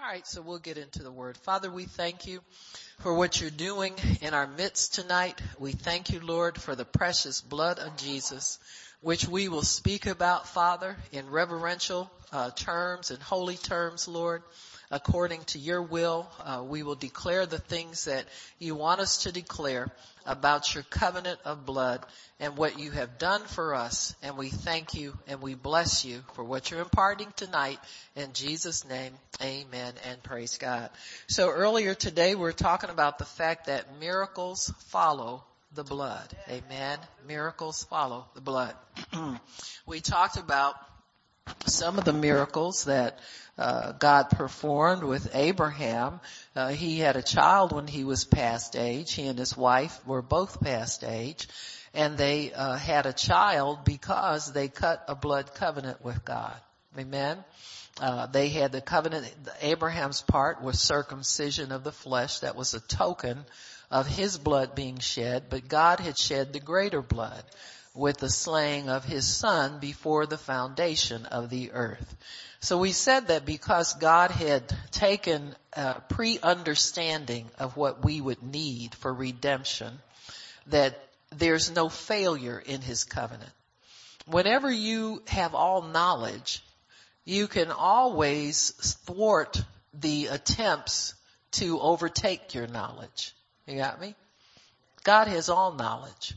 All 0.00 0.06
right, 0.06 0.26
so 0.26 0.42
we'll 0.42 0.58
get 0.58 0.76
into 0.76 1.04
the 1.04 1.12
word. 1.12 1.36
Father, 1.38 1.70
we 1.70 1.84
thank 1.84 2.26
you 2.26 2.40
for 2.98 3.14
what 3.14 3.40
you're 3.40 3.48
doing 3.48 3.94
in 4.20 4.34
our 4.34 4.46
midst 4.46 4.94
tonight. 4.94 5.40
We 5.58 5.70
thank 5.70 6.10
you, 6.10 6.18
Lord, 6.20 6.60
for 6.60 6.74
the 6.74 6.84
precious 6.84 7.40
blood 7.40 7.78
of 7.78 7.96
Jesus, 7.96 8.58
which 9.00 9.28
we 9.28 9.48
will 9.48 9.62
speak 9.62 10.06
about, 10.06 10.48
Father, 10.48 10.96
in 11.12 11.30
reverential 11.30 12.10
uh, 12.32 12.50
terms 12.50 13.12
and 13.12 13.22
holy 13.22 13.56
terms, 13.56 14.08
Lord 14.08 14.42
according 14.90 15.42
to 15.44 15.58
your 15.58 15.82
will. 15.82 16.30
Uh, 16.42 16.62
we 16.66 16.82
will 16.82 16.94
declare 16.94 17.46
the 17.46 17.58
things 17.58 18.04
that 18.04 18.24
you 18.58 18.74
want 18.74 19.00
us 19.00 19.24
to 19.24 19.32
declare 19.32 19.90
about 20.26 20.74
your 20.74 20.84
covenant 20.84 21.38
of 21.44 21.66
blood 21.66 22.04
and 22.40 22.56
what 22.56 22.78
you 22.78 22.90
have 22.90 23.18
done 23.18 23.42
for 23.42 23.74
us. 23.74 24.14
And 24.22 24.36
we 24.36 24.48
thank 24.48 24.94
you 24.94 25.16
and 25.26 25.40
we 25.40 25.54
bless 25.54 26.04
you 26.04 26.22
for 26.34 26.44
what 26.44 26.70
you're 26.70 26.80
imparting 26.80 27.32
tonight. 27.36 27.78
In 28.16 28.32
Jesus 28.32 28.86
name, 28.88 29.12
amen 29.42 29.94
and 30.08 30.22
praise 30.22 30.58
God. 30.58 30.90
So 31.26 31.50
earlier 31.50 31.94
today 31.94 32.34
we're 32.34 32.52
talking 32.52 32.90
about 32.90 33.18
the 33.18 33.24
fact 33.24 33.66
that 33.66 34.00
miracles 34.00 34.72
follow 34.88 35.44
the 35.74 35.84
blood. 35.84 36.34
Amen. 36.48 36.98
Miracles 37.26 37.84
follow 37.84 38.26
the 38.34 38.40
blood. 38.40 38.74
we 39.86 40.00
talked 40.00 40.36
about 40.36 40.76
some 41.66 41.98
of 41.98 42.04
the 42.04 42.12
miracles 42.12 42.84
that 42.84 43.18
uh, 43.56 43.92
God 43.92 44.30
performed 44.30 45.04
with 45.04 45.34
Abraham. 45.34 46.20
Uh, 46.54 46.68
he 46.68 46.98
had 46.98 47.16
a 47.16 47.22
child 47.22 47.72
when 47.72 47.86
he 47.86 48.04
was 48.04 48.24
past 48.24 48.76
age. 48.76 49.12
He 49.12 49.26
and 49.26 49.38
his 49.38 49.56
wife 49.56 49.98
were 50.06 50.22
both 50.22 50.60
past 50.60 51.04
age, 51.04 51.48
and 51.92 52.16
they 52.16 52.52
uh, 52.52 52.76
had 52.76 53.06
a 53.06 53.12
child 53.12 53.84
because 53.84 54.52
they 54.52 54.68
cut 54.68 55.04
a 55.08 55.14
blood 55.14 55.54
covenant 55.54 56.04
with 56.04 56.24
God. 56.24 56.56
Amen. 56.98 57.44
Uh, 58.00 58.26
they 58.26 58.48
had 58.48 58.72
the 58.72 58.80
covenant. 58.80 59.32
Abraham's 59.60 60.22
part 60.22 60.62
was 60.62 60.80
circumcision 60.80 61.70
of 61.70 61.84
the 61.84 61.92
flesh. 61.92 62.40
That 62.40 62.56
was 62.56 62.74
a 62.74 62.80
token 62.80 63.44
of 63.90 64.08
his 64.08 64.36
blood 64.36 64.74
being 64.74 64.98
shed, 64.98 65.44
but 65.48 65.68
God 65.68 66.00
had 66.00 66.18
shed 66.18 66.52
the 66.52 66.60
greater 66.60 67.02
blood 67.02 67.44
with 67.94 68.18
the 68.18 68.28
slaying 68.28 68.88
of 68.88 69.04
his 69.04 69.26
son 69.26 69.78
before 69.78 70.26
the 70.26 70.36
foundation 70.36 71.24
of 71.26 71.48
the 71.48 71.70
earth. 71.72 72.16
So 72.60 72.78
we 72.78 72.92
said 72.92 73.28
that 73.28 73.44
because 73.44 73.94
God 73.94 74.30
had 74.30 74.64
taken 74.90 75.54
a 75.74 76.00
pre-understanding 76.00 77.48
of 77.58 77.76
what 77.76 78.04
we 78.04 78.20
would 78.20 78.42
need 78.42 78.94
for 78.94 79.12
redemption, 79.12 79.98
that 80.68 80.98
there's 81.30 81.70
no 81.70 81.88
failure 81.88 82.60
in 82.64 82.80
his 82.80 83.04
covenant. 83.04 83.50
Whenever 84.26 84.70
you 84.70 85.22
have 85.28 85.54
all 85.54 85.82
knowledge, 85.82 86.64
you 87.24 87.46
can 87.46 87.70
always 87.70 88.70
thwart 89.04 89.62
the 89.92 90.26
attempts 90.26 91.14
to 91.52 91.78
overtake 91.80 92.54
your 92.54 92.66
knowledge. 92.66 93.34
You 93.66 93.76
got 93.76 94.00
me? 94.00 94.14
God 95.04 95.28
has 95.28 95.48
all 95.48 95.72
knowledge. 95.72 96.34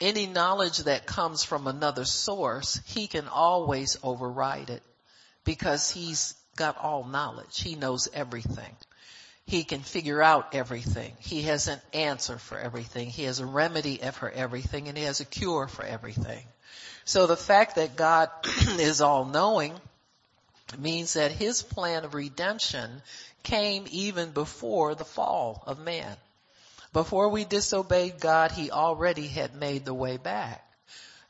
Any 0.00 0.26
knowledge 0.26 0.78
that 0.78 1.06
comes 1.06 1.44
from 1.44 1.66
another 1.66 2.04
source, 2.04 2.80
he 2.86 3.06
can 3.06 3.28
always 3.28 3.96
override 4.02 4.70
it 4.70 4.82
because 5.44 5.90
he's 5.90 6.34
got 6.56 6.76
all 6.76 7.04
knowledge. 7.04 7.60
He 7.60 7.74
knows 7.74 8.08
everything. 8.12 8.76
He 9.46 9.64
can 9.64 9.80
figure 9.80 10.22
out 10.22 10.54
everything. 10.54 11.14
He 11.18 11.42
has 11.42 11.68
an 11.68 11.80
answer 11.92 12.38
for 12.38 12.58
everything. 12.58 13.10
He 13.10 13.24
has 13.24 13.40
a 13.40 13.46
remedy 13.46 13.98
for 14.12 14.30
everything 14.30 14.88
and 14.88 14.96
he 14.96 15.04
has 15.04 15.20
a 15.20 15.24
cure 15.24 15.68
for 15.68 15.84
everything. 15.84 16.42
So 17.04 17.26
the 17.26 17.36
fact 17.36 17.76
that 17.76 17.96
God 17.96 18.30
is 18.78 19.00
all 19.00 19.24
knowing 19.24 19.74
means 20.78 21.14
that 21.14 21.32
his 21.32 21.62
plan 21.62 22.04
of 22.04 22.14
redemption 22.14 23.02
came 23.42 23.86
even 23.90 24.30
before 24.30 24.94
the 24.94 25.04
fall 25.04 25.62
of 25.66 25.78
man. 25.78 26.16
Before 26.92 27.30
we 27.30 27.44
disobeyed 27.44 28.20
God, 28.20 28.52
he 28.52 28.70
already 28.70 29.26
had 29.26 29.54
made 29.54 29.84
the 29.84 29.94
way 29.94 30.18
back. 30.18 30.66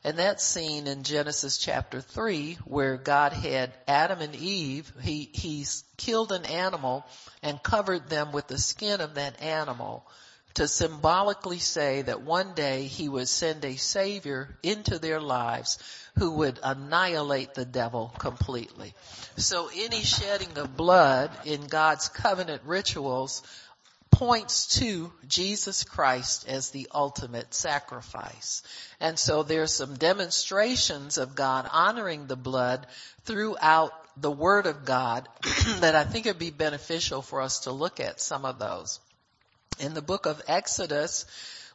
And 0.03 0.19
that's 0.19 0.43
seen 0.43 0.87
in 0.87 1.03
Genesis 1.03 1.57
chapter 1.57 2.01
3 2.01 2.55
where 2.65 2.97
God 2.97 3.31
had 3.31 3.71
Adam 3.87 4.19
and 4.19 4.35
Eve, 4.35 4.91
he, 5.01 5.29
he 5.31 5.65
killed 5.95 6.33
an 6.33 6.45
animal 6.45 7.05
and 7.41 7.63
covered 7.63 8.09
them 8.09 8.33
with 8.33 8.47
the 8.47 8.57
skin 8.57 8.99
of 8.99 9.15
that 9.15 9.41
animal 9.41 10.05
to 10.55 10.67
symbolically 10.67 11.59
say 11.59 12.01
that 12.03 12.21
one 12.21 12.53
day 12.53 12.83
he 12.83 13.07
would 13.09 13.27
send 13.27 13.63
a 13.63 13.77
savior 13.77 14.57
into 14.61 14.99
their 14.99 15.21
lives 15.21 15.79
who 16.19 16.31
would 16.31 16.59
annihilate 16.61 17.53
the 17.53 17.65
devil 17.65 18.13
completely. 18.19 18.93
So 19.37 19.69
any 19.73 20.01
shedding 20.01 20.57
of 20.57 20.77
blood 20.77 21.31
in 21.45 21.65
God's 21.67 22.09
covenant 22.09 22.63
rituals 22.65 23.41
points 24.13 24.79
to 24.79 25.11
Jesus 25.27 25.83
Christ 25.83 26.47
as 26.47 26.69
the 26.69 26.87
ultimate 26.93 27.53
sacrifice. 27.53 28.61
And 28.99 29.17
so 29.17 29.43
there's 29.43 29.73
some 29.73 29.95
demonstrations 29.95 31.17
of 31.17 31.35
God 31.35 31.67
honoring 31.71 32.27
the 32.27 32.35
blood 32.35 32.85
throughout 33.25 33.91
the 34.15 34.31
Word 34.31 34.67
of 34.67 34.85
God 34.85 35.27
that 35.79 35.95
I 35.95 36.03
think 36.03 36.25
it'd 36.25 36.39
be 36.39 36.51
beneficial 36.51 37.21
for 37.21 37.41
us 37.41 37.61
to 37.61 37.71
look 37.71 37.99
at 37.99 38.21
some 38.21 38.45
of 38.45 38.59
those. 38.59 38.99
In 39.79 39.93
the 39.95 40.01
book 40.01 40.27
of 40.27 40.41
Exodus, 40.47 41.25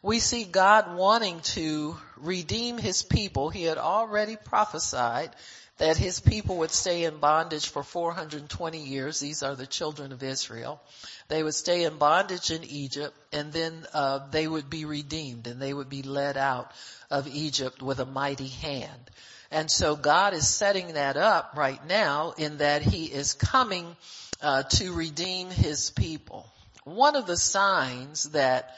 we 0.02 0.20
see 0.20 0.44
God 0.44 0.96
wanting 0.96 1.40
to 1.40 1.96
redeem 2.16 2.78
His 2.78 3.02
people. 3.02 3.50
He 3.50 3.64
had 3.64 3.78
already 3.78 4.36
prophesied 4.36 5.30
that 5.78 5.96
His 5.96 6.20
people 6.20 6.58
would 6.58 6.70
stay 6.70 7.04
in 7.04 7.18
bondage 7.18 7.68
for 7.68 7.82
420 7.82 8.78
years. 8.78 9.20
These 9.20 9.42
are 9.42 9.54
the 9.54 9.66
children 9.66 10.12
of 10.12 10.22
Israel. 10.22 10.80
They 11.28 11.42
would 11.42 11.54
stay 11.54 11.84
in 11.84 11.98
bondage 11.98 12.50
in 12.50 12.64
Egypt 12.64 13.14
and 13.32 13.52
then 13.52 13.86
uh, 13.92 14.20
they 14.30 14.48
would 14.48 14.68
be 14.68 14.84
redeemed 14.84 15.46
and 15.46 15.60
they 15.60 15.72
would 15.72 15.88
be 15.88 16.02
led 16.02 16.36
out 16.36 16.72
of 17.10 17.28
Egypt 17.28 17.82
with 17.82 18.00
a 18.00 18.06
mighty 18.06 18.48
hand. 18.48 19.10
And 19.50 19.70
so 19.70 19.96
God 19.96 20.34
is 20.34 20.46
setting 20.46 20.94
that 20.94 21.16
up 21.16 21.54
right 21.56 21.84
now 21.86 22.34
in 22.36 22.58
that 22.58 22.82
he 22.82 23.06
is 23.06 23.32
coming 23.34 23.96
uh, 24.42 24.64
to 24.64 24.92
redeem 24.92 25.50
his 25.50 25.90
people. 25.90 26.46
One 26.84 27.16
of 27.16 27.26
the 27.26 27.36
signs 27.36 28.24
that 28.30 28.76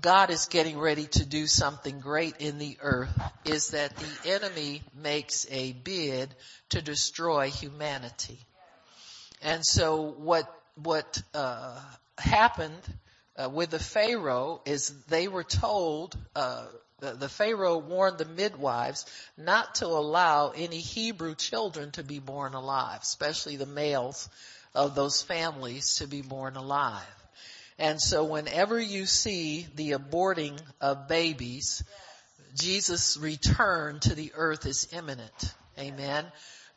God 0.00 0.30
is 0.30 0.46
getting 0.46 0.78
ready 0.78 1.06
to 1.06 1.24
do 1.24 1.46
something 1.46 2.00
great 2.00 2.36
in 2.38 2.58
the 2.58 2.76
earth 2.80 3.16
is 3.44 3.68
that 3.70 3.94
the 3.96 4.30
enemy 4.30 4.82
makes 4.94 5.46
a 5.50 5.72
bid 5.72 6.34
to 6.70 6.82
destroy 6.82 7.48
humanity. 7.50 8.38
And 9.42 9.64
so 9.64 10.14
what 10.18 10.52
what 10.74 11.22
uh, 11.32 11.80
happened 12.18 12.82
uh, 13.36 13.48
with 13.48 13.70
the 13.70 13.78
Pharaoh 13.78 14.60
is 14.64 14.88
they 15.06 15.28
were 15.28 15.44
told 15.44 16.16
uh, 16.34 16.66
the, 16.98 17.12
the 17.12 17.28
Pharaoh 17.28 17.78
warned 17.78 18.18
the 18.18 18.24
midwives 18.24 19.06
not 19.36 19.76
to 19.76 19.86
allow 19.86 20.50
any 20.50 20.78
Hebrew 20.78 21.34
children 21.34 21.92
to 21.92 22.02
be 22.02 22.18
born 22.18 22.54
alive, 22.54 23.00
especially 23.02 23.56
the 23.56 23.66
males 23.66 24.28
of 24.74 24.94
those 24.94 25.22
families 25.22 25.96
to 25.96 26.08
be 26.08 26.22
born 26.22 26.56
alive. 26.56 27.02
And 27.78 28.00
so 28.00 28.24
whenever 28.24 28.80
you 28.80 29.06
see 29.06 29.66
the 29.74 29.92
aborting 29.92 30.60
of 30.80 31.08
babies, 31.08 31.82
Jesus' 32.54 33.16
return 33.16 34.00
to 34.00 34.14
the 34.14 34.32
earth 34.34 34.66
is 34.66 34.88
imminent. 34.92 35.54
Amen. 35.78 36.24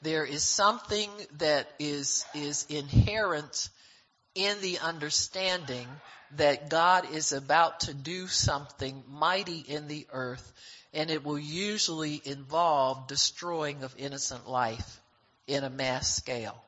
There 0.02 0.26
is 0.26 0.44
something 0.44 1.10
that 1.38 1.68
is, 1.80 2.26
is 2.34 2.66
inherent 2.70 3.70
in 4.34 4.60
the 4.62 4.80
understanding 4.80 5.88
that 6.36 6.70
God 6.70 7.12
is 7.12 7.32
about 7.32 7.82
to 7.82 7.94
do 7.94 8.28
something 8.28 9.04
mighty 9.08 9.60
in 9.60 9.88
the 9.88 10.08
earth 10.12 10.54
and 10.94 11.10
it 11.10 11.24
will 11.24 11.40
usually 11.40 12.22
involve 12.26 13.08
destroying 13.08 13.84
of 13.84 13.96
innocent 13.98 14.48
life 14.48 15.00
in 15.46 15.64
a 15.64 15.70
mass 15.70 16.16
scale. 16.16 16.62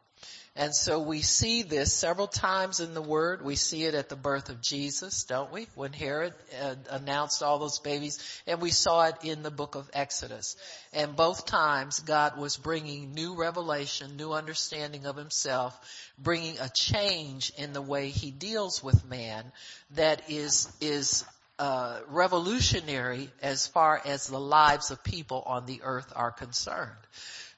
And 0.59 0.75
so 0.75 0.99
we 0.99 1.21
see 1.21 1.61
this 1.61 1.93
several 1.93 2.27
times 2.27 2.81
in 2.81 2.93
the 2.93 3.01
Word. 3.01 3.45
We 3.45 3.55
see 3.55 3.85
it 3.85 3.93
at 3.93 4.09
the 4.09 4.17
birth 4.17 4.49
of 4.49 4.61
Jesus, 4.61 5.23
don't 5.23 5.53
we? 5.53 5.69
When 5.73 5.93
Herod 5.93 6.33
uh, 6.61 6.75
announced 6.89 7.41
all 7.41 7.59
those 7.59 7.79
babies. 7.79 8.19
And 8.45 8.59
we 8.59 8.71
saw 8.71 9.05
it 9.05 9.15
in 9.23 9.41
the 9.41 9.51
book 9.51 9.75
of 9.75 9.89
Exodus. 9.93 10.57
And 10.91 11.15
both 11.15 11.45
times 11.45 12.01
God 12.01 12.37
was 12.37 12.57
bringing 12.57 13.13
new 13.13 13.37
revelation, 13.37 14.17
new 14.17 14.33
understanding 14.33 15.05
of 15.05 15.15
himself, 15.15 15.79
bringing 16.17 16.59
a 16.59 16.69
change 16.75 17.53
in 17.57 17.71
the 17.71 17.81
way 17.81 18.09
he 18.09 18.29
deals 18.29 18.83
with 18.83 19.09
man 19.09 19.53
that 19.91 20.29
is, 20.29 20.67
is 20.81 21.23
uh, 21.57 22.01
revolutionary 22.09 23.29
as 23.41 23.65
far 23.65 24.01
as 24.05 24.27
the 24.27 24.37
lives 24.37 24.91
of 24.91 25.05
people 25.05 25.41
on 25.45 25.65
the 25.65 25.79
earth 25.83 26.11
are 26.17 26.31
concerned. 26.31 26.91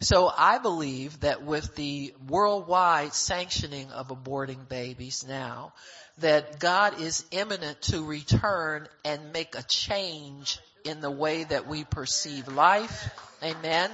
So 0.01 0.31
I 0.35 0.57
believe 0.57 1.19
that 1.19 1.43
with 1.43 1.75
the 1.75 2.13
worldwide 2.27 3.13
sanctioning 3.13 3.91
of 3.91 4.07
aborting 4.07 4.67
babies 4.67 5.23
now, 5.27 5.73
that 6.17 6.59
God 6.59 6.99
is 6.99 7.23
imminent 7.29 7.81
to 7.83 8.03
return 8.03 8.87
and 9.05 9.31
make 9.31 9.55
a 9.55 9.63
change 9.63 10.59
in 10.83 11.01
the 11.01 11.11
way 11.11 11.43
that 11.43 11.67
we 11.67 11.83
perceive 11.83 12.47
life. 12.47 13.09
Amen. 13.43 13.91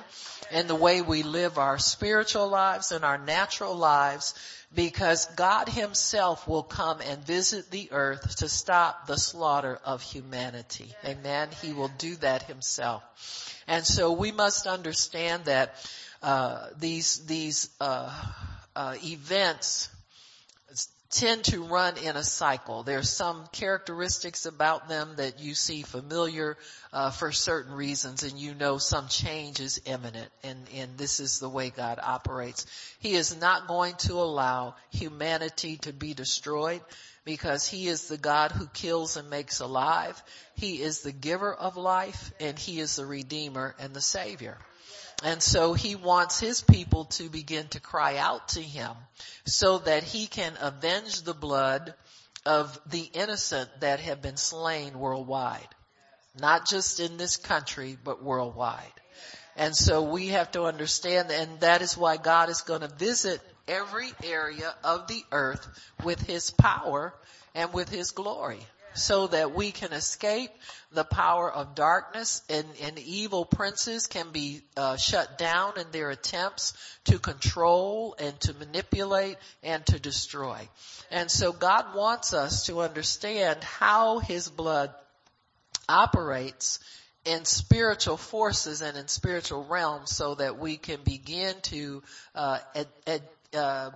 In 0.51 0.67
the 0.67 0.75
way 0.75 1.01
we 1.01 1.23
live 1.23 1.57
our 1.57 1.77
spiritual 1.77 2.47
lives 2.47 2.91
and 2.91 3.03
our 3.03 3.17
natural 3.17 3.75
lives 3.75 4.33
because 4.73 5.25
God 5.35 5.69
himself 5.69 6.47
will 6.47 6.63
come 6.63 6.99
and 7.01 7.23
visit 7.25 7.71
the 7.71 7.89
earth 7.91 8.37
to 8.37 8.49
stop 8.49 9.07
the 9.07 9.17
slaughter 9.17 9.79
of 9.85 10.01
humanity. 10.01 10.93
Amen. 11.05 11.49
He 11.61 11.73
will 11.73 11.91
do 11.97 12.15
that 12.17 12.43
himself. 12.43 13.03
And 13.67 13.85
so 13.85 14.11
we 14.11 14.31
must 14.31 14.67
understand 14.67 15.45
that 15.45 15.75
uh, 16.21 16.67
these 16.77 17.25
these 17.25 17.69
uh, 17.79 18.13
uh, 18.75 18.95
events 19.03 19.89
tend 21.09 21.45
to 21.45 21.63
run 21.63 21.97
in 21.97 22.15
a 22.15 22.23
cycle. 22.23 22.83
There's 22.83 23.09
some 23.09 23.45
characteristics 23.51 24.45
about 24.45 24.89
them 24.89 25.13
that 25.17 25.39
you 25.39 25.53
see 25.53 25.81
familiar 25.81 26.57
uh, 26.91 27.11
for 27.11 27.31
certain 27.31 27.73
reasons, 27.73 28.23
and 28.23 28.37
you 28.37 28.53
know 28.53 28.77
some 28.77 29.07
change 29.07 29.59
is 29.59 29.81
imminent. 29.85 30.29
And 30.43 30.67
and 30.75 30.97
this 30.97 31.19
is 31.19 31.39
the 31.39 31.49
way 31.49 31.69
God 31.69 31.99
operates. 32.01 32.65
He 32.99 33.13
is 33.13 33.39
not 33.39 33.67
going 33.67 33.95
to 33.99 34.13
allow 34.13 34.75
humanity 34.91 35.77
to 35.77 35.93
be 35.93 36.13
destroyed 36.13 36.81
because 37.23 37.67
he 37.67 37.87
is 37.87 38.07
the 38.07 38.17
God 38.17 38.51
who 38.51 38.67
kills 38.67 39.17
and 39.17 39.29
makes 39.29 39.59
alive. 39.59 40.21
He 40.55 40.81
is 40.81 41.01
the 41.01 41.11
giver 41.11 41.53
of 41.53 41.75
life, 41.77 42.31
and 42.39 42.57
he 42.57 42.79
is 42.79 42.95
the 42.95 43.05
redeemer 43.05 43.75
and 43.79 43.93
the 43.93 44.01
savior. 44.01 44.57
And 45.23 45.41
so 45.41 45.73
he 45.73 45.95
wants 45.95 46.39
his 46.39 46.61
people 46.61 47.05
to 47.05 47.29
begin 47.29 47.67
to 47.69 47.79
cry 47.79 48.17
out 48.17 48.49
to 48.49 48.61
him 48.61 48.91
so 49.45 49.79
that 49.79 50.03
he 50.03 50.27
can 50.27 50.53
avenge 50.61 51.23
the 51.23 51.33
blood 51.33 51.95
of 52.45 52.79
the 52.85 53.09
innocent 53.13 53.69
that 53.81 53.99
have 53.99 54.21
been 54.21 54.37
slain 54.37 54.99
worldwide. 54.99 55.67
Not 56.39 56.67
just 56.67 56.99
in 56.99 57.17
this 57.17 57.37
country, 57.37 57.97
but 58.01 58.23
worldwide. 58.23 58.83
And 59.55 59.75
so 59.75 60.03
we 60.03 60.27
have 60.27 60.51
to 60.51 60.63
understand, 60.63 61.31
and 61.31 61.61
that 61.61 61.81
is 61.81 61.97
why 61.97 62.17
God 62.17 62.49
is 62.49 62.61
going 62.61 62.81
to 62.81 62.87
visit 62.87 63.41
every 63.67 64.11
area 64.23 64.73
of 64.83 65.07
the 65.07 65.23
earth 65.31 65.67
with 66.03 66.21
his 66.21 66.51
power 66.51 67.11
and 67.55 67.73
with 67.73 67.89
his 67.89 68.11
glory 68.11 68.59
so 68.97 69.27
that 69.27 69.53
we 69.53 69.71
can 69.71 69.93
escape 69.93 70.51
the 70.91 71.03
power 71.03 71.51
of 71.51 71.75
darkness 71.75 72.41
and, 72.49 72.65
and 72.83 72.97
evil 72.99 73.45
princes 73.45 74.07
can 74.07 74.31
be 74.31 74.61
uh, 74.75 74.97
shut 74.97 75.37
down 75.37 75.79
in 75.79 75.85
their 75.91 76.09
attempts 76.09 76.73
to 77.05 77.19
control 77.19 78.15
and 78.19 78.39
to 78.41 78.53
manipulate 78.53 79.37
and 79.63 79.85
to 79.85 79.99
destroy. 79.99 80.67
And 81.11 81.29
so 81.29 81.51
God 81.51 81.95
wants 81.95 82.33
us 82.33 82.65
to 82.65 82.81
understand 82.81 83.63
how 83.63 84.19
his 84.19 84.49
blood 84.49 84.91
operates 85.87 86.79
in 87.25 87.43
spiritual 87.45 88.17
forces 88.17 88.81
and 88.81 88.97
in 88.97 89.07
spiritual 89.07 89.65
realms 89.65 90.15
so 90.15 90.35
that 90.35 90.57
we 90.57 90.77
can 90.77 90.99
begin 91.03 91.55
to 91.61 92.01
uh, 92.33 92.59
uh, 93.53 93.91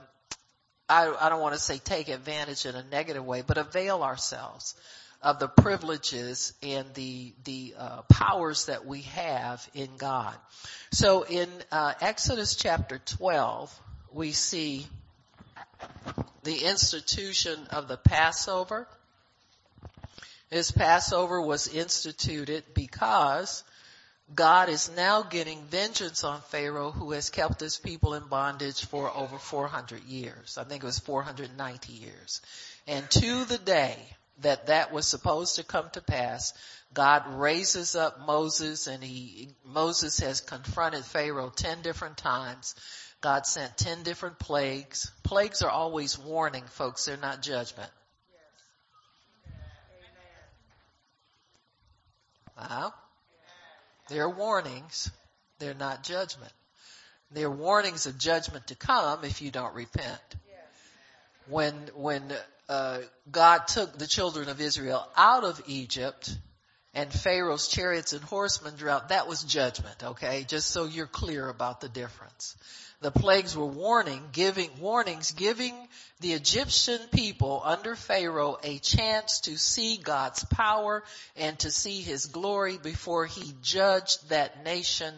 I, 0.91 1.25
I 1.25 1.29
don't 1.29 1.39
want 1.39 1.53
to 1.55 1.59
say 1.59 1.77
take 1.77 2.09
advantage 2.09 2.65
in 2.65 2.75
a 2.75 2.83
negative 2.83 3.23
way, 3.25 3.43
but 3.47 3.57
avail 3.57 4.03
ourselves 4.03 4.75
of 5.21 5.39
the 5.39 5.47
privileges 5.47 6.53
and 6.61 6.93
the 6.95 7.33
the 7.45 7.73
uh, 7.77 8.01
powers 8.09 8.65
that 8.65 8.85
we 8.85 9.03
have 9.03 9.65
in 9.73 9.89
God. 9.97 10.35
So 10.91 11.23
in 11.23 11.47
uh, 11.71 11.93
Exodus 12.01 12.55
chapter 12.55 12.97
12, 12.97 13.73
we 14.11 14.33
see 14.33 14.85
the 16.43 16.65
institution 16.65 17.57
of 17.69 17.87
the 17.87 17.97
Passover. 17.97 18.85
This 20.49 20.71
Passover 20.71 21.41
was 21.41 21.69
instituted 21.69 22.65
because 22.73 23.63
God 24.33 24.69
is 24.69 24.89
now 24.95 25.23
getting 25.23 25.63
vengeance 25.65 26.23
on 26.23 26.41
Pharaoh 26.41 26.91
who 26.91 27.11
has 27.11 27.29
kept 27.29 27.59
his 27.59 27.77
people 27.77 28.13
in 28.13 28.23
bondage 28.27 28.85
for 28.85 29.09
over 29.15 29.37
400 29.37 30.03
years. 30.03 30.57
I 30.57 30.63
think 30.63 30.83
it 30.83 30.85
was 30.85 30.99
490 30.99 31.93
years. 31.93 32.41
And 32.87 33.09
to 33.09 33.45
the 33.45 33.57
day 33.57 33.97
that 34.41 34.67
that 34.67 34.93
was 34.93 35.07
supposed 35.07 35.55
to 35.57 35.63
come 35.63 35.89
to 35.93 36.01
pass, 36.01 36.53
God 36.93 37.23
raises 37.39 37.95
up 37.95 38.25
Moses 38.25 38.87
and 38.87 39.03
he, 39.03 39.49
Moses 39.65 40.19
has 40.19 40.39
confronted 40.39 41.03
Pharaoh 41.03 41.51
10 41.53 41.81
different 41.81 42.17
times. 42.17 42.75
God 43.21 43.45
sent 43.45 43.77
10 43.77 44.03
different 44.03 44.39
plagues. 44.39 45.11
Plagues 45.23 45.61
are 45.61 45.69
always 45.69 46.17
warning 46.17 46.63
folks, 46.65 47.05
they're 47.05 47.17
not 47.17 47.41
judgment. 47.41 47.91
Wow. 52.57 52.93
They're 54.11 54.29
warnings. 54.29 55.09
They're 55.59 55.73
not 55.73 56.03
judgment. 56.03 56.51
They're 57.31 57.49
warnings 57.49 58.07
of 58.07 58.17
judgment 58.17 58.67
to 58.67 58.75
come 58.75 59.23
if 59.23 59.41
you 59.41 59.51
don't 59.51 59.73
repent. 59.73 60.19
When, 61.47 61.73
when, 61.95 62.33
uh, 62.67 62.99
God 63.31 63.67
took 63.67 63.97
the 63.97 64.07
children 64.07 64.49
of 64.49 64.59
Israel 64.59 65.07
out 65.15 65.45
of 65.45 65.61
Egypt 65.65 66.37
and 66.93 67.11
Pharaoh's 67.11 67.67
chariots 67.67 68.13
and 68.13 68.23
horsemen 68.23 68.75
drew 68.75 68.89
out, 68.89 69.09
that 69.09 69.27
was 69.27 69.43
judgment, 69.43 70.03
okay? 70.03 70.43
Just 70.47 70.69
so 70.69 70.85
you're 70.85 71.07
clear 71.07 71.47
about 71.47 71.79
the 71.79 71.87
difference. 71.87 72.57
The 72.99 73.11
plagues 73.11 73.55
were 73.55 73.65
warning, 73.65 74.21
giving, 74.31 74.69
warnings, 74.79 75.31
giving 75.31 75.73
the 76.19 76.33
Egyptian 76.33 76.99
people 77.11 77.61
under 77.63 77.95
Pharaoh 77.95 78.59
a 78.61 78.77
chance 78.77 79.39
to 79.41 79.57
see 79.57 79.97
God's 79.97 80.43
power 80.43 81.03
and 81.35 81.57
to 81.59 81.71
see 81.71 82.01
his 82.01 82.27
glory 82.27 82.77
before 82.77 83.25
he 83.25 83.53
judged 83.63 84.29
that 84.29 84.63
nation 84.63 85.13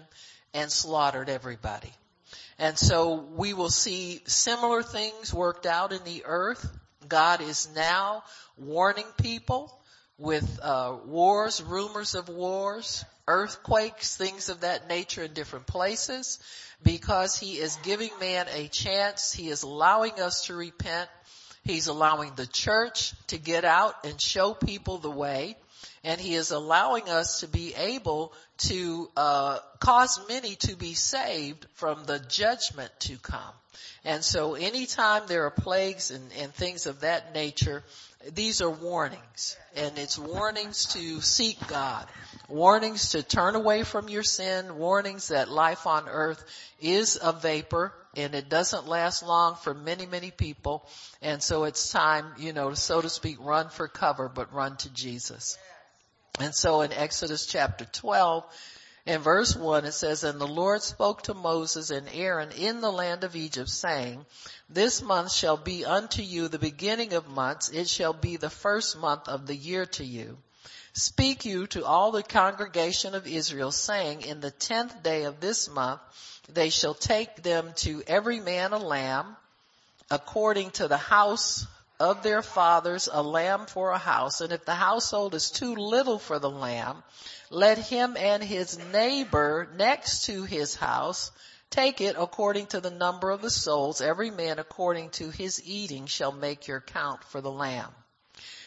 and 0.54 0.72
slaughtered 0.72 1.28
everybody. 1.28 1.92
And 2.60 2.78
so 2.78 3.16
we 3.16 3.54
will 3.54 3.72
see 3.72 4.22
similar 4.26 4.84
things 4.84 5.34
worked 5.34 5.66
out 5.66 5.92
in 5.92 6.04
the 6.06 6.24
earth. 6.26 6.66
God 7.10 7.42
is 7.42 7.68
now 7.76 8.24
warning 8.58 9.08
people 9.22 9.78
with 10.18 10.60
uh, 10.62 10.96
wars, 11.06 11.62
rumors 11.62 12.16
of 12.16 12.30
wars, 12.30 13.04
earthquakes, 13.28 14.16
things 14.16 14.50
of 14.50 14.62
that 14.62 14.88
nature 14.88 15.24
in 15.24 15.34
different 15.34 15.66
places 15.66 16.40
because 16.84 17.38
he 17.38 17.54
is 17.54 17.78
giving 17.84 18.12
man 18.20 18.46
a 18.54 18.68
chance. 18.68 19.34
He 19.34 19.50
is 19.50 19.64
allowing 19.64 20.20
us 20.20 20.48
to 20.48 20.56
repent. 20.56 21.10
He's 21.64 21.88
allowing 21.88 22.34
the 22.36 22.48
church 22.48 23.14
to 23.28 23.38
get 23.38 23.64
out 23.64 23.96
and 24.06 24.20
show 24.20 24.54
people 24.54 24.98
the 24.98 25.10
way. 25.10 25.56
And 26.04 26.20
he 26.20 26.36
is 26.36 26.52
allowing 26.52 27.08
us 27.08 27.40
to 27.40 27.48
be 27.48 27.74
able 27.76 28.34
to 28.58 29.10
uh, 29.16 29.60
cause 29.80 30.20
many 30.28 30.56
to 30.56 30.76
be 30.76 30.94
saved 30.94 31.66
from 31.76 32.04
the 32.04 32.20
judgment 32.20 32.92
to 33.02 33.18
come. 33.18 33.54
And 34.06 34.22
so 34.22 34.56
anytime 34.56 35.24
there 35.28 35.46
are 35.46 35.52
plagues 35.52 36.12
and, 36.12 36.30
and 36.40 36.54
things 36.54 36.88
of 36.88 37.02
that 37.02 37.34
nature, 37.34 37.84
these 38.32 38.62
are 38.62 38.70
warnings. 38.70 39.58
And 39.76 39.98
it's 39.98 40.18
warnings 40.18 40.94
to 40.94 41.22
seek 41.22 41.58
God. 41.68 42.08
Warnings 42.48 43.12
to 43.12 43.24
turn 43.24 43.56
away 43.56 43.84
from 43.84 44.10
your 44.10 44.24
sin. 44.24 44.78
Warnings 44.78 45.30
that 45.30 45.50
life 45.50 45.88
on 45.88 46.08
earth 46.08 46.44
is 46.80 47.20
a 47.22 47.34
vapor 47.34 47.94
and 48.16 48.36
it 48.36 48.50
doesn't 48.50 48.88
last 48.88 49.24
long 49.24 49.56
for 49.56 49.74
many, 49.74 50.06
many 50.06 50.32
people. 50.32 50.88
And 51.22 51.42
so 51.42 51.64
it's 51.64 51.92
time, 51.92 52.26
you 52.38 52.54
know, 52.54 52.74
so 52.74 53.02
to 53.02 53.10
speak, 53.10 53.38
run 53.40 53.70
for 53.70 53.88
cover, 53.88 54.30
but 54.30 54.54
run 54.54 54.78
to 54.78 54.94
Jesus. 54.94 55.58
And 56.40 56.54
so 56.54 56.82
in 56.82 56.92
Exodus 56.92 57.46
chapter 57.46 57.86
12, 57.86 58.44
in 59.06 59.22
verse 59.22 59.56
1 59.56 59.86
it 59.86 59.92
says, 59.92 60.24
And 60.24 60.40
the 60.40 60.48
Lord 60.48 60.82
spoke 60.82 61.24
to 61.24 61.34
Moses 61.34 61.90
and 61.90 62.08
Aaron 62.14 62.52
in 62.52 62.82
the 62.82 62.92
land 62.92 63.24
of 63.24 63.36
Egypt 63.36 63.70
saying, 63.70 64.26
This 64.70 65.02
month 65.02 65.32
shall 65.32 65.58
be 65.58 65.86
unto 65.86 66.22
you 66.22 66.48
the 66.48 66.60
beginning 66.60 67.14
of 67.14 67.28
months, 67.28 67.70
it 67.70 67.90
shall 67.90 68.14
be 68.14 68.38
the 68.38 68.50
first 68.50 68.98
month 68.98 69.28
of 69.28 69.46
the 69.46 69.56
year 69.56 69.86
to 69.88 70.06
you. 70.06 70.38
Speak 70.94 71.44
you 71.44 71.68
to 71.68 71.86
all 71.86 72.12
the 72.12 72.24
congregation 72.24 73.16
of 73.16 73.28
Israel 73.28 73.72
saying, 73.72 74.22
In 74.22 74.40
the 74.40 74.52
tenth 74.52 75.04
day 75.04 75.24
of 75.24 75.40
this 75.40 75.68
month 75.68 76.02
they 76.48 76.70
shall 76.70 76.94
take 76.94 77.42
them 77.44 77.74
to 77.78 78.04
every 78.08 78.40
man 78.40 78.74
a 78.74 78.78
lamb, 78.78 79.36
according 80.12 80.72
to 80.72 80.88
the 80.88 80.98
house 80.98 81.66
of 82.00 82.24
their 82.24 82.42
fathers, 82.42 83.08
a 83.12 83.22
lamb 83.22 83.66
for 83.66 83.92
a 83.92 83.98
house. 83.98 84.42
And 84.42 84.52
if 84.52 84.66
the 84.66 84.76
household 84.76 85.36
is 85.36 85.52
too 85.52 85.76
little 85.76 86.20
for 86.20 86.40
the 86.40 86.50
lamb, 86.50 87.04
let 87.50 87.78
him 87.78 88.18
and 88.18 88.44
his 88.44 88.78
neighbor 88.92 89.70
next 89.76 90.26
to 90.26 90.44
his 90.44 90.76
house 90.76 91.32
take 91.70 92.02
it 92.02 92.16
according 92.18 92.68
to 92.68 92.82
the 92.82 92.92
number 92.92 93.32
of 93.32 93.42
the 93.42 93.50
souls. 93.50 94.02
Every 94.02 94.32
man 94.32 94.60
according 94.60 95.12
to 95.12 95.30
his 95.30 95.62
eating 95.66 96.06
shall 96.06 96.32
make 96.32 96.68
your 96.68 96.82
count 96.82 97.24
for 97.24 97.42
the 97.42 97.52
lamb. 97.52 97.90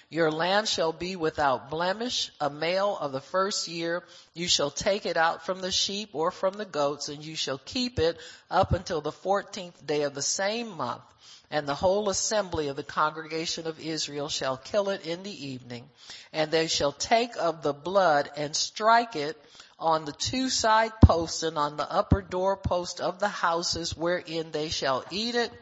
Your 0.08 0.30
land 0.30 0.68
shall 0.68 0.92
be 0.92 1.16
without 1.16 1.68
blemish, 1.68 2.30
a 2.40 2.48
male 2.48 2.96
of 2.96 3.10
the 3.10 3.20
first 3.20 3.66
year. 3.66 4.04
You 4.34 4.46
shall 4.46 4.70
take 4.70 5.04
it 5.04 5.16
out 5.16 5.44
from 5.44 5.60
the 5.60 5.72
sheep 5.72 6.10
or 6.12 6.30
from 6.30 6.54
the 6.54 6.64
goats, 6.64 7.08
and 7.08 7.24
you 7.24 7.34
shall 7.34 7.58
keep 7.58 7.98
it 7.98 8.16
up 8.48 8.72
until 8.72 9.00
the 9.00 9.10
fourteenth 9.10 9.84
day 9.84 10.02
of 10.02 10.14
the 10.14 10.22
same 10.22 10.76
month. 10.76 11.02
And 11.50 11.68
the 11.68 11.74
whole 11.74 12.08
assembly 12.08 12.68
of 12.68 12.76
the 12.76 12.82
congregation 12.82 13.66
of 13.66 13.78
Israel 13.80 14.28
shall 14.28 14.56
kill 14.56 14.90
it 14.90 15.06
in 15.06 15.22
the 15.22 15.46
evening. 15.46 15.88
And 16.32 16.50
they 16.50 16.66
shall 16.66 16.92
take 16.92 17.36
of 17.36 17.62
the 17.62 17.72
blood 17.72 18.30
and 18.36 18.54
strike 18.54 19.16
it 19.16 19.40
on 19.78 20.04
the 20.04 20.12
two 20.12 20.48
side 20.48 20.92
posts 21.04 21.42
and 21.42 21.58
on 21.58 21.76
the 21.76 21.90
upper 21.90 22.22
door 22.22 22.56
post 22.56 23.00
of 23.00 23.20
the 23.20 23.28
houses 23.28 23.96
wherein 23.96 24.50
they 24.50 24.68
shall 24.70 25.04
eat 25.10 25.34
it 25.34 25.52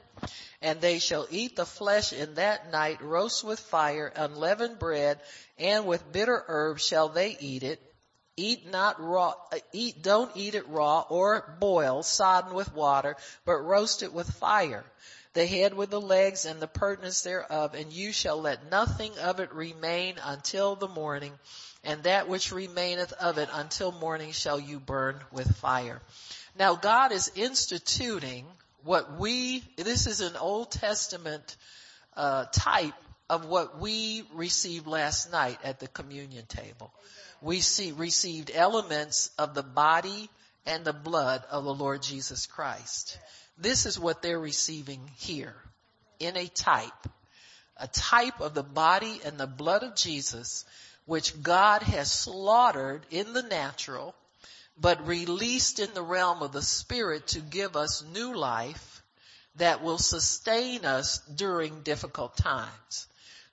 and 0.64 0.80
they 0.80 0.98
shall 0.98 1.26
eat 1.30 1.56
the 1.56 1.66
flesh 1.66 2.14
in 2.14 2.36
that 2.36 2.72
night, 2.72 3.02
roast 3.02 3.44
with 3.44 3.60
fire, 3.60 4.10
unleavened 4.16 4.78
bread, 4.78 5.20
and 5.58 5.86
with 5.86 6.10
bitter 6.10 6.42
herbs 6.48 6.86
shall 6.86 7.10
they 7.10 7.36
eat 7.38 7.62
it. 7.62 7.82
Eat 8.36 8.70
not 8.70 8.98
raw, 8.98 9.34
uh, 9.52 9.58
eat, 9.72 10.02
don't 10.02 10.32
eat 10.34 10.54
it 10.54 10.66
raw 10.68 11.04
or 11.08 11.56
boiled, 11.60 12.06
sodden 12.06 12.54
with 12.54 12.72
water, 12.74 13.16
but 13.44 13.58
roast 13.58 14.02
it 14.02 14.14
with 14.14 14.28
fire. 14.28 14.84
The 15.34 15.46
head 15.46 15.74
with 15.74 15.90
the 15.90 16.00
legs 16.00 16.44
and 16.44 16.60
the 16.60 16.68
purtenance 16.68 17.22
thereof, 17.22 17.74
and 17.74 17.92
you 17.92 18.12
shall 18.12 18.40
let 18.40 18.70
nothing 18.70 19.12
of 19.18 19.40
it 19.40 19.52
remain 19.52 20.14
until 20.24 20.76
the 20.76 20.88
morning, 20.88 21.32
and 21.82 22.04
that 22.04 22.28
which 22.28 22.52
remaineth 22.52 23.12
of 23.12 23.38
it 23.38 23.48
until 23.52 23.90
morning 23.92 24.32
shall 24.32 24.60
you 24.60 24.78
burn 24.78 25.20
with 25.32 25.56
fire. 25.56 26.00
Now 26.56 26.76
God 26.76 27.10
is 27.10 27.32
instituting 27.34 28.46
what 28.84 29.18
we, 29.18 29.64
this 29.76 30.06
is 30.06 30.20
an 30.20 30.36
Old 30.36 30.70
Testament 30.70 31.56
uh, 32.16 32.44
type 32.52 32.94
of 33.28 33.46
what 33.46 33.80
we 33.80 34.22
received 34.34 34.86
last 34.86 35.32
night 35.32 35.58
at 35.64 35.80
the 35.80 35.88
communion 35.88 36.46
table. 36.46 36.92
We 37.40 37.60
see, 37.60 37.92
received 37.92 38.50
elements 38.54 39.30
of 39.38 39.54
the 39.54 39.62
body 39.62 40.30
and 40.66 40.84
the 40.84 40.92
blood 40.92 41.42
of 41.50 41.64
the 41.64 41.74
Lord 41.74 42.02
Jesus 42.02 42.46
Christ. 42.46 43.18
This 43.56 43.86
is 43.86 43.98
what 43.98 44.22
they're 44.22 44.38
receiving 44.38 45.10
here 45.16 45.54
in 46.18 46.36
a 46.36 46.46
type, 46.48 47.08
a 47.76 47.88
type 47.88 48.40
of 48.40 48.54
the 48.54 48.62
body 48.62 49.20
and 49.24 49.38
the 49.38 49.46
blood 49.46 49.82
of 49.82 49.94
Jesus, 49.94 50.64
which 51.06 51.42
God 51.42 51.82
has 51.82 52.10
slaughtered 52.10 53.06
in 53.10 53.32
the 53.32 53.42
natural 53.42 54.14
but 54.76 55.06
released 55.06 55.78
in 55.78 55.92
the 55.94 56.02
realm 56.02 56.42
of 56.42 56.52
the 56.52 56.62
spirit 56.62 57.28
to 57.28 57.40
give 57.40 57.76
us 57.76 58.02
new 58.12 58.34
life 58.34 59.02
that 59.56 59.82
will 59.82 59.98
sustain 59.98 60.84
us 60.84 61.18
during 61.18 61.82
difficult 61.82 62.36
times. 62.36 63.06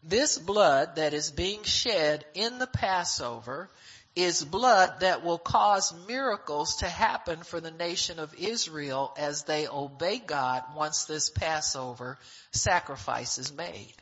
This 0.04 0.40
blood 0.40 0.96
that 0.96 1.14
is 1.14 1.30
being 1.30 1.64
shed 1.64 2.26
in 2.34 2.58
the 2.58 2.68
Passover 2.68 3.70
is 4.16 4.44
blood 4.44 5.00
that 5.00 5.24
will 5.24 5.38
cause 5.38 5.94
miracles 6.08 6.78
to 6.78 6.88
happen 6.88 7.40
for 7.44 7.62
the 7.62 7.72
nation 7.72 8.20
of 8.20 8.34
Israel 8.36 9.14
as 9.18 9.44
they 9.44 9.68
obey 9.68 10.20
God 10.20 10.64
once 10.76 11.06
this 11.06 11.30
Passover 11.30 12.18
sacrifice 12.52 13.38
is 13.38 13.54
made. 13.54 13.94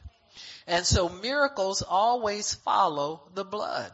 And 0.66 0.86
so 0.86 1.10
miracles 1.10 1.82
always 1.82 2.54
follow 2.54 3.22
the 3.34 3.44
blood. 3.44 3.92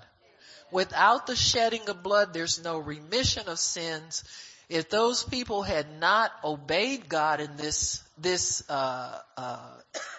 Without 0.71 1.27
the 1.27 1.35
shedding 1.35 1.87
of 1.89 2.03
blood, 2.03 2.33
there's 2.33 2.63
no 2.63 2.79
remission 2.79 3.47
of 3.47 3.59
sins. 3.59 4.23
If 4.67 4.89
those 4.89 5.23
people 5.23 5.63
had 5.63 5.99
not 5.99 6.31
obeyed 6.43 7.07
God 7.07 7.39
in 7.39 7.55
this 7.55 8.01
this 8.17 8.63
uh, 8.69 9.19
uh, 9.37 9.69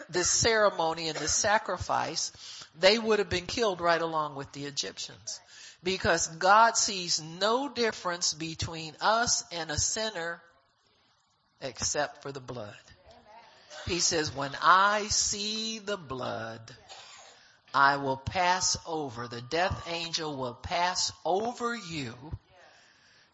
this 0.09 0.31
ceremony 0.31 1.09
and 1.09 1.19
this 1.19 1.35
sacrifice, 1.35 2.33
they 2.79 2.99
would 2.99 3.19
have 3.19 3.29
been 3.29 3.47
killed 3.47 3.81
right 3.81 4.01
along 4.01 4.37
with 4.37 4.53
the 4.53 4.65
Egyptians, 4.65 5.41
because 5.87 6.27
God 6.27 6.77
sees 6.77 7.23
no 7.23 7.69
difference 7.69 8.35
between 8.35 8.93
us 9.01 9.45
and 9.53 9.71
a 9.71 9.79
sinner 9.79 10.43
except 11.61 12.25
for 12.25 12.33
the 12.33 12.41
blood. 12.41 12.75
He 13.87 14.01
says, 14.01 14.33
"When 14.33 14.51
I 14.61 15.07
see 15.07 15.79
the 15.79 15.97
blood." 15.97 16.75
I 17.73 17.99
will 17.99 18.17
pass 18.17 18.77
over. 18.85 19.29
The 19.29 19.43
death 19.43 19.87
angel 19.87 20.35
will 20.35 20.55
pass 20.55 21.13
over 21.25 21.75
you 21.75 22.17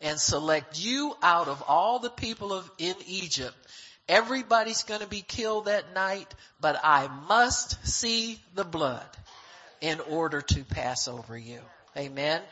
and 0.00 0.20
select 0.20 0.78
you 0.78 1.16
out 1.22 1.48
of 1.48 1.62
all 1.62 2.00
the 2.00 2.10
people 2.10 2.52
of 2.52 2.70
in 2.76 2.96
Egypt. 3.06 3.56
Everybody's 4.08 4.82
going 4.82 5.00
to 5.00 5.06
be 5.06 5.22
killed 5.22 5.66
that 5.66 5.94
night, 5.94 6.34
but 6.60 6.78
I 6.82 7.06
must 7.06 7.86
see 7.86 8.42
the 8.52 8.64
blood 8.64 9.08
in 9.80 10.00
order 10.00 10.42
to 10.42 10.64
pass 10.64 11.08
over 11.08 11.38
you. 11.38 11.62
Amen. 11.96 12.42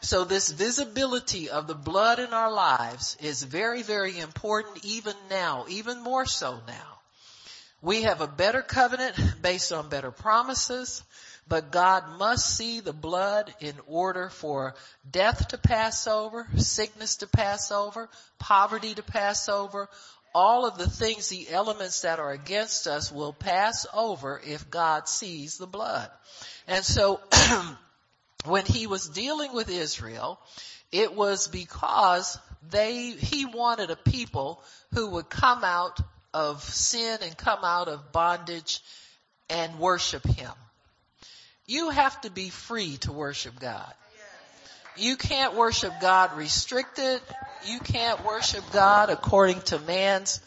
So 0.00 0.24
this 0.24 0.50
visibility 0.50 1.50
of 1.50 1.66
the 1.66 1.74
blood 1.74 2.18
in 2.18 2.32
our 2.32 2.52
lives 2.52 3.16
is 3.20 3.42
very, 3.42 3.82
very 3.82 4.18
important 4.18 4.84
even 4.84 5.14
now, 5.28 5.66
even 5.68 6.02
more 6.02 6.26
so 6.26 6.60
now. 6.66 6.98
We 7.80 8.02
have 8.02 8.20
a 8.20 8.26
better 8.26 8.62
covenant 8.62 9.16
based 9.42 9.72
on 9.72 9.88
better 9.88 10.10
promises. 10.10 11.02
But 11.48 11.70
God 11.70 12.18
must 12.18 12.56
see 12.56 12.80
the 12.80 12.92
blood 12.92 13.54
in 13.60 13.74
order 13.86 14.28
for 14.28 14.74
death 15.10 15.48
to 15.48 15.58
pass 15.58 16.06
over, 16.06 16.46
sickness 16.56 17.16
to 17.16 17.26
pass 17.26 17.72
over, 17.72 18.10
poverty 18.38 18.94
to 18.94 19.02
pass 19.02 19.48
over. 19.48 19.88
All 20.34 20.66
of 20.66 20.76
the 20.76 20.90
things, 20.90 21.28
the 21.28 21.48
elements 21.48 22.02
that 22.02 22.18
are 22.18 22.32
against 22.32 22.86
us 22.86 23.10
will 23.10 23.32
pass 23.32 23.86
over 23.94 24.40
if 24.44 24.70
God 24.70 25.08
sees 25.08 25.56
the 25.56 25.66
blood. 25.66 26.10
And 26.66 26.84
so 26.84 27.20
when 28.48 28.64
he 28.64 28.86
was 28.86 29.08
dealing 29.08 29.52
with 29.52 29.68
Israel, 29.70 30.40
it 30.92 31.14
was 31.14 31.48
because 31.48 32.38
they, 32.70 33.10
he 33.10 33.44
wanted 33.44 33.90
a 33.90 33.96
people 33.96 34.62
who 34.94 35.10
would 35.10 35.28
come 35.28 35.64
out 35.64 36.00
of 36.32 36.62
sin 36.62 37.18
and 37.22 37.36
come 37.36 37.60
out 37.64 37.88
of 37.88 38.12
bondage 38.12 38.80
and 39.50 39.78
worship 39.78 40.24
him. 40.26 40.52
You 41.66 41.90
have 41.90 42.20
to 42.22 42.30
be 42.30 42.48
free 42.48 42.96
to 42.98 43.12
worship 43.12 43.58
God. 43.58 43.92
You 44.96 45.16
can't 45.16 45.54
worship 45.54 45.92
God 46.00 46.36
restricted. 46.36 47.20
You 47.66 47.78
can't 47.78 48.24
worship 48.24 48.64
God 48.72 49.10
according 49.10 49.60
to 49.62 49.78
man's 49.78 50.40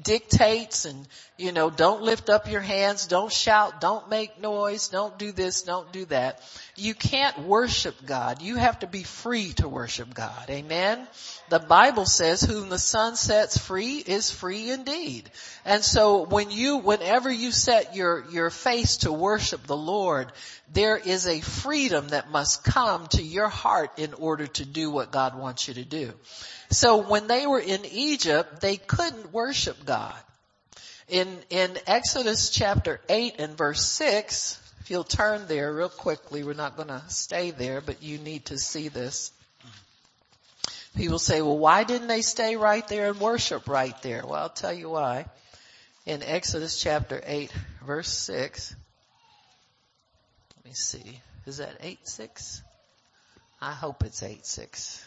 dictates 0.00 0.84
and, 0.84 1.06
you 1.40 1.52
know, 1.52 1.70
don't 1.70 2.02
lift 2.02 2.28
up 2.28 2.50
your 2.50 2.60
hands, 2.60 3.06
don't 3.06 3.32
shout, 3.32 3.80
don't 3.80 4.10
make 4.10 4.40
noise, 4.40 4.88
don't 4.88 5.18
do 5.18 5.32
this, 5.32 5.62
don't 5.62 5.90
do 5.90 6.04
that. 6.06 6.42
You 6.76 6.94
can't 6.94 7.46
worship 7.46 7.94
God. 8.04 8.42
You 8.42 8.56
have 8.56 8.78
to 8.80 8.86
be 8.86 9.02
free 9.02 9.54
to 9.54 9.68
worship 9.68 10.12
God. 10.12 10.50
Amen. 10.50 11.06
The 11.48 11.58
Bible 11.58 12.04
says 12.04 12.42
whom 12.42 12.68
the 12.68 12.78
Son 12.78 13.16
sets 13.16 13.56
free 13.56 13.96
is 13.96 14.30
free 14.30 14.70
indeed. 14.70 15.30
And 15.64 15.82
so 15.82 16.24
when 16.26 16.50
you, 16.50 16.76
whenever 16.76 17.30
you 17.30 17.52
set 17.52 17.96
your, 17.96 18.24
your 18.30 18.50
face 18.50 18.98
to 18.98 19.12
worship 19.12 19.66
the 19.66 19.76
Lord, 19.76 20.30
there 20.72 20.96
is 20.96 21.26
a 21.26 21.40
freedom 21.40 22.08
that 22.08 22.30
must 22.30 22.64
come 22.64 23.06
to 23.08 23.22
your 23.22 23.48
heart 23.48 23.98
in 23.98 24.12
order 24.14 24.46
to 24.46 24.64
do 24.64 24.90
what 24.90 25.10
God 25.10 25.38
wants 25.38 25.68
you 25.68 25.74
to 25.74 25.84
do. 25.84 26.12
So 26.70 26.98
when 26.98 27.26
they 27.26 27.46
were 27.46 27.60
in 27.60 27.84
Egypt, 27.86 28.60
they 28.60 28.76
couldn't 28.76 29.32
worship 29.32 29.84
God. 29.84 30.14
In, 31.10 31.26
in 31.50 31.76
Exodus 31.88 32.50
chapter 32.50 33.00
8 33.08 33.40
and 33.40 33.56
verse 33.56 33.84
6, 33.84 34.60
if 34.80 34.90
you'll 34.90 35.02
turn 35.02 35.48
there 35.48 35.72
real 35.74 35.88
quickly, 35.88 36.44
we're 36.44 36.54
not 36.54 36.76
going 36.76 36.88
to 36.88 37.02
stay 37.08 37.50
there, 37.50 37.80
but 37.80 38.00
you 38.00 38.18
need 38.18 38.44
to 38.46 38.58
see 38.58 38.86
this. 38.86 39.32
People 40.96 41.18
say, 41.18 41.42
well, 41.42 41.58
why 41.58 41.82
didn't 41.82 42.06
they 42.06 42.22
stay 42.22 42.54
right 42.54 42.86
there 42.86 43.10
and 43.10 43.20
worship 43.20 43.68
right 43.68 44.00
there? 44.02 44.24
Well, 44.24 44.36
I'll 44.36 44.48
tell 44.48 44.72
you 44.72 44.90
why. 44.90 45.26
In 46.06 46.22
Exodus 46.22 46.80
chapter 46.80 47.20
8 47.26 47.52
verse 47.84 48.08
6, 48.08 48.76
let 50.56 50.64
me 50.64 50.74
see, 50.74 51.20
is 51.44 51.56
that 51.56 51.76
8 51.80 52.06
6? 52.06 52.62
I 53.60 53.72
hope 53.72 54.04
it's 54.04 54.22
8 54.22 54.46
6. 54.46 55.04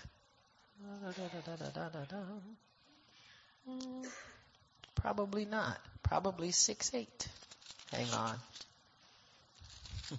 Probably 4.95 5.45
not. 5.45 5.79
Probably 6.03 6.51
six 6.51 6.93
eight. 6.93 7.27
Hang 7.91 8.09
on. 8.11 8.37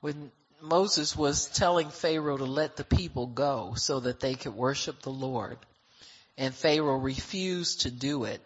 when 0.00 0.30
Moses 0.62 1.16
was 1.16 1.48
telling 1.48 1.90
Pharaoh 1.90 2.36
to 2.36 2.44
let 2.44 2.76
the 2.76 2.84
people 2.84 3.26
go 3.26 3.74
so 3.76 4.00
that 4.00 4.20
they 4.20 4.34
could 4.34 4.54
worship 4.54 5.02
the 5.02 5.10
Lord, 5.10 5.58
and 6.38 6.54
Pharaoh 6.54 6.98
refused 6.98 7.82
to 7.82 7.90
do 7.90 8.24
it, 8.24 8.40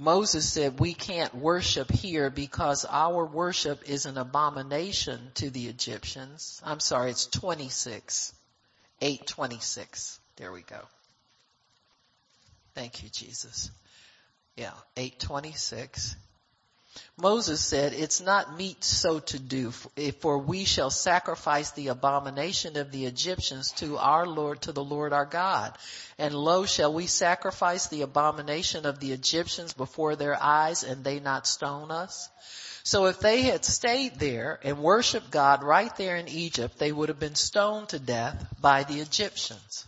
Moses 0.00 0.50
said 0.50 0.78
we 0.78 0.94
can't 0.94 1.34
worship 1.34 1.90
here 1.90 2.30
because 2.30 2.86
our 2.88 3.26
worship 3.26 3.88
is 3.90 4.06
an 4.06 4.16
abomination 4.16 5.32
to 5.34 5.50
the 5.50 5.66
Egyptians. 5.66 6.62
I'm 6.64 6.78
sorry, 6.78 7.10
it's 7.10 7.26
26. 7.26 8.32
826. 9.00 10.20
There 10.36 10.52
we 10.52 10.62
go. 10.62 10.80
Thank 12.74 13.02
you, 13.02 13.08
Jesus. 13.08 13.72
Yeah, 14.56 14.72
826. 14.96 16.14
Moses 17.16 17.60
said, 17.60 17.92
it's 17.92 18.20
not 18.20 18.56
meet 18.56 18.84
so 18.84 19.18
to 19.18 19.38
do, 19.38 19.72
for 20.20 20.38
we 20.38 20.64
shall 20.64 20.90
sacrifice 20.90 21.72
the 21.72 21.88
abomination 21.88 22.76
of 22.76 22.92
the 22.92 23.06
Egyptians 23.06 23.72
to 23.72 23.98
our 23.98 24.26
Lord, 24.26 24.62
to 24.62 24.72
the 24.72 24.84
Lord 24.84 25.12
our 25.12 25.26
God. 25.26 25.76
And 26.18 26.34
lo, 26.34 26.64
shall 26.64 26.92
we 26.92 27.06
sacrifice 27.06 27.88
the 27.88 28.02
abomination 28.02 28.86
of 28.86 29.00
the 29.00 29.12
Egyptians 29.12 29.72
before 29.72 30.16
their 30.16 30.40
eyes 30.40 30.84
and 30.84 31.02
they 31.02 31.18
not 31.18 31.46
stone 31.46 31.90
us? 31.90 32.28
So 32.84 33.06
if 33.06 33.18
they 33.18 33.42
had 33.42 33.64
stayed 33.64 34.18
there 34.18 34.58
and 34.62 34.78
worshiped 34.78 35.30
God 35.30 35.62
right 35.62 35.94
there 35.96 36.16
in 36.16 36.28
Egypt, 36.28 36.78
they 36.78 36.92
would 36.92 37.10
have 37.10 37.20
been 37.20 37.34
stoned 37.34 37.90
to 37.90 37.98
death 37.98 38.46
by 38.60 38.84
the 38.84 39.00
Egyptians. 39.00 39.84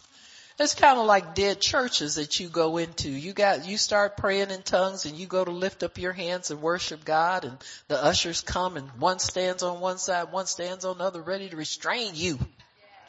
It's 0.61 0.75
kind 0.75 0.99
of 0.99 1.07
like 1.07 1.35
dead 1.35 1.59
churches 1.59 2.17
that 2.17 2.39
you 2.39 2.49
go 2.49 2.77
into. 2.77 3.09
You 3.09 3.33
got, 3.33 3.67
you 3.67 3.79
start 3.79 4.19
praying 4.19 4.51
in 4.51 4.61
tongues 4.61 5.07
and 5.07 5.17
you 5.17 5.27
go 5.27 5.43
to 5.43 5.51
lift 5.51 5.83
up 5.83 5.97
your 5.97 6.13
hands 6.13 6.51
and 6.51 6.61
worship 6.61 7.03
God 7.03 7.47
and 7.47 7.57
the 7.89 7.97
ushers 7.97 8.43
come 8.43 8.77
and 8.77 8.87
one 9.01 9.21
stands 9.21 9.63
on 9.63 9.81
one 9.81 9.97
side, 9.97 10.31
one 10.33 10.45
stands 10.45 10.85
on 10.85 10.99
the 10.99 11.05
other 11.05 11.23
ready 11.23 11.49
to 11.49 11.57
restrain 11.57 12.11
you. 12.15 12.39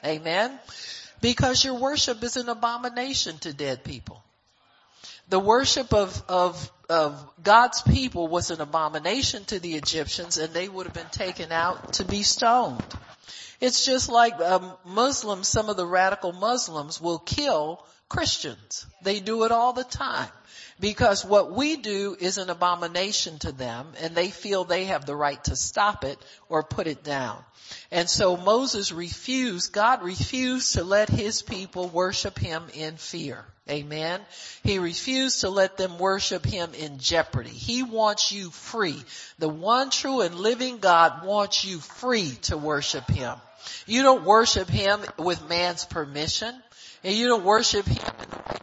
Amen. 0.05 0.57
Because 1.19 1.61
your 1.65 1.73
worship 1.73 2.23
is 2.23 2.37
an 2.37 2.47
abomination 2.47 3.37
to 3.39 3.51
dead 3.51 3.83
people. 3.83 4.23
The 5.27 5.39
worship 5.39 5.93
of, 5.93 6.23
of, 6.29 6.71
of 6.89 7.33
God's 7.43 7.81
people 7.81 8.29
was 8.29 8.51
an 8.51 8.61
abomination 8.61 9.43
to 9.45 9.59
the 9.59 9.73
Egyptians 9.73 10.37
and 10.37 10.53
they 10.53 10.69
would 10.69 10.85
have 10.85 10.95
been 10.95 11.05
taken 11.11 11.51
out 11.51 11.93
to 11.93 12.05
be 12.05 12.23
stoned. 12.23 12.81
It's 13.61 13.85
just 13.85 14.09
like 14.09 14.39
um, 14.39 14.73
Muslims, 14.83 15.47
some 15.47 15.69
of 15.69 15.77
the 15.77 15.85
radical 15.85 16.33
Muslims 16.33 16.99
will 16.99 17.19
kill 17.19 17.85
Christians. 18.09 18.87
They 19.03 19.19
do 19.19 19.43
it 19.43 19.51
all 19.51 19.71
the 19.73 19.83
time 19.83 20.29
because 20.79 21.23
what 21.23 21.53
we 21.53 21.77
do 21.77 22.17
is 22.19 22.39
an 22.39 22.49
abomination 22.49 23.37
to 23.39 23.51
them 23.51 23.93
and 24.01 24.15
they 24.15 24.29
feel 24.29 24.63
they 24.63 24.85
have 24.85 25.05
the 25.05 25.15
right 25.15 25.41
to 25.45 25.55
stop 25.55 26.03
it 26.03 26.17
or 26.49 26.63
put 26.63 26.87
it 26.87 27.03
down. 27.03 27.37
And 27.91 28.09
so 28.09 28.35
Moses 28.35 28.91
refused, 28.91 29.71
God 29.71 30.03
refused 30.03 30.73
to 30.73 30.83
let 30.83 31.09
his 31.09 31.41
people 31.41 31.87
worship 31.87 32.37
him 32.39 32.63
in 32.73 32.97
fear. 32.97 33.45
Amen. 33.69 34.19
He 34.63 34.79
refused 34.79 35.41
to 35.41 35.49
let 35.49 35.77
them 35.77 35.99
worship 35.99 36.45
him 36.45 36.73
in 36.73 36.97
jeopardy. 36.97 37.51
He 37.51 37.83
wants 37.83 38.31
you 38.31 38.49
free. 38.49 39.01
The 39.39 39.47
one 39.47 39.91
true 39.91 40.21
and 40.21 40.35
living 40.35 40.79
God 40.79 41.23
wants 41.23 41.63
you 41.63 41.79
free 41.79 42.31
to 42.43 42.57
worship 42.57 43.07
him. 43.09 43.37
You 43.85 44.03
don't 44.03 44.23
worship 44.23 44.69
him 44.69 45.01
with 45.17 45.47
man's 45.47 45.85
permission. 45.85 46.53
And 47.03 47.15
you 47.15 47.27
don't 47.27 47.43
worship 47.43 47.87
him 47.87 48.13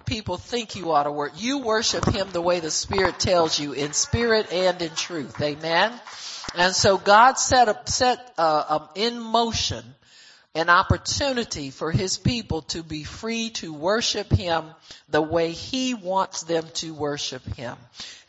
people 0.09 0.38
think 0.38 0.75
you 0.75 0.93
ought 0.93 1.05
to 1.05 1.12
worship. 1.12 1.40
You 1.40 1.59
worship 1.59 2.07
him 2.07 2.28
the 2.33 2.40
way 2.40 2.61
the 2.61 2.71
Spirit 2.71 3.21
tells 3.21 3.61
you, 3.61 3.73
in 3.73 3.93
spirit 3.93 4.52
and 4.52 4.81
in 4.81 4.90
truth. 4.95 5.40
Amen. 5.40 5.93
And 6.57 6.75
so 6.75 6.97
God 6.97 7.38
set 7.38 7.69
up, 7.69 7.88
set 7.88 8.33
uh, 8.38 8.64
um, 8.69 8.88
in 8.95 9.21
motion 9.21 9.85
an 10.55 10.71
opportunity 10.71 11.71
for 11.71 11.93
his 11.93 12.17
people 12.17 12.62
to 12.62 12.83
be 12.83 13.05
free 13.05 13.50
to 13.50 13.73
worship 13.73 14.33
him 14.33 14.64
the 15.09 15.21
way 15.21 15.52
he 15.52 15.93
wants 15.93 16.45
them 16.45 16.64
to 16.75 16.95
worship 16.95 17.45
him. 17.55 17.76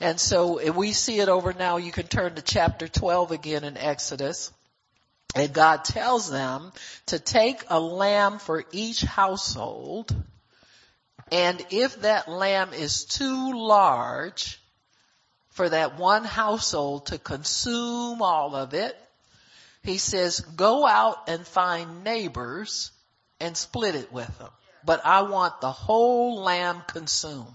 And 0.02 0.20
so 0.20 0.58
if 0.58 0.76
we 0.76 0.92
see 0.92 1.20
it 1.20 1.30
over 1.30 1.54
now. 1.54 1.78
You 1.78 1.92
can 1.92 2.08
turn 2.08 2.36
to 2.36 2.42
chapter 2.42 2.88
12 2.88 3.32
again 3.32 3.64
in 3.64 3.78
Exodus. 3.78 4.52
And 5.36 5.54
God 5.54 5.86
tells 5.86 6.30
them 6.30 6.72
to 7.08 7.20
take 7.20 7.64
a 7.68 7.80
lamb 7.80 8.40
for 8.40 8.64
each 8.72 9.02
household. 9.02 10.16
And 11.32 11.64
if 11.70 12.02
that 12.02 12.28
lamb 12.28 12.74
is 12.74 13.06
too 13.06 13.54
large 13.54 14.60
for 15.50 15.70
that 15.70 16.00
one 16.00 16.24
household 16.24 17.08
to 17.08 17.20
consume 17.20 18.22
all 18.22 18.56
of 18.56 18.74
it, 18.74 18.98
he 19.84 19.98
says, 19.98 20.40
go 20.40 20.86
out 20.86 21.30
and 21.30 21.46
find 21.46 22.04
neighbors 22.04 22.92
and 23.40 23.56
split 23.56 23.96
it 23.96 24.12
with 24.12 24.36
them. 24.40 24.50
But 24.84 25.06
I 25.06 25.22
want 25.24 25.62
the 25.62 25.72
whole 25.72 26.42
lamb 26.42 26.82
consumed. 26.88 27.48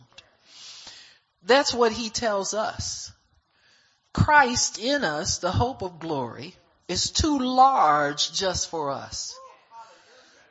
That's 1.43 1.75
what 1.75 1.93
he 1.93 2.09
tells 2.09 2.55
us. 2.55 3.13
Christ 4.13 4.79
in 4.79 5.05
us, 5.05 5.39
the 5.39 5.51
hope 5.51 5.83
of 5.83 5.99
glory, 5.99 6.55
is 6.89 7.11
too 7.11 7.39
large 7.39 8.33
just 8.33 8.71
for 8.71 8.91
us. 8.91 9.35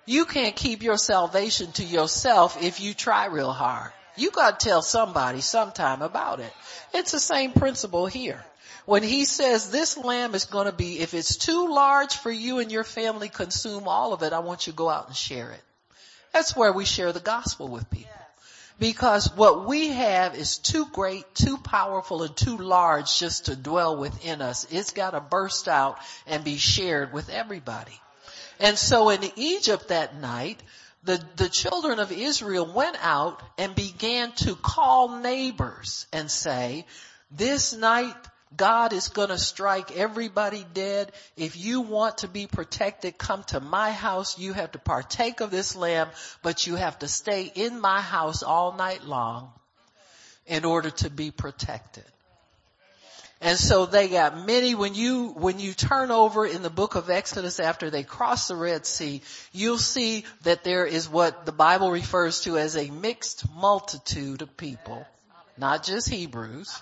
You 0.06 0.26
can't 0.26 0.56
keep 0.56 0.84
your 0.84 0.98
salvation 0.98 1.72
to 1.74 1.84
yourself 1.84 2.62
if 2.62 2.82
you 2.82 2.94
try 2.94 3.28
real 3.28 3.52
hard. 3.52 3.92
You 4.18 4.32
gotta 4.32 4.58
tell 4.58 4.82
somebody 4.82 5.42
sometime 5.42 6.02
about 6.02 6.40
it. 6.40 6.54
It's 6.94 7.12
the 7.12 7.20
same 7.20 7.52
principle 7.54 8.06
here. 8.06 8.44
When 8.86 9.02
he 9.02 9.24
says 9.26 9.72
this 9.72 9.98
lamb 9.98 10.36
is 10.36 10.46
gonna 10.46 10.74
be, 10.74 11.00
if 11.00 11.14
it's 11.14 11.38
too 11.38 11.74
large 11.74 12.16
for 12.16 12.32
you 12.32 12.60
and 12.60 12.72
your 12.72 12.84
family, 12.84 13.30
consume 13.30 13.88
all 13.88 14.12
of 14.12 14.24
it, 14.24 14.34
I 14.34 14.40
want 14.40 14.68
you 14.68 14.74
to 14.74 14.78
go 14.78 14.90
out 14.90 15.08
and 15.08 15.16
share 15.16 15.52
it. 15.52 15.64
That's 16.34 16.56
where 16.56 16.74
we 16.74 16.84
share 16.84 17.14
the 17.14 17.20
gospel 17.20 17.70
with 17.70 17.90
people. 17.90 18.13
Because 18.80 19.32
what 19.36 19.66
we 19.66 19.90
have 19.90 20.36
is 20.36 20.58
too 20.58 20.88
great, 20.92 21.34
too 21.36 21.58
powerful, 21.58 22.24
and 22.24 22.36
too 22.36 22.58
large 22.58 23.20
just 23.20 23.46
to 23.46 23.56
dwell 23.56 23.98
within 23.98 24.42
us. 24.42 24.68
It's 24.72 24.92
gotta 24.92 25.22
burst 25.22 25.68
out 25.68 26.00
and 26.26 26.44
be 26.44 26.58
shared 26.58 27.14
with 27.14 27.30
everybody. 27.30 28.00
And 28.60 28.78
so 28.78 29.10
in 29.10 29.22
Egypt 29.36 29.90
that 29.90 30.16
night, 30.16 30.62
the, 31.04 31.24
the 31.36 31.50
children 31.50 32.00
of 32.00 32.12
Israel 32.12 32.72
went 32.72 32.98
out 33.02 33.42
and 33.58 33.76
began 33.76 34.32
to 34.34 34.56
call 34.56 35.20
neighbors 35.20 36.08
and 36.14 36.32
say, 36.32 36.86
this 37.30 37.74
night 37.74 38.16
God 38.56 38.94
is 38.94 39.10
gonna 39.10 39.38
strike 39.38 39.96
everybody 39.96 40.66
dead. 40.74 41.12
If 41.38 41.58
you 41.58 41.82
want 41.82 42.20
to 42.20 42.28
be 42.28 42.48
protected, 42.48 43.18
come 43.18 43.44
to 43.46 43.60
my 43.60 43.92
house. 43.92 44.38
You 44.38 44.54
have 44.54 44.72
to 44.74 44.80
partake 44.80 45.42
of 45.42 45.52
this 45.52 45.76
lamb, 45.76 46.10
but 46.42 46.68
you 46.68 46.76
have 46.76 47.00
to 47.00 47.08
stay 47.08 47.52
in 47.54 47.80
my 47.80 48.02
house 48.02 48.44
all 48.44 48.74
night 48.74 49.04
long 49.04 49.52
in 50.46 50.66
order 50.66 50.90
to 50.90 51.10
be 51.10 51.32
protected. 51.32 52.04
And 53.44 53.60
so 53.60 53.86
they 53.86 54.08
got 54.08 54.46
many, 54.46 54.74
when 54.74 54.96
you, 54.96 55.28
when 55.32 55.60
you 55.60 55.74
turn 55.74 56.12
over 56.12 56.46
in 56.46 56.62
the 56.64 56.70
book 56.70 56.96
of 56.96 57.10
Exodus 57.10 57.60
after 57.60 57.90
they 57.90 58.04
cross 58.04 58.48
the 58.48 58.56
Red 58.56 58.86
Sea, 58.86 59.22
you'll 59.52 59.78
see 59.78 60.24
that 60.44 60.64
there 60.64 60.86
is 60.86 61.10
what 61.10 61.46
the 61.46 61.52
Bible 61.52 61.92
refers 61.92 62.40
to 62.42 62.58
as 62.58 62.78
a 62.78 62.90
mixed 62.90 63.44
multitude 63.54 64.42
of 64.42 64.56
people. 64.56 65.06
Not 65.58 65.84
just 65.84 66.10
Hebrews 66.10 66.82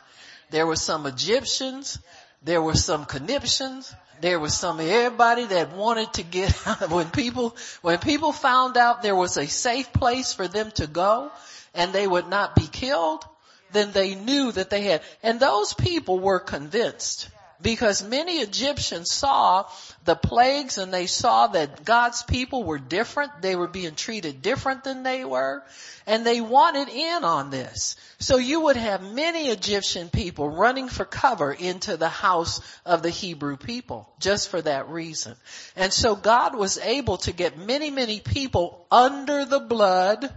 there 0.52 0.68
were 0.68 0.76
some 0.76 1.06
Egyptians. 1.06 1.98
There 2.44 2.62
were 2.62 2.76
some 2.76 3.06
conniptions. 3.06 3.94
There 4.22 4.40
was 4.40 4.54
some 4.54 4.80
everybody 4.80 5.46
that 5.46 5.74
wanted 5.74 6.14
to 6.14 6.24
get 6.24 6.56
out. 6.68 6.90
When 6.90 7.10
people, 7.10 7.56
when 7.82 7.98
people 8.00 8.32
found 8.32 8.78
out 8.78 9.02
there 9.02 9.16
was 9.16 9.38
a 9.38 9.48
safe 9.48 9.92
place 9.94 10.34
for 10.34 10.48
them 10.48 10.72
to 10.72 10.88
go 10.88 11.32
and 11.74 11.92
they 11.94 12.06
would 12.06 12.28
not 12.28 12.56
be 12.56 12.68
killed, 12.68 13.26
then 13.72 13.92
they 13.94 14.16
knew 14.16 14.52
that 14.52 14.70
they 14.70 14.82
had, 14.84 15.02
and 15.24 15.40
those 15.40 15.74
people 15.74 16.20
were 16.20 16.40
convinced 16.40 17.30
because 17.62 18.04
many 18.04 18.40
Egyptians 18.40 19.12
saw 19.12 19.66
the 20.06 20.16
plagues 20.16 20.78
and 20.78 20.94
they 20.94 21.06
saw 21.06 21.48
that 21.48 21.86
God's 21.86 22.24
people 22.24 22.64
were 22.64 22.80
different. 22.80 23.42
They 23.42 23.56
were 23.56 23.68
being 23.68 23.96
treated 23.96 24.42
different 24.42 24.84
than 24.84 25.04
they 25.04 25.24
were 25.26 25.64
and 26.08 26.26
they 26.26 26.42
wanted 26.42 26.90
in 26.90 27.24
on 27.24 27.50
this. 27.50 27.96
So 28.20 28.38
you 28.38 28.62
would 28.62 28.76
have 28.76 29.04
many 29.04 29.50
Egyptian 29.50 30.10
people 30.10 30.50
running 30.50 30.90
for 30.90 31.06
cover 31.06 31.52
into 31.52 31.98
the 31.98 32.10
house 32.10 32.62
of 32.86 33.04
the 33.04 33.10
Hebrew 33.10 33.58
people 33.58 34.12
just 34.20 34.50
for 34.50 34.62
that 34.62 34.90
reason. 34.90 35.36
And 35.76 35.94
so 35.94 36.16
God 36.16 36.56
was 36.56 36.78
able 36.80 37.18
to 37.20 37.32
get 37.32 37.58
many, 37.58 37.92
many 37.92 38.20
people 38.20 38.86
under 38.92 39.46
the 39.46 39.60
blood. 39.60 40.32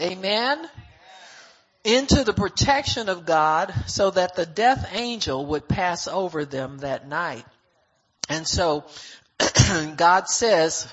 Amen 0.00 0.68
into 1.86 2.24
the 2.24 2.32
protection 2.32 3.08
of 3.08 3.24
God 3.24 3.72
so 3.86 4.10
that 4.10 4.34
the 4.34 4.44
death 4.44 4.90
angel 4.92 5.46
would 5.46 5.68
pass 5.68 6.08
over 6.08 6.44
them 6.44 6.78
that 6.78 7.08
night. 7.08 7.44
And 8.28 8.46
so 8.46 8.84
God 9.96 10.28
says, 10.28 10.92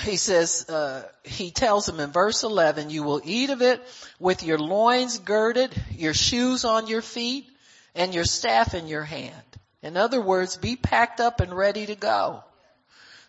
he 0.00 0.16
says, 0.16 0.70
uh, 0.70 1.06
he 1.22 1.50
tells 1.50 1.84
them 1.84 2.00
in 2.00 2.12
verse 2.12 2.44
11, 2.44 2.88
you 2.88 3.02
will 3.02 3.20
eat 3.22 3.50
of 3.50 3.60
it 3.60 3.82
with 4.18 4.42
your 4.42 4.58
loins 4.58 5.18
girded, 5.18 5.70
your 5.90 6.14
shoes 6.14 6.64
on 6.64 6.86
your 6.86 7.02
feet, 7.02 7.46
and 7.94 8.14
your 8.14 8.24
staff 8.24 8.74
in 8.74 8.86
your 8.86 9.04
hand. 9.04 9.34
In 9.82 9.98
other 9.98 10.22
words, 10.22 10.56
be 10.56 10.76
packed 10.76 11.20
up 11.20 11.42
and 11.42 11.52
ready 11.52 11.84
to 11.84 11.94
go. 11.94 12.42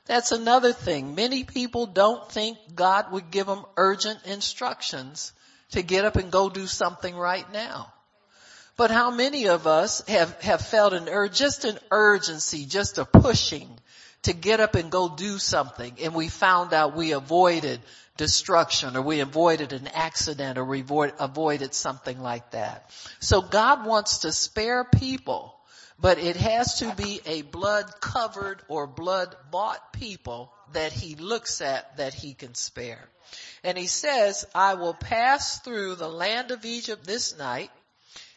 That's 0.06 0.32
another 0.32 0.72
thing. 0.72 1.16
Many 1.16 1.44
people 1.44 1.86
don't 1.86 2.32
think 2.32 2.58
God 2.74 3.12
would 3.12 3.30
give 3.30 3.46
them 3.46 3.66
urgent 3.76 4.26
instructions 4.26 5.34
to 5.72 5.82
get 5.82 6.06
up 6.06 6.16
and 6.16 6.32
go 6.32 6.50
do 6.50 6.68
something 6.68 7.16
right 7.16 7.52
now. 7.52 7.94
But 8.78 8.92
how 8.92 9.12
many 9.12 9.48
of 9.50 9.68
us 9.68 10.08
have, 10.08 10.42
have 10.42 10.62
felt 10.62 10.94
an 10.94 11.10
urge, 11.10 11.38
just 11.38 11.66
an 11.66 11.78
urgency, 11.92 12.66
just 12.66 12.98
a 12.98 13.06
pushing 13.06 13.68
to 14.24 14.34
get 14.34 14.60
up 14.60 14.76
and 14.76 14.92
go 14.92 15.10
do 15.10 15.38
something 15.38 15.96
and 16.02 16.14
we 16.14 16.28
found 16.28 16.74
out 16.74 16.96
we 16.96 17.12
avoided 17.12 17.80
destruction 18.18 18.98
or 18.98 19.02
we 19.02 19.22
avoided 19.22 19.72
an 19.72 19.88
accident 19.88 20.58
or 20.58 20.66
we 20.66 20.82
avoided 20.82 21.74
something 21.74 22.20
like 22.22 22.52
that. 22.52 22.90
So 23.20 23.42
God 23.42 23.86
wants 23.86 24.20
to 24.20 24.32
spare 24.32 24.84
people, 24.84 25.56
but 26.00 26.18
it 26.20 26.36
has 26.36 26.80
to 26.80 26.94
be 26.96 27.22
a 27.26 27.44
blood 27.44 27.86
covered 28.02 28.62
or 28.68 28.88
blood 28.88 29.36
bought 29.52 29.94
people 29.94 30.54
that 30.74 30.92
he 30.92 31.16
looks 31.16 31.62
at 31.62 31.98
that 31.98 32.14
he 32.14 32.34
can 32.34 32.56
spare. 32.56 33.10
And 33.64 33.78
he 33.78 33.88
says, 33.88 34.46
I 34.56 34.76
will 34.76 34.94
pass 34.94 35.60
through 35.60 35.96
the 35.96 36.10
land 36.10 36.52
of 36.52 36.66
Egypt 36.66 37.06
this 37.06 37.38
night 37.38 37.72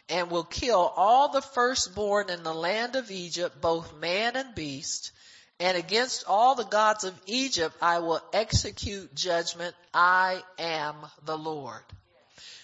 and 0.08 0.30
will 0.30 0.44
kill 0.44 0.92
all 0.96 1.30
the 1.30 1.42
firstborn 1.42 2.30
in 2.30 2.42
the 2.42 2.54
land 2.54 2.96
of 2.96 3.10
Egypt, 3.10 3.60
both 3.60 3.94
man 3.96 4.36
and 4.36 4.54
beast, 4.54 5.12
and 5.60 5.76
against 5.76 6.24
all 6.26 6.54
the 6.54 6.64
gods 6.64 7.04
of 7.04 7.18
Egypt 7.26 7.76
I 7.80 8.00
will 8.00 8.20
execute 8.32 9.14
judgment. 9.14 9.74
I 9.94 10.42
am 10.58 10.96
the 11.24 11.38
Lord. 11.38 11.82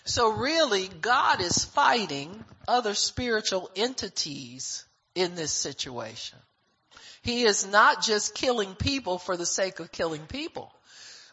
So 0.04 0.30
really 0.30 0.88
God 0.88 1.40
is 1.40 1.64
fighting 1.64 2.44
other 2.66 2.94
spiritual 2.94 3.70
entities 3.76 4.84
in 5.14 5.34
this 5.34 5.52
situation. 5.52 6.38
He 7.22 7.42
is 7.42 7.66
not 7.66 8.02
just 8.02 8.34
killing 8.34 8.74
people 8.74 9.18
for 9.18 9.36
the 9.36 9.46
sake 9.46 9.80
of 9.80 9.92
killing 9.92 10.26
people. 10.26 10.72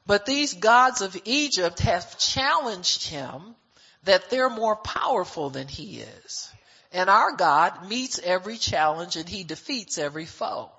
But 0.06 0.26
these 0.26 0.54
gods 0.54 1.02
of 1.02 1.20
Egypt 1.26 1.80
have 1.80 2.18
challenged 2.18 3.08
him 3.08 3.56
that 4.04 4.30
they're 4.30 4.50
more 4.50 4.76
powerful 4.76 5.50
than 5.50 5.68
he 5.68 6.00
is. 6.00 6.50
And 6.92 7.10
our 7.10 7.36
God 7.36 7.90
meets 7.90 8.20
every 8.20 8.58
challenge 8.58 9.16
and 9.16 9.28
he 9.28 9.44
defeats 9.44 9.98
every 9.98 10.26
foe. 10.26 10.70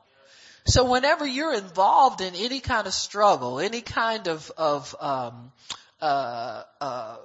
So 0.65 0.91
whenever 0.91 1.27
you're 1.27 1.55
involved 1.55 2.21
in 2.21 2.35
any 2.35 2.61
kind 2.61 2.87
of 2.87 2.95
struggle, 2.95 3.61
any 3.61 3.83
kind 3.83 4.27
of, 4.27 4.51
of 4.57 4.97
um, 4.99 5.53
uh, 6.01 6.63
uh, 6.81 7.17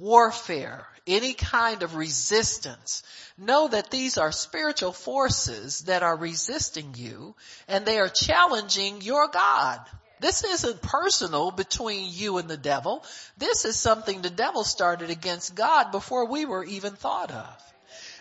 warfare, 0.00 0.86
any 1.06 1.34
kind 1.34 1.82
of 1.82 1.96
resistance, 1.96 3.02
know 3.36 3.68
that 3.68 3.90
these 3.90 4.18
are 4.18 4.32
spiritual 4.32 4.92
forces 4.92 5.80
that 5.82 6.02
are 6.02 6.16
resisting 6.16 6.94
you 6.96 7.34
and 7.66 7.84
they 7.84 7.98
are 7.98 8.08
challenging 8.08 9.00
your 9.00 9.28
God. 9.28 9.80
This 10.20 10.42
isn't 10.44 10.82
personal 10.82 11.50
between 11.50 12.10
you 12.10 12.38
and 12.38 12.48
the 12.48 12.56
devil. 12.56 13.04
This 13.36 13.64
is 13.64 13.76
something 13.76 14.20
the 14.20 14.30
devil 14.30 14.64
started 14.64 15.10
against 15.10 15.54
God 15.54 15.92
before 15.92 16.26
we 16.26 16.44
were 16.44 16.64
even 16.64 16.94
thought 16.94 17.30
of. 17.30 17.62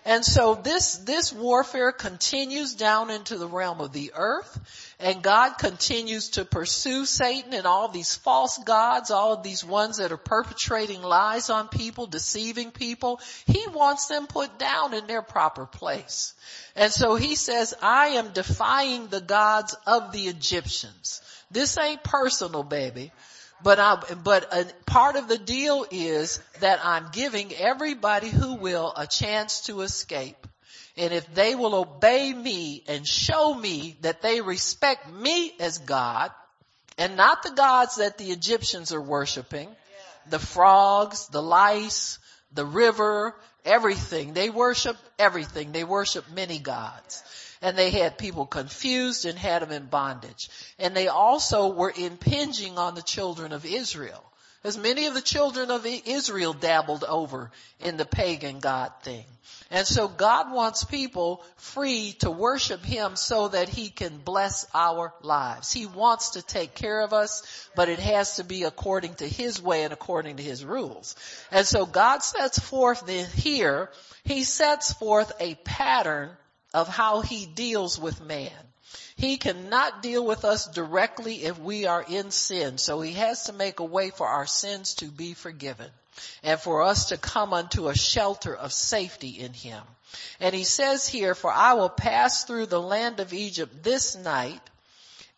And 0.06 0.24
so 0.24 0.56
this, 0.56 0.98
this 1.00 1.34
warfare 1.34 1.92
continues 1.92 2.76
down 2.76 3.10
into 3.10 3.38
the 3.38 3.48
realm 3.48 3.82
of 3.82 3.92
the 3.92 4.14
earth 4.16 4.87
and 5.00 5.22
God 5.22 5.60
continues 5.60 6.30
to 6.30 6.46
pursue 6.46 7.06
Satan 7.06 7.54
and 7.54 7.68
all 7.68 7.88
these 7.88 8.16
false 8.16 8.58
gods, 8.58 9.12
all 9.12 9.34
of 9.34 9.44
these 9.44 9.64
ones 9.64 9.98
that 9.98 10.12
are 10.12 10.18
perpetrating 10.18 11.04
lies 11.04 11.52
on 11.52 11.68
people, 11.68 12.08
deceiving 12.08 12.72
people. 12.72 13.20
He 13.46 13.68
wants 13.68 14.08
them 14.08 14.26
put 14.26 14.58
down 14.58 14.96
in 14.96 15.06
their 15.06 15.22
proper 15.22 15.68
place. 15.68 16.34
And 16.76 16.92
so 16.92 17.16
he 17.16 17.36
says, 17.36 17.76
I 17.82 18.08
am 18.10 18.34
defying 18.34 19.08
the 19.08 19.22
gods 19.22 19.76
of 19.86 20.12
the 20.12 20.28
Egyptians. 20.28 21.22
This 21.52 21.78
ain't 21.78 22.04
personal, 22.04 22.64
baby. 22.64 23.12
But 23.64 23.80
I, 23.80 24.02
but 24.24 24.54
a 24.54 24.66
part 24.86 25.16
of 25.16 25.28
the 25.28 25.38
deal 25.38 25.86
is 25.92 26.40
that 26.60 26.80
I'm 26.84 27.08
giving 27.12 27.54
everybody 27.54 28.30
who 28.30 28.56
will 28.56 28.94
a 28.96 29.06
chance 29.06 29.62
to 29.62 29.82
escape. 29.82 30.48
And 30.98 31.14
if 31.14 31.34
they 31.34 31.56
will 31.56 31.76
obey 31.76 32.34
me 32.34 32.84
and 32.88 33.08
show 33.08 33.54
me 33.54 33.98
that 34.02 34.22
they 34.22 34.42
respect 34.42 35.12
me 35.12 35.54
as 35.60 35.78
God 35.78 36.32
and 36.98 37.16
not 37.16 37.44
the 37.44 37.52
gods 37.52 37.98
that 37.98 38.18
the 38.18 38.32
Egyptians 38.32 38.92
are 38.92 39.02
worshiping, 39.02 39.70
the 40.30 40.40
frogs, 40.40 41.28
the 41.28 41.42
lice, 41.42 42.18
the 42.52 42.66
river, 42.66 43.36
everything. 43.64 44.34
They 44.34 44.50
worship 44.50 44.98
everything. 45.20 45.72
They 45.72 45.84
worship 45.84 46.26
many 46.32 46.60
gods 46.60 47.24
and 47.62 47.78
they 47.78 47.92
had 47.92 48.18
people 48.18 48.46
confused 48.46 49.26
and 49.26 49.38
had 49.38 49.62
them 49.62 49.72
in 49.72 49.86
bondage. 49.86 50.50
And 50.80 50.96
they 50.96 51.08
also 51.08 51.74
were 51.74 51.94
impinging 51.96 52.78
on 52.78 52.96
the 52.96 53.02
children 53.02 53.52
of 53.52 53.66
Israel. 53.66 54.24
As 54.68 54.78
many 54.78 55.06
of 55.06 55.14
the 55.14 55.22
children 55.22 55.72
of 55.72 55.86
Israel 55.86 56.52
dabbled 56.52 57.06
over 57.06 57.52
in 57.80 57.96
the 57.96 58.04
pagan 58.04 58.60
God 58.60 58.92
thing. 59.02 59.24
And 59.72 59.88
so 59.88 60.10
God 60.10 60.52
wants 60.52 60.84
people 60.84 61.42
free 61.56 62.18
to 62.20 62.30
worship 62.30 62.84
Him 62.84 63.16
so 63.16 63.48
that 63.48 63.70
He 63.70 63.90
can 63.90 64.18
bless 64.18 64.66
our 64.74 65.14
lives. 65.22 65.72
He 65.72 65.86
wants 65.86 66.32
to 66.32 66.42
take 66.42 66.76
care 66.76 67.00
of 67.00 67.14
us, 67.14 67.70
but 67.78 67.88
it 67.88 68.00
has 68.00 68.36
to 68.36 68.44
be 68.44 68.64
according 68.64 69.14
to 69.16 69.28
His 69.28 69.62
way 69.62 69.86
and 69.86 69.94
according 69.94 70.36
to 70.36 70.44
His 70.44 70.66
rules. 70.66 71.16
And 71.50 71.66
so 71.66 71.86
God 71.86 72.22
sets 72.22 72.60
forth 72.60 73.06
then 73.06 73.26
here, 73.36 73.90
He 74.26 74.44
sets 74.44 74.92
forth 74.92 75.32
a 75.40 75.56
pattern 75.56 76.36
of 76.74 76.88
how 76.88 77.22
he 77.22 77.46
deals 77.46 77.98
with 77.98 78.22
man. 78.22 78.52
He 79.18 79.38
cannot 79.38 80.04
deal 80.04 80.24
with 80.24 80.46
us 80.46 80.68
directly 80.68 81.44
if 81.46 81.60
we 81.60 81.88
are 81.88 82.06
in 82.08 82.30
sin. 82.30 82.78
So 82.78 83.02
he 83.02 83.14
has 83.14 83.46
to 83.46 83.54
make 83.54 83.80
a 83.80 83.86
way 83.86 84.12
for 84.12 84.28
our 84.28 84.46
sins 84.46 84.94
to 84.96 85.06
be 85.06 85.34
forgiven 85.34 85.90
and 86.44 86.60
for 86.60 86.84
us 86.84 87.10
to 87.10 87.18
come 87.18 87.52
unto 87.52 87.88
a 87.88 87.98
shelter 87.98 88.56
of 88.56 88.72
safety 88.72 89.30
in 89.30 89.54
him. 89.54 89.82
And 90.40 90.54
he 90.54 90.64
says 90.64 91.08
here, 91.08 91.34
for 91.34 91.52
I 91.52 91.74
will 91.74 91.90
pass 91.90 92.44
through 92.44 92.68
the 92.68 92.82
land 92.82 93.20
of 93.20 93.34
Egypt 93.34 93.84
this 93.84 94.16
night 94.16 94.62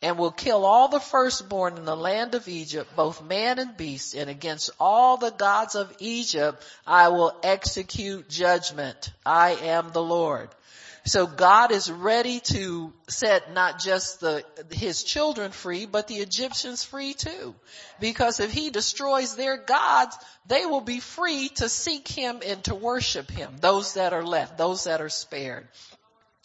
and 0.02 0.18
will 0.18 0.32
kill 0.32 0.66
all 0.66 0.90
the 0.90 1.00
firstborn 1.00 1.78
in 1.78 1.86
the 1.86 1.96
land 1.96 2.36
of 2.36 2.50
Egypt, 2.50 2.94
both 2.98 3.24
man 3.24 3.60
and 3.60 3.76
beast, 3.76 4.14
and 4.14 4.30
against 4.30 4.72
all 4.80 5.18
the 5.18 5.32
gods 5.32 5.76
of 5.76 5.94
Egypt 6.00 6.62
I 6.86 7.10
will 7.10 7.34
execute 7.44 8.30
judgment. 8.30 9.12
I 9.26 9.52
am 9.52 9.92
the 9.92 10.04
Lord. 10.04 10.50
So 11.10 11.26
God 11.26 11.72
is 11.72 11.92
ready 11.92 12.40
to 12.52 12.94
set 13.08 13.52
not 13.52 13.80
just 13.80 14.20
the, 14.20 14.44
his 14.70 15.02
children 15.02 15.52
free, 15.52 15.88
but 15.88 16.08
the 16.08 16.18
Egyptians 16.18 16.84
free 16.84 17.16
too. 17.16 17.56
Because 18.00 18.40
if 18.40 18.52
he 18.52 18.70
destroys 18.70 19.36
their 19.36 19.58
gods, 19.58 20.16
they 20.46 20.68
will 20.68 20.82
be 20.82 21.00
free 21.00 21.50
to 21.56 21.68
seek 21.68 22.08
him 22.08 22.42
and 22.46 22.64
to 22.66 22.76
worship 22.76 23.32
him. 23.32 23.56
Those 23.60 23.96
that 23.96 24.14
are 24.14 24.24
left, 24.24 24.60
those 24.60 24.84
that 24.84 25.02
are 25.02 25.10
spared. 25.10 25.68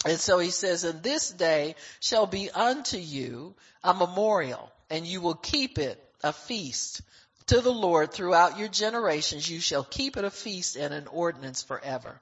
And 0.03 0.19
so 0.19 0.39
he 0.39 0.49
says, 0.49 0.83
and 0.83 1.03
this 1.03 1.29
day 1.29 1.75
shall 1.99 2.25
be 2.25 2.49
unto 2.49 2.97
you 2.97 3.53
a 3.83 3.93
memorial 3.93 4.71
and 4.89 5.05
you 5.05 5.21
will 5.21 5.35
keep 5.35 5.77
it 5.77 6.03
a 6.23 6.33
feast 6.33 7.03
to 7.47 7.61
the 7.61 7.71
Lord 7.71 8.11
throughout 8.11 8.57
your 8.57 8.69
generations. 8.69 9.47
You 9.47 9.59
shall 9.59 9.83
keep 9.83 10.17
it 10.17 10.25
a 10.25 10.31
feast 10.31 10.75
and 10.75 10.91
an 10.91 11.05
ordinance 11.05 11.61
forever. 11.61 12.19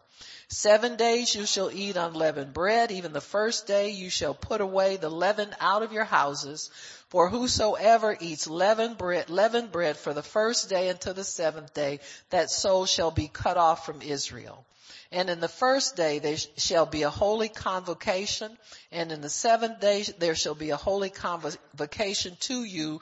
Seven 0.54 0.98
days 0.98 1.34
you 1.34 1.48
shall 1.48 1.72
eat 1.72 1.98
unleavened 1.98 2.54
bread. 2.54 2.92
Even 2.92 3.12
the 3.12 3.22
first 3.22 3.66
day 3.66 3.90
you 3.90 4.12
shall 4.12 4.36
put 4.36 4.62
away 4.62 4.98
the 4.98 5.10
leaven 5.10 5.54
out 5.60 5.82
of 5.82 5.92
your 5.92 6.04
houses. 6.04 6.70
For 7.10 7.28
whosoever 7.28 8.16
eats 8.20 8.46
leavened 8.46 9.00
bread, 9.00 9.32
leavened 9.32 9.72
bread 9.72 9.98
for 9.98 10.14
the 10.14 10.22
first 10.22 10.70
day 10.70 10.90
until 10.90 11.16
the 11.16 11.24
seventh 11.24 11.74
day, 11.74 12.02
that 12.30 12.52
soul 12.52 12.86
shall 12.86 13.10
be 13.10 13.28
cut 13.28 13.58
off 13.58 13.84
from 13.84 14.04
Israel. 14.04 14.64
And 15.12 15.28
in 15.32 15.40
the 15.40 15.48
first 15.48 15.96
day 15.96 16.20
there 16.20 16.38
shall 16.58 16.86
be 16.86 17.02
a 17.02 17.10
holy 17.10 17.50
convocation, 17.50 18.56
and 18.92 19.12
in 19.12 19.22
the 19.22 19.32
seventh 19.32 19.80
day 19.80 20.04
there 20.20 20.36
shall 20.36 20.56
be 20.56 20.70
a 20.70 20.78
holy 20.78 21.10
convocation 21.10 22.38
to 22.42 22.64
you. 22.64 23.02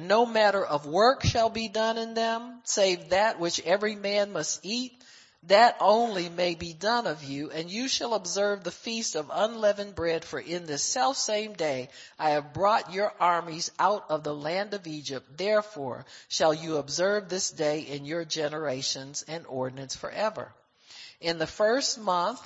No 0.00 0.24
matter 0.24 0.64
of 0.64 0.86
work 0.86 1.24
shall 1.24 1.50
be 1.50 1.68
done 1.68 1.98
in 1.98 2.14
them, 2.14 2.62
save 2.64 3.10
that 3.10 3.38
which 3.38 3.60
every 3.60 3.96
man 3.96 4.32
must 4.32 4.60
eat 4.64 4.92
that 5.48 5.76
only 5.80 6.28
may 6.28 6.54
be 6.54 6.72
done 6.72 7.06
of 7.06 7.22
you, 7.22 7.50
and 7.50 7.70
you 7.70 7.88
shall 7.88 8.14
observe 8.14 8.64
the 8.64 8.70
feast 8.70 9.14
of 9.14 9.30
unleavened 9.32 9.94
bread, 9.94 10.24
for 10.24 10.40
in 10.40 10.66
this 10.66 10.82
self 10.82 11.16
same 11.16 11.52
day 11.52 11.88
I 12.18 12.30
have 12.30 12.52
brought 12.52 12.92
your 12.92 13.12
armies 13.20 13.70
out 13.78 14.06
of 14.08 14.24
the 14.24 14.34
land 14.34 14.74
of 14.74 14.86
Egypt. 14.86 15.36
Therefore 15.36 16.04
shall 16.28 16.52
you 16.52 16.76
observe 16.76 17.28
this 17.28 17.50
day 17.50 17.80
in 17.80 18.04
your 18.04 18.24
generations 18.24 19.24
and 19.28 19.46
ordinance 19.46 19.94
forever. 19.94 20.52
In 21.20 21.38
the 21.38 21.46
first 21.46 21.98
month, 21.98 22.40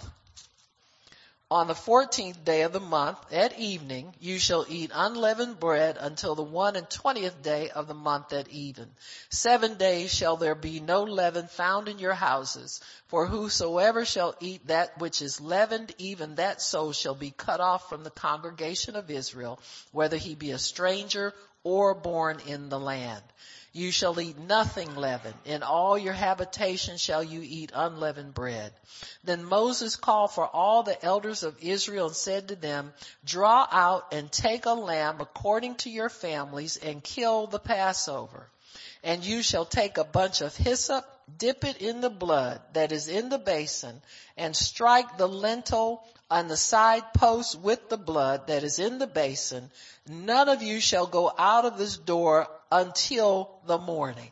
on 1.51 1.67
the 1.67 1.75
fourteenth 1.75 2.45
day 2.45 2.63
of 2.63 2.73
the 2.73 2.79
month 2.79 3.19
at 3.33 3.59
evening 3.59 4.15
you 4.21 4.39
shall 4.39 4.65
eat 4.69 4.93
unleavened 4.95 5.59
bread 5.59 5.97
until 5.99 6.37
the 6.37 6.43
one 6.43 6.77
and 6.77 6.89
twentieth 6.89 7.43
day 7.43 7.69
of 7.71 7.89
the 7.89 7.95
month 7.95 8.33
at 8.33 8.49
even. 8.51 8.89
Seven 9.31 9.75
days 9.75 10.15
shall 10.15 10.37
there 10.37 10.55
be 10.55 10.79
no 10.79 11.03
leaven 11.03 11.49
found 11.49 11.89
in 11.89 11.99
your 11.99 12.15
houses, 12.15 12.81
for 13.09 13.27
whosoever 13.27 14.05
shall 14.05 14.37
eat 14.39 14.69
that 14.69 14.97
which 14.99 15.21
is 15.21 15.41
leavened, 15.41 15.93
even 15.99 16.37
that 16.37 16.63
soul 16.63 16.93
shall 16.93 17.17
be 17.17 17.33
cut 17.33 17.61
off 17.61 17.89
from 17.89 18.05
the 18.05 18.11
congregation 18.11 18.95
of 18.95 19.11
Israel, 19.11 19.59
whether 19.91 20.17
he 20.17 20.37
be 20.37 20.53
a 20.53 20.59
stranger 20.59 21.35
or 21.65 21.95
born 21.95 22.39
in 22.47 22.69
the 22.69 22.79
land. 22.79 23.23
You 23.73 23.93
shall 23.93 24.19
eat 24.19 24.37
nothing 24.37 24.97
leavened. 24.97 25.37
In 25.45 25.63
all 25.63 25.97
your 25.97 26.13
habitation 26.13 26.97
shall 26.97 27.23
you 27.23 27.41
eat 27.41 27.71
unleavened 27.73 28.35
bread. 28.35 28.73
Then 29.23 29.45
Moses 29.45 29.95
called 29.95 30.33
for 30.33 30.47
all 30.47 30.83
the 30.83 31.05
elders 31.05 31.45
of 31.45 31.63
Israel 31.63 32.07
and 32.07 32.17
said 32.17 32.49
to 32.49 32.57
them, 32.57 32.93
draw 33.25 33.69
out 33.71 34.13
and 34.13 34.31
take 34.31 34.67
a 34.67 34.73
lamb 34.73 35.21
according 35.21 35.77
to 35.77 35.91
your 35.91 36.09
families 36.09 36.79
and 36.79 37.05
kill 37.05 37.47
the 37.47 37.61
Passover. 37.61 38.49
And 39.05 39.25
you 39.25 39.43
shall 39.43 39.65
take 39.65 39.99
a 39.99 40.05
bunch 40.05 40.41
of 40.41 40.57
hyssop, 40.57 41.05
dip 41.39 41.65
it 41.65 41.77
in 41.77 42.01
the 42.01 42.11
blood 42.11 42.61
that 42.73 42.91
is 42.91 43.07
in 43.07 43.29
the 43.29 43.39
basin 43.39 44.03
and 44.37 44.55
strike 44.55 45.17
the 45.17 45.29
lintel 45.29 46.03
on 46.29 46.49
the 46.49 46.57
side 46.57 47.05
post 47.15 47.59
with 47.59 47.89
the 47.89 47.97
blood 47.97 48.49
that 48.49 48.65
is 48.65 48.79
in 48.79 48.99
the 48.99 49.07
basin. 49.07 49.71
None 50.09 50.49
of 50.49 50.63
you 50.63 50.81
shall 50.81 51.07
go 51.07 51.33
out 51.39 51.65
of 51.65 51.79
this 51.79 51.97
door 51.97 52.49
until 52.71 53.51
the 53.67 53.79
morning. 53.79 54.31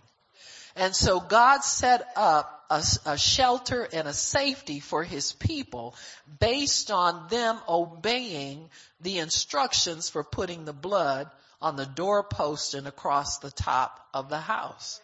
And 0.77 0.95
so 0.95 1.19
God 1.19 1.65
set 1.65 2.07
up 2.17 2.65
a, 2.71 2.85
a, 3.07 3.19
shelter 3.19 3.89
and 3.93 4.07
a 4.07 4.13
safety 4.13 4.79
for 4.79 5.03
his 5.03 5.33
people 5.33 5.97
based 6.39 6.91
on 6.91 7.27
them 7.29 7.59
obeying 7.69 8.69
the 9.01 9.19
instructions 9.19 10.09
for 10.09 10.23
putting 10.23 10.65
the 10.65 10.73
blood 10.73 11.29
on 11.61 11.77
the 11.77 11.87
doorpost 11.87 12.75
and 12.75 12.87
across 12.87 13.39
the 13.39 13.51
top 13.51 13.99
of 14.15 14.29
the 14.29 14.39
house. 14.39 15.01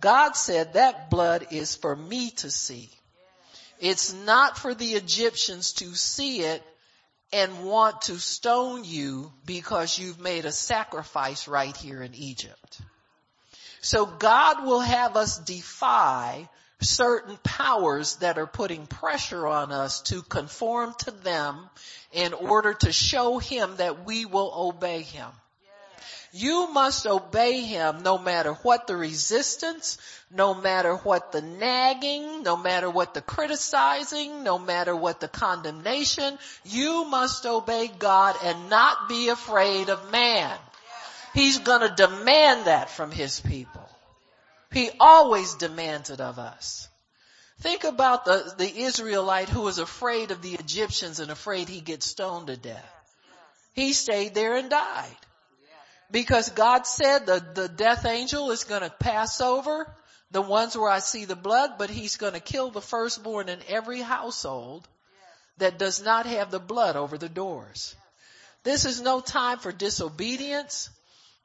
God 0.00 0.36
said 0.36 0.74
that 0.74 1.10
blood 1.10 1.48
is 1.50 1.76
for 1.76 1.94
me 1.94 2.30
to 2.30 2.50
see. 2.50 2.88
It's 3.80 4.12
not 4.12 4.56
for 4.56 4.74
the 4.74 4.92
Egyptians 4.92 5.74
to 5.74 5.94
see 5.94 6.40
it 6.40 6.62
and 7.32 7.64
want 7.64 8.02
to 8.02 8.18
stone 8.18 8.84
you 8.84 9.32
because 9.44 9.98
you've 9.98 10.20
made 10.20 10.44
a 10.44 10.52
sacrifice 10.52 11.48
right 11.48 11.76
here 11.76 12.02
in 12.02 12.14
Egypt. 12.14 12.80
So 13.80 14.06
God 14.06 14.64
will 14.64 14.80
have 14.80 15.16
us 15.16 15.38
defy 15.38 16.48
certain 16.80 17.38
powers 17.42 18.16
that 18.16 18.38
are 18.38 18.46
putting 18.46 18.86
pressure 18.86 19.46
on 19.46 19.72
us 19.72 20.02
to 20.02 20.22
conform 20.22 20.94
to 20.98 21.10
them 21.10 21.68
in 22.12 22.32
order 22.32 22.74
to 22.74 22.92
show 22.92 23.38
him 23.38 23.76
that 23.76 24.04
we 24.04 24.24
will 24.24 24.52
obey 24.54 25.02
him. 25.02 25.28
You 26.36 26.72
must 26.72 27.06
obey 27.06 27.60
him 27.60 28.02
no 28.02 28.18
matter 28.18 28.54
what 28.54 28.88
the 28.88 28.96
resistance, 28.96 29.98
no 30.32 30.52
matter 30.52 30.96
what 30.96 31.30
the 31.30 31.40
nagging, 31.40 32.42
no 32.42 32.56
matter 32.56 32.90
what 32.90 33.14
the 33.14 33.22
criticizing, 33.22 34.42
no 34.42 34.58
matter 34.58 34.96
what 34.96 35.20
the 35.20 35.28
condemnation. 35.28 36.36
You 36.64 37.04
must 37.04 37.46
obey 37.46 37.86
God 37.86 38.34
and 38.42 38.68
not 38.68 39.08
be 39.08 39.28
afraid 39.28 39.90
of 39.90 40.10
man. 40.10 40.58
He's 41.34 41.60
gonna 41.60 41.94
demand 41.94 42.64
that 42.64 42.90
from 42.90 43.12
his 43.12 43.38
people. 43.38 43.88
He 44.72 44.90
always 44.98 45.54
demands 45.54 46.10
it 46.10 46.20
of 46.20 46.40
us. 46.40 46.88
Think 47.60 47.84
about 47.84 48.24
the, 48.24 48.54
the 48.58 48.80
Israelite 48.80 49.50
who 49.50 49.60
was 49.60 49.78
afraid 49.78 50.32
of 50.32 50.42
the 50.42 50.54
Egyptians 50.54 51.20
and 51.20 51.30
afraid 51.30 51.68
he 51.68 51.80
gets 51.80 52.06
stoned 52.06 52.48
to 52.48 52.56
death. 52.56 52.92
He 53.74 53.92
stayed 53.92 54.34
there 54.34 54.56
and 54.56 54.68
died. 54.68 55.16
Because 56.10 56.50
God 56.50 56.86
said 56.86 57.26
the, 57.26 57.44
the 57.54 57.68
death 57.68 58.04
angel 58.06 58.50
is 58.50 58.64
going 58.64 58.82
to 58.82 58.90
pass 58.90 59.40
over 59.40 59.86
the 60.30 60.42
ones 60.42 60.76
where 60.76 60.90
I 60.90 60.98
see 60.98 61.24
the 61.24 61.36
blood, 61.36 61.72
but 61.78 61.90
he's 61.90 62.16
going 62.16 62.34
to 62.34 62.40
kill 62.40 62.70
the 62.70 62.80
firstborn 62.80 63.48
in 63.48 63.60
every 63.68 64.00
household 64.00 64.86
that 65.58 65.78
does 65.78 66.02
not 66.02 66.26
have 66.26 66.50
the 66.50 66.58
blood 66.60 66.96
over 66.96 67.16
the 67.16 67.28
doors. 67.28 67.94
This 68.64 68.84
is 68.84 69.00
no 69.00 69.20
time 69.20 69.58
for 69.58 69.72
disobedience. 69.72 70.90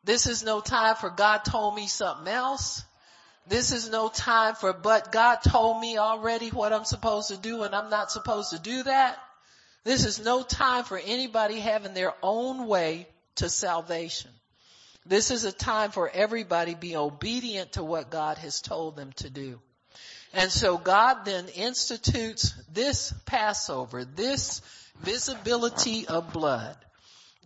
This 0.03 0.25
is 0.25 0.43
no 0.43 0.61
time 0.61 0.95
for 0.95 1.09
God 1.09 1.39
told 1.39 1.75
me 1.75 1.87
something 1.87 2.27
else. 2.27 2.83
This 3.47 3.71
is 3.71 3.89
no 3.89 4.09
time 4.09 4.55
for, 4.55 4.73
but 4.73 5.11
God 5.11 5.37
told 5.37 5.81
me 5.81 5.97
already 5.97 6.49
what 6.49 6.71
I'm 6.71 6.85
supposed 6.85 7.29
to 7.29 7.37
do 7.37 7.63
and 7.63 7.75
I'm 7.75 7.89
not 7.89 8.11
supposed 8.11 8.51
to 8.51 8.59
do 8.59 8.83
that. 8.83 9.17
This 9.83 10.05
is 10.05 10.23
no 10.23 10.43
time 10.43 10.83
for 10.83 10.97
anybody 10.97 11.59
having 11.59 11.93
their 11.93 12.13
own 12.21 12.67
way 12.67 13.07
to 13.35 13.49
salvation. 13.49 14.31
This 15.05 15.31
is 15.31 15.43
a 15.43 15.51
time 15.51 15.91
for 15.91 16.09
everybody 16.09 16.75
be 16.75 16.95
obedient 16.95 17.73
to 17.73 17.83
what 17.83 18.09
God 18.09 18.37
has 18.39 18.61
told 18.61 18.95
them 18.95 19.11
to 19.17 19.29
do. 19.29 19.59
And 20.33 20.51
so 20.51 20.77
God 20.77 21.25
then 21.25 21.47
institutes 21.49 22.53
this 22.71 23.13
Passover, 23.25 24.05
this 24.05 24.61
visibility 25.01 26.07
of 26.07 26.33
blood 26.33 26.75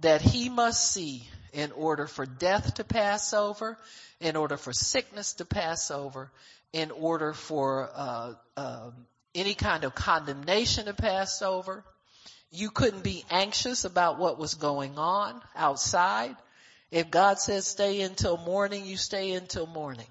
that 0.02 0.22
he 0.22 0.50
must 0.50 0.92
see 0.92 1.28
in 1.54 1.72
order 1.72 2.08
for 2.08 2.26
death 2.26 2.76
to 2.76 2.84
pass 2.84 3.34
over, 3.34 3.78
in 4.20 4.36
order 4.36 4.58
for 4.58 4.74
sickness 4.74 5.34
to 5.34 5.46
pass 5.46 5.92
over, 5.92 6.32
in 6.74 6.92
order 6.92 7.34
for 7.34 7.90
uh, 7.94 8.34
uh, 8.58 8.90
any 9.36 9.54
kind 9.54 9.84
of 9.84 9.96
condemnation 9.96 10.86
to 10.86 10.94
pass 10.94 11.42
over. 11.42 11.84
You 12.52 12.70
couldn't 12.70 13.04
be 13.04 13.24
anxious 13.30 13.86
about 13.86 14.20
what 14.20 14.38
was 14.38 14.56
going 14.56 14.98
on 14.98 15.42
outside. 15.56 16.36
If 16.94 17.10
God 17.10 17.40
says 17.40 17.66
stay 17.66 18.02
until 18.02 18.38
morning, 18.38 18.86
you 18.86 18.98
stay 18.98 19.32
until 19.32 19.66
morning. 19.66 20.06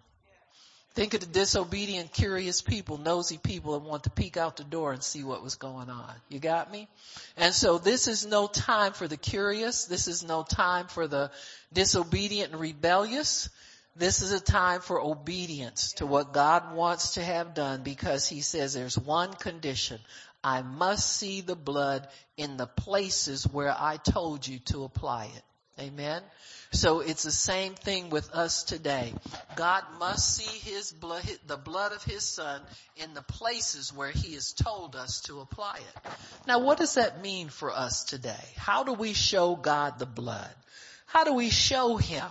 Think 0.94 1.14
of 1.14 1.20
the 1.20 1.26
disobedient, 1.26 2.12
curious 2.12 2.60
people, 2.60 2.98
nosy 2.98 3.38
people 3.38 3.78
that 3.78 3.88
want 3.88 4.02
to 4.02 4.10
peek 4.10 4.36
out 4.36 4.56
the 4.56 4.64
door 4.64 4.92
and 4.92 5.00
see 5.00 5.22
what 5.22 5.44
was 5.44 5.54
going 5.54 5.88
on. 5.90 6.12
You 6.28 6.40
got 6.40 6.72
me? 6.72 6.88
And 7.36 7.54
so 7.54 7.78
this 7.78 8.08
is 8.08 8.26
no 8.26 8.48
time 8.48 8.94
for 8.94 9.06
the 9.06 9.16
curious. 9.16 9.84
This 9.84 10.08
is 10.08 10.24
no 10.24 10.42
time 10.42 10.88
for 10.88 11.06
the 11.06 11.30
disobedient 11.72 12.50
and 12.50 12.60
rebellious. 12.60 13.48
This 13.94 14.20
is 14.20 14.32
a 14.32 14.40
time 14.40 14.80
for 14.80 15.00
obedience 15.00 15.92
to 15.98 16.06
what 16.06 16.32
God 16.32 16.74
wants 16.74 17.14
to 17.14 17.22
have 17.22 17.54
done 17.54 17.84
because 17.84 18.26
he 18.26 18.40
says 18.40 18.74
there's 18.74 18.98
one 18.98 19.34
condition. 19.34 20.00
I 20.42 20.62
must 20.62 21.16
see 21.16 21.42
the 21.42 21.54
blood 21.54 22.08
in 22.36 22.56
the 22.56 22.66
places 22.66 23.44
where 23.44 23.70
I 23.70 23.98
told 23.98 24.48
you 24.48 24.58
to 24.58 24.82
apply 24.82 25.26
it. 25.26 25.44
Amen. 25.80 26.22
So 26.70 27.00
it's 27.00 27.22
the 27.22 27.30
same 27.30 27.74
thing 27.74 28.10
with 28.10 28.30
us 28.32 28.62
today. 28.64 29.12
God 29.56 29.84
must 29.98 30.36
see 30.36 30.70
his 30.70 30.92
blood, 30.92 31.24
the 31.46 31.56
blood 31.56 31.92
of 31.92 32.02
his 32.02 32.24
son 32.24 32.60
in 32.96 33.14
the 33.14 33.22
places 33.22 33.92
where 33.92 34.10
he 34.10 34.34
has 34.34 34.52
told 34.52 34.96
us 34.96 35.20
to 35.22 35.40
apply 35.40 35.76
it. 35.76 36.12
Now 36.46 36.60
what 36.60 36.78
does 36.78 36.94
that 36.94 37.22
mean 37.22 37.48
for 37.48 37.70
us 37.70 38.04
today? 38.04 38.44
How 38.56 38.84
do 38.84 38.92
we 38.92 39.12
show 39.12 39.56
God 39.56 39.98
the 39.98 40.06
blood? 40.06 40.50
How 41.06 41.24
do 41.24 41.34
we 41.34 41.50
show 41.50 41.96
him 41.96 42.30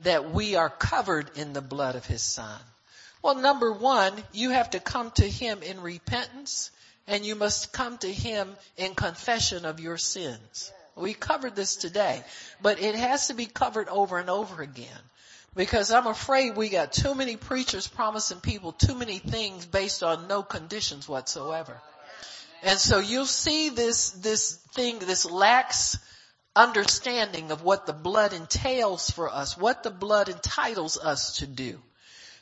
that 0.00 0.30
we 0.30 0.56
are 0.56 0.70
covered 0.70 1.36
in 1.36 1.52
the 1.52 1.62
blood 1.62 1.94
of 1.94 2.06
his 2.06 2.22
son? 2.22 2.60
Well, 3.22 3.34
number 3.34 3.72
one, 3.72 4.12
you 4.32 4.50
have 4.50 4.70
to 4.70 4.80
come 4.80 5.10
to 5.12 5.28
him 5.28 5.62
in 5.62 5.80
repentance 5.80 6.70
and 7.06 7.24
you 7.24 7.34
must 7.34 7.72
come 7.72 7.98
to 7.98 8.12
him 8.12 8.54
in 8.76 8.94
confession 8.94 9.64
of 9.64 9.80
your 9.80 9.96
sins. 9.96 10.72
We 10.98 11.14
covered 11.14 11.56
this 11.56 11.76
today, 11.76 12.22
but 12.60 12.80
it 12.80 12.94
has 12.94 13.28
to 13.28 13.34
be 13.34 13.46
covered 13.46 13.88
over 13.88 14.18
and 14.18 14.28
over 14.28 14.62
again. 14.62 15.00
Because 15.54 15.90
I'm 15.90 16.06
afraid 16.06 16.56
we 16.56 16.68
got 16.68 16.92
too 16.92 17.14
many 17.14 17.36
preachers 17.36 17.88
promising 17.88 18.40
people 18.40 18.72
too 18.72 18.94
many 18.94 19.18
things 19.18 19.66
based 19.66 20.02
on 20.02 20.28
no 20.28 20.42
conditions 20.42 21.08
whatsoever. 21.08 21.80
And 22.62 22.78
so 22.78 22.98
you'll 22.98 23.26
see 23.26 23.70
this, 23.70 24.10
this 24.10 24.56
thing, 24.74 24.98
this 24.98 25.24
lax 25.24 25.98
understanding 26.54 27.50
of 27.50 27.62
what 27.62 27.86
the 27.86 27.92
blood 27.92 28.32
entails 28.32 29.10
for 29.10 29.28
us, 29.28 29.56
what 29.56 29.82
the 29.82 29.90
blood 29.90 30.28
entitles 30.28 30.98
us 30.98 31.38
to 31.38 31.46
do. 31.46 31.80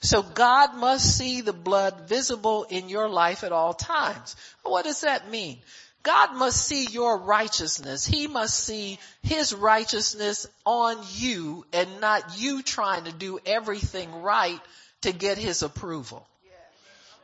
So 0.00 0.22
God 0.22 0.74
must 0.74 1.18
see 1.18 1.40
the 1.40 1.52
blood 1.52 2.08
visible 2.08 2.64
in 2.64 2.88
your 2.88 3.08
life 3.08 3.44
at 3.44 3.52
all 3.52 3.74
times. 3.74 4.36
What 4.62 4.84
does 4.84 5.02
that 5.02 5.30
mean? 5.30 5.58
God 6.06 6.36
must 6.36 6.64
see 6.64 6.86
your 6.86 7.18
righteousness. 7.18 8.06
He 8.06 8.28
must 8.28 8.60
see 8.60 9.00
his 9.24 9.52
righteousness 9.52 10.46
on 10.64 10.98
you 11.16 11.66
and 11.72 12.00
not 12.00 12.38
you 12.38 12.62
trying 12.62 13.04
to 13.04 13.12
do 13.12 13.40
everything 13.44 14.22
right 14.22 14.60
to 15.00 15.10
get 15.10 15.36
his 15.36 15.64
approval. 15.64 16.24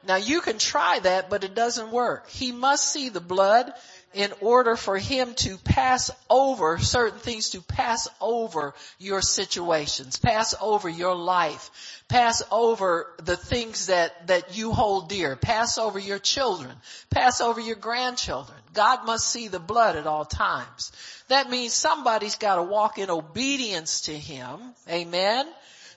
Now 0.05 0.17
you 0.17 0.41
can 0.41 0.59
try 0.59 0.99
that, 0.99 1.31
but 1.31 1.45
it 1.45 1.55
doesn't 1.55 1.93
work. 1.93 2.29
He 2.29 2.51
must 2.51 2.93
see 2.93 3.09
the 3.09 3.21
blood 3.21 3.73
in 4.15 4.33
order 4.41 4.77
for 4.77 4.99
him 4.99 5.35
to 5.35 5.57
pass 5.59 6.11
over 6.29 6.79
certain 6.79 7.19
things, 7.19 7.51
to 7.51 7.61
pass 7.61 8.09
over 8.21 8.75
your 8.99 9.21
situations, 9.21 10.19
pass 10.19 10.55
over 10.61 10.89
your 10.89 11.15
life, 11.15 12.03
pass 12.09 12.43
over 12.51 13.07
the 13.23 13.37
things 13.37 13.87
that, 13.87 14.27
that 14.27 14.57
you 14.57 14.73
hold 14.73 15.09
dear, 15.09 15.37
pass 15.37 15.79
over 15.79 15.99
your 15.99 16.19
children, 16.19 16.73
pass 17.11 17.41
over 17.41 17.61
your 17.61 17.77
grandchildren. 17.77 18.59
God 18.75 19.07
must 19.07 19.29
see 19.29 19.49
the 19.49 19.61
blood 19.61 19.97
at 19.97 20.07
all 20.07 20.25
times. 20.25 20.93
That 21.29 21.51
means 21.51 21.73
somebody's 21.73 22.37
got 22.37 22.57
to 22.57 22.63
walk 22.63 22.99
in 22.99 23.11
obedience 23.11 24.03
to 24.03 24.13
him. 24.13 24.59
Amen. 24.89 25.47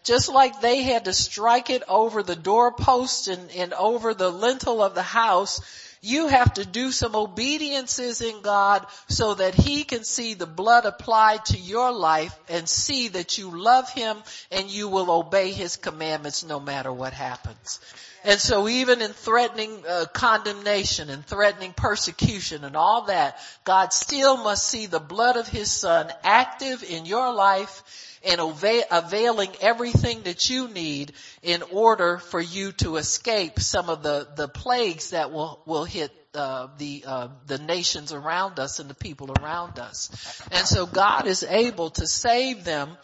Just 0.03 0.31
like 0.31 0.61
they 0.61 0.83
had 0.83 1.05
to 1.05 1.13
strike 1.13 1.71
it 1.71 1.81
over 1.87 2.21
the 2.21 2.35
doorpost 2.35 3.27
and, 3.27 3.49
and 3.51 3.73
over 3.73 4.13
the 4.13 4.29
lintel 4.29 4.83
of 4.83 4.93
the 4.93 5.01
house, 5.01 5.59
You 6.05 6.27
have 6.27 6.53
to 6.53 6.65
do 6.65 6.91
some 6.91 7.15
obediences 7.15 8.21
in 8.21 8.41
God 8.41 8.85
so 9.07 9.33
that 9.33 9.55
He 9.55 9.83
can 9.83 10.03
see 10.03 10.35
the 10.35 10.45
blood 10.45 10.85
applied 10.85 11.45
to 11.45 11.57
your 11.57 11.91
life 11.91 12.37
and 12.47 12.69
see 12.69 13.07
that 13.07 13.39
you 13.39 13.49
love 13.49 13.89
Him 13.89 14.17
and 14.51 14.69
you 14.69 14.87
will 14.87 15.09
obey 15.09 15.51
His 15.51 15.77
commandments 15.77 16.45
no 16.45 16.59
matter 16.59 16.93
what 16.93 17.13
happens. 17.13 17.79
And 18.23 18.39
so 18.39 18.67
even 18.67 19.01
in 19.01 19.13
threatening 19.13 19.83
uh, 19.87 20.05
condemnation 20.13 21.09
and 21.09 21.25
threatening 21.25 21.73
persecution 21.73 22.63
and 22.63 22.75
all 22.75 23.05
that, 23.05 23.39
God 23.63 23.91
still 23.91 24.37
must 24.37 24.67
see 24.67 24.85
the 24.85 24.99
blood 24.99 25.37
of 25.37 25.47
His 25.47 25.71
Son 25.71 26.11
active 26.23 26.83
in 26.83 27.07
your 27.07 27.33
life 27.33 28.14
and 28.25 28.41
availing 28.41 29.51
everything 29.61 30.21
that 30.23 30.49
you 30.49 30.67
need 30.67 31.13
in 31.43 31.61
order 31.71 32.17
for 32.17 32.41
you 32.41 32.71
to 32.73 32.97
escape 32.97 33.59
some 33.59 33.89
of 33.89 34.03
the, 34.03 34.27
the 34.35 34.47
plagues 34.47 35.11
that 35.11 35.31
will, 35.31 35.61
will 35.65 35.85
hit 35.85 36.11
uh, 36.35 36.67
the 36.77 37.03
uh, 37.07 37.27
the 37.47 37.57
nations 37.57 38.11
around 38.11 38.59
us 38.59 38.79
and 38.79 38.89
the 38.89 38.95
people 38.95 39.31
around 39.39 39.79
us. 39.79 40.41
And 40.51 40.67
so 40.67 40.85
God 40.85 41.27
is 41.27 41.43
able 41.43 41.91
to 41.91 42.05
save 42.05 42.65
them 42.65 42.97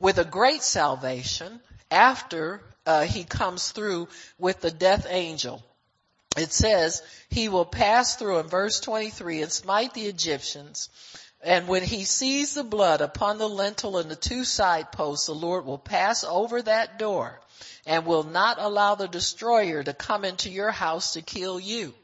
with 0.00 0.16
a 0.16 0.24
great 0.24 0.62
salvation 0.62 1.60
after 1.90 2.62
uh, 2.86 3.02
he 3.02 3.24
comes 3.24 3.70
through 3.72 4.08
with 4.38 4.62
the 4.62 4.70
death 4.70 5.06
angel. 5.10 5.62
It 6.36 6.52
says 6.52 7.02
he 7.28 7.48
will 7.48 7.64
pass 7.66 8.16
through 8.16 8.38
in 8.38 8.46
verse 8.46 8.80
23 8.80 9.42
and 9.42 9.52
smite 9.52 9.92
the 9.92 10.06
Egyptians 10.06 10.88
and 11.42 11.68
when 11.68 11.82
he 11.82 12.04
sees 12.04 12.54
the 12.54 12.64
blood 12.64 13.00
upon 13.00 13.38
the 13.38 13.48
lintel 13.48 13.98
and 13.98 14.10
the 14.10 14.16
two 14.16 14.44
side 14.44 14.90
posts, 14.90 15.26
the 15.26 15.34
Lord 15.34 15.64
will 15.64 15.78
pass 15.78 16.24
over 16.24 16.60
that 16.62 16.98
door 16.98 17.40
and 17.86 18.04
will 18.04 18.24
not 18.24 18.58
allow 18.58 18.96
the 18.96 19.08
destroyer 19.08 19.82
to 19.82 19.92
come 19.92 20.24
into 20.24 20.50
your 20.50 20.70
house 20.70 21.12
to 21.12 21.22
kill 21.22 21.60
you. 21.60 21.94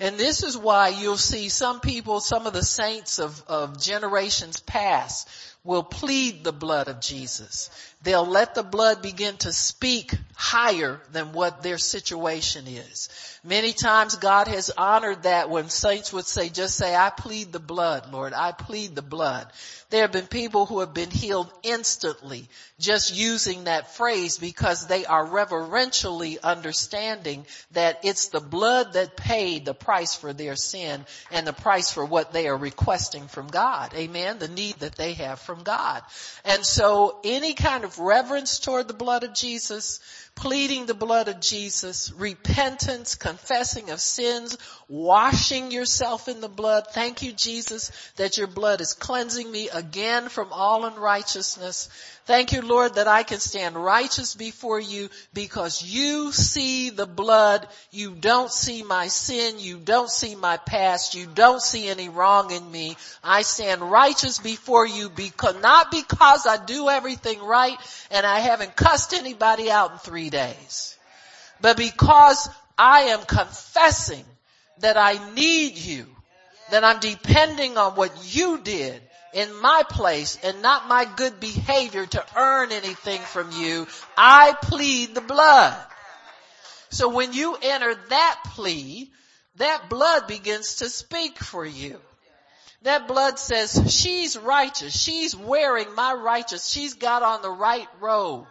And 0.00 0.16
this 0.16 0.42
is 0.42 0.56
why 0.56 0.88
you'll 0.88 1.16
see 1.16 1.48
some 1.48 1.80
people, 1.80 2.20
some 2.20 2.46
of 2.46 2.54
the 2.54 2.64
saints 2.64 3.20
of, 3.20 3.40
of 3.46 3.80
generations 3.80 4.58
past 4.58 5.28
will 5.64 5.84
plead 5.84 6.42
the 6.42 6.52
blood 6.52 6.88
of 6.88 7.00
Jesus. 7.00 7.70
They'll 8.02 8.26
let 8.26 8.56
the 8.56 8.64
blood 8.64 9.00
begin 9.00 9.36
to 9.38 9.52
speak 9.52 10.12
higher 10.34 11.00
than 11.12 11.32
what 11.32 11.62
their 11.62 11.78
situation 11.78 12.66
is. 12.66 13.08
Many 13.44 13.72
times 13.72 14.16
God 14.16 14.48
has 14.48 14.70
honored 14.70 15.22
that 15.22 15.50
when 15.50 15.68
saints 15.68 16.12
would 16.12 16.26
say, 16.26 16.48
just 16.48 16.76
say, 16.76 16.96
I 16.96 17.10
plead 17.10 17.52
the 17.52 17.60
blood, 17.60 18.12
Lord. 18.12 18.32
I 18.32 18.50
plead 18.50 18.96
the 18.96 19.02
blood. 19.02 19.46
There 19.90 20.02
have 20.02 20.12
been 20.12 20.26
people 20.26 20.66
who 20.66 20.80
have 20.80 20.94
been 20.94 21.10
healed 21.10 21.52
instantly 21.62 22.48
just 22.82 23.14
using 23.14 23.64
that 23.64 23.94
phrase 23.94 24.36
because 24.36 24.86
they 24.86 25.06
are 25.06 25.24
reverentially 25.24 26.38
understanding 26.42 27.46
that 27.70 28.00
it's 28.02 28.28
the 28.28 28.40
blood 28.40 28.94
that 28.94 29.16
paid 29.16 29.64
the 29.64 29.72
price 29.72 30.14
for 30.16 30.32
their 30.32 30.56
sin 30.56 31.06
and 31.30 31.46
the 31.46 31.52
price 31.52 31.92
for 31.92 32.04
what 32.04 32.32
they 32.32 32.48
are 32.48 32.56
requesting 32.56 33.28
from 33.28 33.46
God. 33.46 33.94
Amen. 33.94 34.38
The 34.38 34.48
need 34.48 34.74
that 34.80 34.96
they 34.96 35.14
have 35.14 35.38
from 35.38 35.62
God. 35.62 36.02
And 36.44 36.66
so 36.66 37.20
any 37.24 37.54
kind 37.54 37.84
of 37.84 37.98
reverence 37.98 38.58
toward 38.58 38.88
the 38.88 38.94
blood 38.94 39.22
of 39.22 39.32
Jesus, 39.32 40.00
pleading 40.34 40.86
the 40.86 40.94
blood 40.94 41.28
of 41.28 41.40
Jesus, 41.40 42.12
repentance, 42.12 43.14
confessing 43.14 43.90
of 43.90 44.00
sins, 44.00 44.58
washing 44.88 45.70
yourself 45.70 46.26
in 46.26 46.40
the 46.40 46.48
blood. 46.48 46.86
Thank 46.92 47.22
you, 47.22 47.32
Jesus, 47.32 47.92
that 48.16 48.38
your 48.38 48.46
blood 48.46 48.80
is 48.80 48.94
cleansing 48.94 49.50
me 49.50 49.68
again 49.68 50.28
from 50.28 50.48
all 50.52 50.84
unrighteousness. 50.84 51.88
Thank 52.24 52.52
you, 52.52 52.62
Lord, 52.62 52.94
that 52.94 53.08
I 53.08 53.24
can 53.24 53.40
stand 53.40 53.74
righteous 53.74 54.36
before 54.36 54.78
you 54.78 55.10
because 55.34 55.82
you 55.82 56.30
see 56.30 56.90
the 56.90 57.06
blood. 57.06 57.66
You 57.90 58.14
don't 58.14 58.50
see 58.50 58.84
my 58.84 59.08
sin. 59.08 59.58
You 59.58 59.78
don't 59.78 60.08
see 60.08 60.36
my 60.36 60.56
past. 60.56 61.16
You 61.16 61.26
don't 61.26 61.60
see 61.60 61.88
any 61.88 62.08
wrong 62.08 62.52
in 62.52 62.70
me. 62.70 62.96
I 63.24 63.42
stand 63.42 63.82
righteous 63.82 64.38
before 64.38 64.86
you 64.86 65.08
because, 65.08 65.60
not 65.60 65.90
because 65.90 66.46
I 66.46 66.64
do 66.64 66.88
everything 66.88 67.42
right 67.42 67.76
and 68.12 68.24
I 68.24 68.38
haven't 68.38 68.76
cussed 68.76 69.14
anybody 69.14 69.68
out 69.68 69.90
in 69.90 69.98
three 69.98 70.30
days, 70.30 70.96
but 71.60 71.76
because 71.76 72.48
I 72.78 73.02
am 73.02 73.22
confessing 73.22 74.24
that 74.78 74.96
I 74.96 75.18
need 75.34 75.76
you, 75.76 76.06
that 76.70 76.84
I'm 76.84 77.00
depending 77.00 77.76
on 77.78 77.96
what 77.96 78.12
you 78.32 78.58
did 78.58 79.02
in 79.32 79.60
my 79.60 79.82
place 79.88 80.38
and 80.42 80.62
not 80.62 80.88
my 80.88 81.04
good 81.04 81.40
behavior 81.40 82.06
to 82.06 82.24
earn 82.36 82.72
anything 82.72 83.20
from 83.20 83.50
you. 83.52 83.86
I 84.16 84.54
plead 84.62 85.14
the 85.14 85.20
blood. 85.20 85.76
So 86.90 87.08
when 87.08 87.32
you 87.32 87.56
enter 87.60 87.94
that 88.10 88.40
plea, 88.48 89.10
that 89.56 89.88
blood 89.88 90.26
begins 90.26 90.76
to 90.76 90.88
speak 90.88 91.38
for 91.38 91.64
you. 91.64 91.98
That 92.82 93.06
blood 93.06 93.38
says, 93.38 93.80
she's 93.88 94.36
righteous. 94.36 95.00
She's 95.00 95.36
wearing 95.36 95.94
my 95.94 96.12
righteous. 96.14 96.68
She's 96.68 96.94
got 96.94 97.22
on 97.22 97.40
the 97.40 97.50
right 97.50 97.88
robe. 98.00 98.46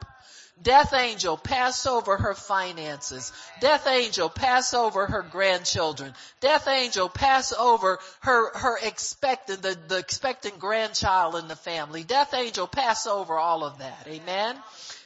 Death 0.62 0.94
angel, 0.94 1.38
pass 1.38 1.86
over 1.86 2.18
her 2.18 2.34
finances. 2.36 3.32
Death 3.60 3.88
angel, 3.88 4.30
pass 4.30 4.74
over 4.74 5.08
her 5.08 5.24
grandchildren. 5.24 6.14
Death 6.40 6.68
angel, 6.68 7.10
pass 7.10 7.52
over 7.54 8.00
her, 8.20 8.58
her 8.58 8.78
expectant, 8.84 9.62
the, 9.62 9.78
the 9.88 9.98
expectant 9.98 10.60
grandchild 10.60 11.36
in 11.36 11.48
the 11.48 11.56
family. 11.56 12.04
Death 12.04 12.34
angel, 12.34 12.68
pass 12.68 13.08
over 13.08 13.38
all 13.38 13.64
of 13.64 13.80
that. 13.80 14.08
Amen. 14.08 14.56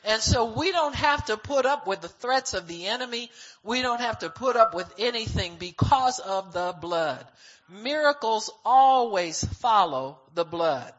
And 0.04 0.22
so 0.22 0.54
we 0.58 0.72
don't 0.72 0.96
have 0.96 1.26
to 1.26 1.38
put 1.38 1.66
up 1.66 1.88
with 1.88 2.02
the 2.02 2.10
threats 2.10 2.54
of 2.54 2.68
the 2.68 2.88
enemy. 2.88 3.32
We 3.64 3.82
don't 3.82 4.02
have 4.02 4.20
to 4.20 4.30
put 4.30 4.56
up 4.56 4.76
with 4.76 4.92
anything 5.00 5.56
because 5.58 6.20
of 6.20 6.54
the 6.54 6.76
blood. 6.80 7.26
Miracles 7.70 8.52
always 8.64 9.44
follow 9.44 10.20
the 10.34 10.46
blood. 10.46 10.94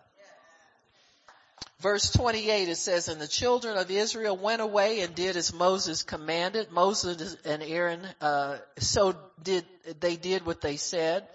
Verse 1.86 2.10
28 2.10 2.68
it 2.68 2.74
says, 2.78 3.06
and 3.06 3.20
the 3.20 3.28
children 3.28 3.76
of 3.76 3.92
Israel 3.92 4.36
went 4.36 4.60
away 4.60 5.02
and 5.02 5.14
did 5.14 5.36
as 5.36 5.54
Moses 5.54 6.02
commanded. 6.02 6.72
Moses 6.72 7.36
and 7.44 7.62
Aaron, 7.62 8.04
uh, 8.20 8.56
so 8.76 9.14
did, 9.40 9.64
they 10.00 10.16
did 10.16 10.44
what 10.44 10.60
they 10.60 10.78
said. 10.78 11.28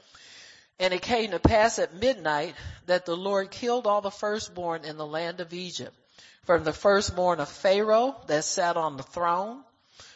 And 0.77 0.93
it 0.93 1.03
came 1.03 1.31
to 1.31 1.39
pass 1.39 1.79
at 1.79 1.95
midnight 1.95 2.53
that 2.87 3.05
the 3.05 3.15
Lord 3.15 3.49
killed 3.49 3.87
all 3.87 4.01
the 4.01 4.11
firstborn 4.11 4.83
in 4.83 4.97
the 4.97 5.05
land 5.05 5.39
of 5.39 5.53
Egypt. 5.53 5.95
From 6.43 6.65
the 6.65 6.73
firstborn 6.73 7.39
of 7.39 7.47
Pharaoh 7.47 8.17
that 8.27 8.43
sat 8.43 8.75
on 8.75 8.97
the 8.97 9.03
throne 9.03 9.63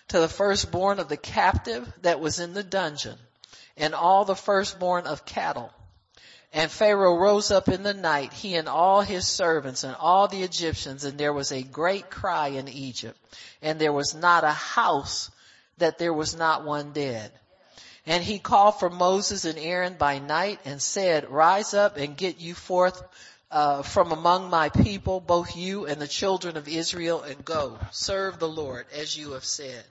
to 0.09 0.19
the 0.19 0.27
firstborn 0.27 0.99
of 0.99 1.07
the 1.07 1.15
captive 1.15 1.89
that 2.01 2.19
was 2.19 2.41
in 2.41 2.53
the 2.53 2.61
dungeon 2.61 3.17
and 3.77 3.95
all 3.95 4.25
the 4.25 4.35
firstborn 4.35 5.07
of 5.07 5.25
cattle 5.25 5.71
and 6.55 6.71
Pharaoh 6.71 7.17
rose 7.17 7.51
up 7.51 7.67
in 7.67 7.83
the 7.83 7.93
night, 7.93 8.31
he 8.31 8.55
and 8.55 8.69
all 8.69 9.01
his 9.01 9.27
servants 9.27 9.83
and 9.83 9.93
all 9.93 10.29
the 10.29 10.41
Egyptians, 10.41 11.03
and 11.03 11.17
there 11.17 11.33
was 11.33 11.51
a 11.51 11.61
great 11.61 12.09
cry 12.09 12.47
in 12.47 12.69
Egypt. 12.69 13.19
And 13.61 13.77
there 13.77 13.91
was 13.91 14.15
not 14.15 14.45
a 14.45 14.51
house 14.51 15.29
that 15.79 15.97
there 15.97 16.13
was 16.13 16.33
not 16.33 16.63
one 16.63 16.93
dead. 16.93 17.29
And 18.05 18.23
he 18.23 18.39
called 18.39 18.79
for 18.79 18.89
Moses 18.89 19.43
and 19.43 19.59
Aaron 19.59 19.95
by 19.95 20.19
night 20.19 20.61
and 20.63 20.81
said, 20.81 21.29
rise 21.29 21.73
up 21.73 21.97
and 21.97 22.15
get 22.15 22.39
you 22.39 22.53
forth 22.53 23.03
uh, 23.51 23.81
from 23.81 24.13
among 24.13 24.49
my 24.49 24.69
people, 24.69 25.19
both 25.19 25.57
you 25.57 25.87
and 25.87 26.01
the 26.01 26.07
children 26.07 26.55
of 26.55 26.69
Israel, 26.69 27.21
and 27.21 27.43
go 27.43 27.77
serve 27.91 28.39
the 28.39 28.47
Lord 28.47 28.85
as 28.95 29.17
you 29.17 29.33
have 29.33 29.43
said. 29.43 29.83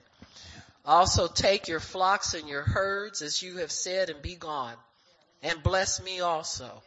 Also 0.83 1.27
take 1.27 1.67
your 1.67 1.79
flocks 1.79 2.33
and 2.33 2.49
your 2.49 2.63
herds 2.63 3.21
as 3.21 3.43
you 3.43 3.57
have 3.57 3.71
said 3.71 4.09
and 4.09 4.19
be 4.23 4.33
gone 4.33 4.73
and 5.45 5.61
bless 5.63 6.01
me 6.03 6.19
also. 6.21 6.81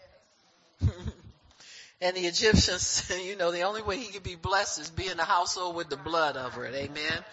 and 2.01 2.16
the 2.16 2.27
Egyptians, 2.27 3.11
you 3.25 3.37
know, 3.37 3.53
the 3.53 3.62
only 3.62 3.83
way 3.83 3.99
he 3.99 4.12
could 4.12 4.23
be 4.23 4.35
blessed 4.35 4.81
is 4.81 4.90
be 4.90 5.09
in 5.09 5.16
the 5.16 5.25
household 5.25 5.77
with 5.77 5.88
the 5.88 5.97
blood 5.97 6.37
over 6.37 6.64
it. 6.64 6.75
Amen. 6.75 7.25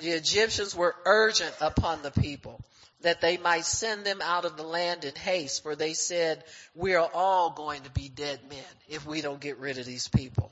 The 0.00 0.10
Egyptians 0.10 0.74
were 0.74 0.94
urgent 1.04 1.54
upon 1.60 2.02
the 2.02 2.10
people 2.10 2.60
that 3.02 3.20
they 3.20 3.36
might 3.36 3.64
send 3.64 4.04
them 4.04 4.20
out 4.22 4.44
of 4.44 4.56
the 4.56 4.62
land 4.62 5.04
in 5.04 5.14
haste, 5.14 5.62
for 5.62 5.76
they 5.76 5.92
said, 5.92 6.42
we 6.74 6.94
are 6.94 7.08
all 7.12 7.50
going 7.50 7.82
to 7.82 7.90
be 7.90 8.08
dead 8.08 8.40
men 8.48 8.58
if 8.88 9.06
we 9.06 9.20
don't 9.20 9.40
get 9.40 9.58
rid 9.58 9.78
of 9.78 9.86
these 9.86 10.08
people. 10.08 10.50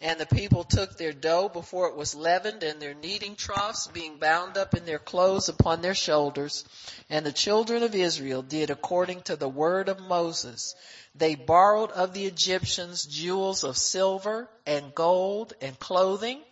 And 0.00 0.20
the 0.20 0.26
people 0.26 0.64
took 0.64 0.96
their 0.96 1.14
dough 1.14 1.48
before 1.48 1.88
it 1.88 1.96
was 1.96 2.14
leavened 2.14 2.62
and 2.62 2.80
their 2.80 2.92
kneading 2.92 3.34
troughs 3.34 3.86
being 3.86 4.18
bound 4.18 4.58
up 4.58 4.74
in 4.74 4.84
their 4.84 4.98
clothes 4.98 5.48
upon 5.48 5.80
their 5.80 5.94
shoulders. 5.94 6.64
And 7.08 7.24
the 7.24 7.32
children 7.32 7.82
of 7.82 7.94
Israel 7.94 8.42
did 8.42 8.68
according 8.68 9.22
to 9.22 9.36
the 9.36 9.48
word 9.48 9.88
of 9.88 9.98
Moses. 9.98 10.74
They 11.14 11.34
borrowed 11.34 11.92
of 11.92 12.12
the 12.12 12.26
Egyptians 12.26 13.06
jewels 13.06 13.64
of 13.64 13.78
silver 13.78 14.50
and 14.66 14.94
gold 14.94 15.54
and 15.62 15.78
clothing. 15.78 16.42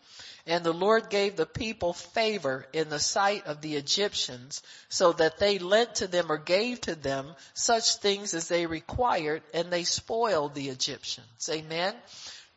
And 0.46 0.64
the 0.64 0.72
Lord 0.72 1.08
gave 1.08 1.36
the 1.36 1.46
people 1.46 1.92
favor 1.92 2.66
in 2.72 2.90
the 2.90 2.98
sight 2.98 3.46
of 3.46 3.60
the 3.60 3.76
Egyptians 3.76 4.62
so 4.88 5.12
that 5.12 5.38
they 5.38 5.58
lent 5.58 5.96
to 5.96 6.06
them 6.06 6.30
or 6.30 6.38
gave 6.38 6.82
to 6.82 6.94
them 6.94 7.34
such 7.54 7.96
things 7.96 8.34
as 8.34 8.48
they 8.48 8.66
required 8.66 9.42
and 9.52 9.70
they 9.70 9.84
spoiled 9.84 10.54
the 10.54 10.68
Egyptians. 10.68 11.48
Amen. 11.50 11.94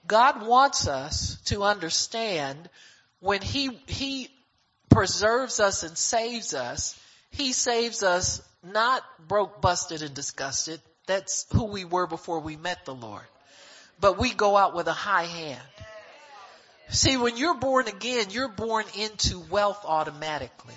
God 0.08 0.46
wants 0.46 0.88
us 0.88 1.40
to 1.46 1.64
understand 1.64 2.70
when 3.20 3.42
He, 3.42 3.80
He 3.88 4.30
preserves 4.90 5.60
us 5.60 5.84
and 5.84 5.98
saves 5.98 6.54
us, 6.54 7.00
He 7.32 7.54
saves 7.54 8.04
us 8.04 8.42
not 8.64 9.04
broke, 9.28 9.62
busted, 9.62 10.02
and 10.02 10.14
disgusted. 10.14 10.82
That's 11.06 11.46
who 11.54 11.66
we 11.66 11.86
were 11.86 12.08
before 12.08 12.40
we 12.40 12.58
met 12.58 12.86
the 12.86 12.96
Lord. 12.96 13.24
But 14.00 14.20
we 14.20 14.34
go 14.34 14.58
out 14.58 14.76
with 14.76 14.88
a 14.88 14.94
high 14.94 15.24
hand. 15.24 15.62
See, 16.90 17.18
when 17.18 17.38
you're 17.38 17.58
born 17.58 17.88
again, 17.88 18.28
you're 18.30 18.48
born 18.48 18.86
into 18.98 19.40
wealth 19.40 19.84
automatically. 19.86 20.76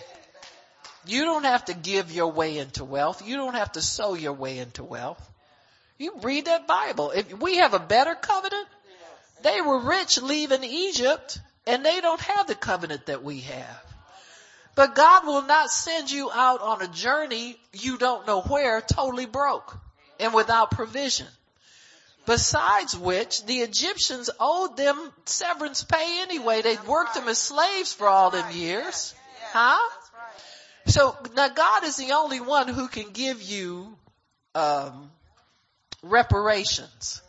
You 1.06 1.24
don't 1.24 1.44
have 1.44 1.64
to 1.66 1.74
give 1.74 2.12
your 2.12 2.32
way 2.32 2.58
into 2.58 2.84
wealth. 2.84 3.26
You 3.26 3.36
don't 3.36 3.54
have 3.54 3.72
to 3.72 3.82
sow 3.82 4.14
your 4.14 4.32
way 4.32 4.58
into 4.58 4.82
wealth. 4.82 5.20
You 5.98 6.14
read 6.22 6.46
that 6.46 6.66
Bible. 6.66 7.10
If 7.10 7.38
we 7.38 7.58
have 7.58 7.74
a 7.74 7.78
better 7.78 8.14
covenant, 8.14 8.66
they 9.42 9.60
were 9.60 9.78
rich 9.80 10.20
leaving 10.20 10.64
Egypt 10.64 11.38
and 11.66 11.84
they 11.84 12.00
don't 12.00 12.20
have 12.20 12.46
the 12.46 12.54
covenant 12.54 13.06
that 13.06 13.22
we 13.22 13.40
have. 13.40 13.84
But 14.74 14.94
God 14.94 15.26
will 15.26 15.42
not 15.42 15.70
send 15.70 16.10
you 16.10 16.30
out 16.30 16.62
on 16.62 16.82
a 16.82 16.88
journey 16.88 17.58
you 17.72 17.98
don't 17.98 18.26
know 18.26 18.40
where 18.40 18.80
totally 18.80 19.26
broke 19.26 19.76
and 20.18 20.32
without 20.32 20.70
provision. 20.70 21.26
Besides 22.26 22.96
which, 22.96 23.44
the 23.44 23.58
Egyptians 23.58 24.30
owed 24.38 24.76
them 24.76 25.12
severance 25.24 25.82
pay 25.82 26.20
anyway. 26.22 26.62
They'd 26.62 26.86
worked 26.86 27.14
them 27.14 27.28
as 27.28 27.38
slaves 27.38 27.92
for 27.92 28.08
all 28.08 28.30
them 28.30 28.50
years. 28.52 29.14
Huh? 29.52 29.90
So 30.86 31.16
now 31.36 31.48
God 31.48 31.84
is 31.84 31.96
the 31.96 32.12
only 32.12 32.40
one 32.40 32.68
who 32.68 32.88
can 32.88 33.10
give 33.10 33.42
you 33.42 33.96
um, 34.54 35.10
reparations. 36.02 37.22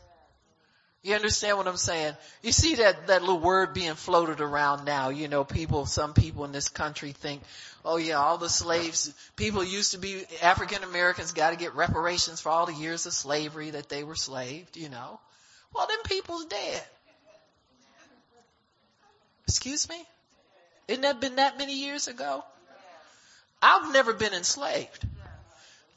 You 1.03 1.15
understand 1.15 1.57
what 1.57 1.67
I'm 1.67 1.77
saying? 1.77 2.13
You 2.43 2.51
see 2.51 2.75
that, 2.75 3.07
that 3.07 3.21
little 3.21 3.39
word 3.39 3.73
being 3.73 3.95
floated 3.95 4.39
around 4.39 4.85
now. 4.85 5.09
You 5.09 5.27
know, 5.27 5.43
people, 5.43 5.87
some 5.87 6.13
people 6.13 6.45
in 6.45 6.51
this 6.51 6.69
country 6.69 7.11
think, 7.11 7.41
oh 7.83 7.97
yeah, 7.97 8.19
all 8.19 8.37
the 8.37 8.49
slaves, 8.49 9.11
people 9.35 9.63
used 9.63 9.93
to 9.93 9.97
be, 9.97 10.23
African 10.43 10.83
Americans 10.83 11.31
gotta 11.31 11.55
get 11.55 11.73
reparations 11.73 12.39
for 12.39 12.49
all 12.49 12.67
the 12.67 12.73
years 12.73 13.07
of 13.07 13.13
slavery 13.13 13.71
that 13.71 13.89
they 13.89 14.03
were 14.03 14.15
slaved, 14.15 14.77
you 14.77 14.89
know. 14.89 15.19
Well, 15.73 15.87
them 15.87 15.97
people's 16.05 16.45
dead. 16.45 16.83
Excuse 19.47 19.89
me? 19.89 19.97
Isn't 20.87 21.01
that 21.01 21.19
been 21.19 21.37
that 21.37 21.57
many 21.57 21.79
years 21.79 22.07
ago? 22.07 22.43
I've 23.59 23.91
never 23.91 24.13
been 24.13 24.33
enslaved. 24.33 25.07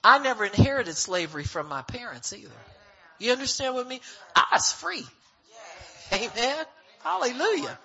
I 0.03 0.19
never 0.19 0.45
inherited 0.45 0.97
slavery 0.97 1.45
from 1.45 1.69
my 1.69 1.83
parents 1.83 2.33
either. 2.33 2.51
You 3.19 3.33
understand 3.33 3.75
what 3.75 3.87
I 3.87 3.89
mean? 3.89 4.01
I 4.35 4.45
was 4.53 4.73
free. 4.73 5.05
Amen. 6.13 6.65
Hallelujah. 7.03 7.79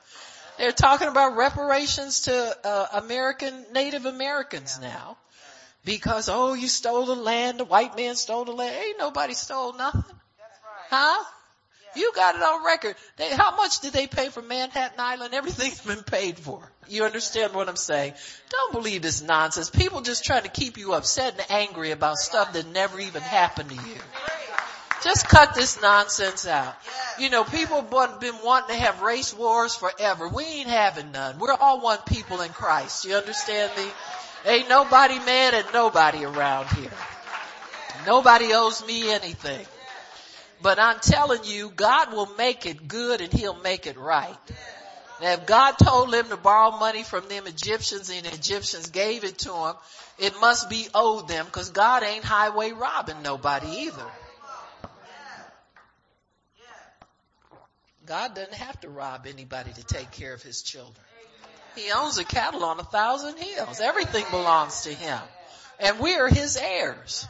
They're 0.58 0.72
talking 0.72 1.08
about 1.08 1.38
reparations 1.38 2.22
to 2.22 2.58
uh, 2.64 2.88
American 2.94 3.66
Native 3.74 4.06
Americans 4.06 4.80
now. 4.82 5.18
Because, 5.86 6.28
oh, 6.30 6.54
you 6.54 6.68
stole 6.68 7.06
the 7.06 7.16
land, 7.16 7.60
the 7.60 7.66
white 7.66 7.96
man 7.96 8.16
stole 8.16 8.46
the 8.46 8.52
land. 8.52 8.76
Ain't 8.76 9.00
nobody 9.00 9.34
stole 9.34 9.74
nothing. 9.74 10.04
Huh? 10.90 11.24
You 11.96 12.12
got 12.14 12.36
it 12.36 12.42
on 12.42 12.66
record. 12.66 12.96
They, 13.18 13.30
how 13.30 13.56
much 13.56 13.80
did 13.80 13.94
they 13.94 14.06
pay 14.06 14.30
for 14.30 14.42
Manhattan 14.42 15.00
Island? 15.00 15.34
Everything's 15.34 15.82
been 15.82 16.04
paid 16.04 16.38
for. 16.38 16.70
You 16.88 17.06
understand 17.06 17.54
what 17.54 17.70
I'm 17.70 17.76
saying? 17.76 18.14
Don't 18.50 18.74
believe 18.74 19.02
this 19.02 19.22
nonsense. 19.22 19.70
People 19.70 20.02
just 20.02 20.24
trying 20.24 20.44
to 20.44 20.50
keep 20.50 20.78
you 20.78 20.94
upset 20.94 21.34
and 21.34 21.46
angry 21.50 21.92
about 21.92 22.18
stuff 22.18 22.54
that 22.54 22.68
never 22.68 23.00
even 23.00 23.22
happened 23.22 23.70
to 23.70 23.76
you. 23.76 23.96
Just 25.04 25.28
cut 25.30 25.56
this 25.56 25.82
nonsense 25.82 26.46
out. 26.46 26.76
You 27.18 27.30
know, 27.30 27.44
people 27.44 27.82
have 27.82 28.20
been 28.20 28.36
wanting 28.44 28.76
to 28.76 28.82
have 28.82 29.02
race 29.02 29.34
wars 29.34 29.76
forever. 29.76 30.28
We 30.28 30.44
ain't 30.44 30.68
having 30.68 31.12
none. 31.12 31.40
We're 31.40 31.54
all 31.54 31.82
one 31.82 32.00
people 32.06 32.42
in 32.42 32.52
Christ. 32.52 33.06
You 33.06 33.16
understand 33.16 33.72
me? 33.78 33.86
Ain't 34.46 34.70
nobody 34.70 35.20
mad 35.20 35.54
at 35.54 35.74
nobody 35.74 36.24
around 36.24 36.68
here. 36.70 36.92
Nobody 38.06 38.54
owes 38.54 38.86
me 38.86 39.12
anything. 39.12 39.66
But 40.62 40.80
I'm 40.80 41.00
telling 41.00 41.44
you, 41.44 41.72
God 41.74 42.12
will 42.12 42.30
make 42.38 42.66
it 42.66 42.88
good 42.88 43.22
and 43.22 43.32
he'll 43.32 43.62
make 43.62 43.88
it 43.88 43.98
right. 43.98 44.38
Now 45.22 45.34
if 45.34 45.46
God 45.46 45.74
told 45.74 46.12
them 46.12 46.30
to 46.30 46.38
borrow 46.38 46.78
money 46.78 47.04
from 47.04 47.28
them 47.28 47.48
Egyptians 47.48 48.10
and 48.10 48.26
the 48.26 48.34
Egyptians 48.34 48.90
gave 48.90 49.24
it 49.24 49.40
to 49.40 49.54
him, 49.54 49.76
it 50.18 50.34
must 50.40 50.70
be 50.70 50.88
owed 50.94 51.28
them 51.28 51.46
because 51.46 51.70
God 51.70 52.04
ain't 52.04 52.24
highway 52.24 52.72
robbing 52.72 53.22
nobody 53.22 53.68
either. 53.68 54.06
God 58.10 58.34
doesn't 58.34 58.56
have 58.56 58.82
to 58.82 58.90
rob 58.90 59.28
anybody 59.28 59.72
to 59.72 59.84
take 59.84 60.10
care 60.10 60.34
of 60.34 60.42
his 60.42 60.64
children. 60.64 60.96
He 61.76 61.92
owns 61.92 62.16
the 62.16 62.24
cattle 62.24 62.66
on 62.66 62.80
a 62.80 62.84
thousand 62.84 63.38
hills. 63.38 63.80
Everything 63.80 64.26
belongs 64.32 64.82
to 64.82 64.94
him. 64.94 65.20
And 65.80 66.00
we 66.00 66.16
are 66.16 66.28
his 66.28 66.58
heirs. 66.58 67.28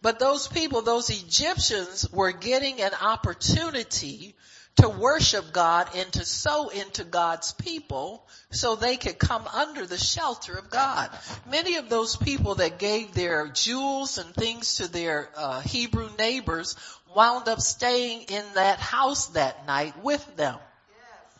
But 0.00 0.20
those 0.20 0.46
people, 0.46 0.82
those 0.82 1.10
Egyptians 1.10 2.08
were 2.12 2.30
getting 2.30 2.80
an 2.80 2.92
opportunity 3.02 4.36
to 4.76 4.88
worship 4.88 5.52
God 5.52 5.88
and 5.96 6.12
to 6.12 6.24
sow 6.24 6.68
into 6.68 7.02
God's 7.02 7.52
people 7.52 8.24
so 8.50 8.76
they 8.76 8.96
could 8.96 9.18
come 9.18 9.46
under 9.52 9.86
the 9.86 9.98
shelter 9.98 10.54
of 10.54 10.70
God. 10.70 11.10
Many 11.50 11.76
of 11.76 11.88
those 11.88 12.14
people 12.14 12.56
that 12.56 12.78
gave 12.78 13.12
their 13.14 13.48
jewels 13.48 14.18
and 14.18 14.34
things 14.34 14.76
to 14.76 14.88
their 14.88 15.30
uh, 15.34 15.60
Hebrew 15.62 16.10
neighbors 16.18 16.76
wound 17.16 17.48
up 17.48 17.60
staying 17.60 18.22
in 18.28 18.44
that 18.54 18.78
house 18.78 19.28
that 19.28 19.66
night 19.66 19.94
with 20.04 20.36
them. 20.36 20.58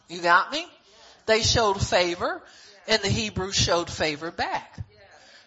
You 0.08 0.22
got 0.22 0.50
me? 0.50 0.66
They 1.26 1.42
showed 1.42 1.80
favor 1.80 2.40
and 2.88 3.02
the 3.02 3.08
Hebrews 3.08 3.54
showed 3.54 3.90
favor 3.90 4.30
back. 4.30 4.78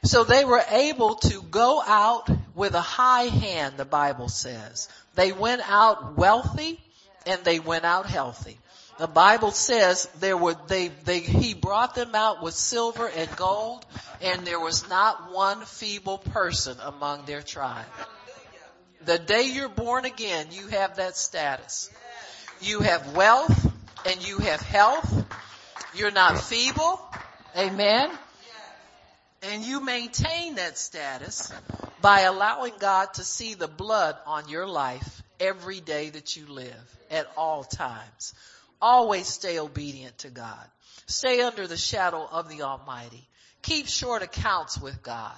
So 0.03 0.23
they 0.23 0.45
were 0.45 0.63
able 0.69 1.15
to 1.15 1.41
go 1.41 1.81
out 1.81 2.29
with 2.53 2.75
a 2.75 2.81
high 2.81 3.23
hand, 3.23 3.77
the 3.77 3.85
Bible 3.85 4.29
says. 4.29 4.87
They 5.15 5.31
went 5.31 5.61
out 5.67 6.15
wealthy 6.15 6.79
and 7.25 7.43
they 7.43 7.59
went 7.59 7.85
out 7.85 8.05
healthy. 8.05 8.57
The 8.99 9.07
Bible 9.07 9.51
says 9.51 10.07
there 10.19 10.37
were, 10.37 10.55
they, 10.67 10.89
they, 10.89 11.21
he 11.21 11.53
brought 11.55 11.95
them 11.95 12.13
out 12.13 12.43
with 12.43 12.53
silver 12.53 13.09
and 13.09 13.33
gold 13.35 13.83
and 14.21 14.45
there 14.45 14.59
was 14.59 14.87
not 14.89 15.31
one 15.31 15.61
feeble 15.61 16.19
person 16.19 16.77
among 16.83 17.25
their 17.25 17.41
tribe. 17.41 17.85
The 19.09 19.17
day 19.17 19.45
you're 19.51 19.69
born 19.69 20.05
again, 20.05 20.49
you 20.51 20.67
have 20.67 20.97
that 20.97 21.17
status. 21.17 21.89
You 22.61 22.81
have 22.81 23.15
wealth 23.15 24.05
and 24.05 24.27
you 24.27 24.37
have 24.37 24.61
health. 24.61 25.25
You're 25.95 26.11
not 26.11 26.39
feeble. 26.39 27.01
Amen. 27.57 28.11
And 29.41 29.63
you 29.63 29.79
maintain 29.79 30.53
that 30.57 30.77
status 30.77 31.51
by 32.03 32.19
allowing 32.19 32.73
God 32.77 33.11
to 33.15 33.23
see 33.23 33.55
the 33.55 33.67
blood 33.67 34.15
on 34.27 34.47
your 34.47 34.67
life 34.67 35.23
every 35.39 35.79
day 35.79 36.11
that 36.11 36.37
you 36.37 36.45
live 36.45 36.97
at 37.09 37.25
all 37.35 37.63
times. 37.63 38.35
Always 38.79 39.25
stay 39.25 39.57
obedient 39.57 40.19
to 40.19 40.29
God. 40.29 40.67
Stay 41.07 41.41
under 41.41 41.65
the 41.65 41.77
shadow 41.77 42.29
of 42.31 42.47
the 42.47 42.61
Almighty. 42.61 43.27
Keep 43.63 43.87
short 43.87 44.21
accounts 44.21 44.79
with 44.79 45.01
God. 45.01 45.33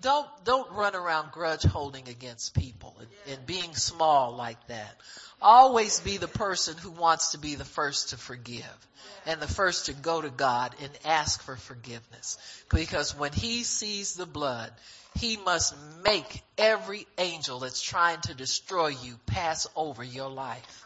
Don't, 0.00 0.28
don't 0.44 0.70
run 0.72 0.94
around 0.94 1.32
grudge 1.32 1.62
holding 1.62 2.08
against 2.08 2.54
people 2.54 2.96
and, 2.98 3.08
and 3.34 3.46
being 3.46 3.74
small 3.74 4.36
like 4.36 4.64
that. 4.68 4.94
Always 5.40 6.00
be 6.00 6.16
the 6.16 6.28
person 6.28 6.76
who 6.76 6.90
wants 6.90 7.32
to 7.32 7.38
be 7.38 7.54
the 7.54 7.64
first 7.64 8.10
to 8.10 8.16
forgive 8.16 8.88
and 9.26 9.40
the 9.40 9.48
first 9.48 9.86
to 9.86 9.92
go 9.92 10.20
to 10.20 10.30
God 10.30 10.74
and 10.82 10.90
ask 11.04 11.42
for 11.42 11.56
forgiveness. 11.56 12.38
Because 12.70 13.16
when 13.16 13.32
he 13.32 13.64
sees 13.64 14.14
the 14.14 14.26
blood, 14.26 14.70
he 15.18 15.36
must 15.36 15.74
make 16.04 16.42
every 16.56 17.06
angel 17.18 17.60
that's 17.60 17.82
trying 17.82 18.20
to 18.22 18.34
destroy 18.34 18.88
you 18.88 19.18
pass 19.26 19.66
over 19.74 20.04
your 20.04 20.30
life. 20.30 20.85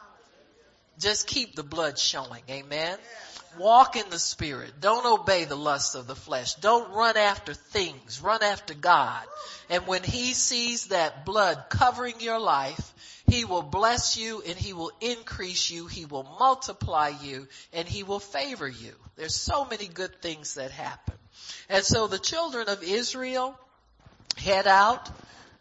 Just 1.01 1.27
keep 1.27 1.55
the 1.55 1.63
blood 1.63 1.99
showing. 1.99 2.43
Amen. 2.49 2.99
Walk 3.59 3.97
in 3.97 4.09
the 4.11 4.19
spirit. 4.19 4.81
Don't 4.81 5.05
obey 5.05 5.45
the 5.45 5.57
lusts 5.57 5.95
of 5.95 6.07
the 6.07 6.15
flesh. 6.15 6.55
Don't 6.55 6.93
run 6.93 7.17
after 7.17 7.53
things. 7.53 8.21
Run 8.23 8.43
after 8.43 8.75
God. 8.75 9.25
And 9.69 9.87
when 9.87 10.03
he 10.03 10.35
sees 10.35 10.87
that 10.87 11.25
blood 11.25 11.65
covering 11.69 12.21
your 12.21 12.39
life, 12.39 12.95
he 13.27 13.45
will 13.45 13.63
bless 13.63 14.17
you 14.17 14.43
and 14.47 14.57
he 14.57 14.73
will 14.73 14.93
increase 15.01 15.71
you. 15.71 15.87
He 15.87 16.05
will 16.05 16.25
multiply 16.39 17.09
you 17.23 17.49
and 17.73 17.89
he 17.89 18.03
will 18.03 18.21
favor 18.21 18.69
you. 18.69 18.93
There's 19.17 19.35
so 19.35 19.65
many 19.65 19.89
good 19.89 20.21
things 20.21 20.55
that 20.55 20.71
happen. 20.71 21.15
And 21.69 21.85
so 21.85 22.07
the 22.07 22.19
children 22.19 22.69
of 22.69 22.83
Israel 22.83 23.59
head 24.37 24.67
out 24.67 25.11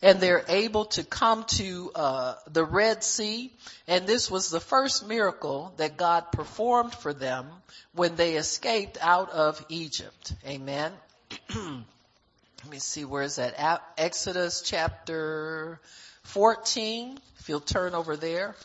and 0.02 0.20
they're 0.20 0.46
able 0.48 0.86
to 0.86 1.04
come 1.04 1.44
to 1.44 1.92
uh, 1.94 2.36
the 2.52 2.64
Red 2.64 3.04
Sea. 3.04 3.52
And 3.88 4.08
this 4.08 4.32
was 4.32 4.50
the 4.50 4.60
first 4.60 5.08
miracle 5.08 5.74
that 5.78 5.98
God 5.98 6.32
performed 6.32 6.94
for 6.94 7.14
them 7.14 7.48
when 7.94 8.16
they 8.16 8.36
escaped 8.36 8.98
out 9.02 9.32
of 9.32 9.64
Egypt. 9.70 10.34
Amen. 10.48 10.92
Let 11.56 12.72
me 12.72 12.80
see, 12.80 13.06
where 13.06 13.24
is 13.24 13.38
that? 13.38 13.82
Exodus 13.98 14.62
chapter 14.62 15.80
14. 16.24 17.18
If 17.40 17.50
you'll 17.50 17.60
turn 17.60 17.94
over 17.94 18.16
there. 18.16 18.56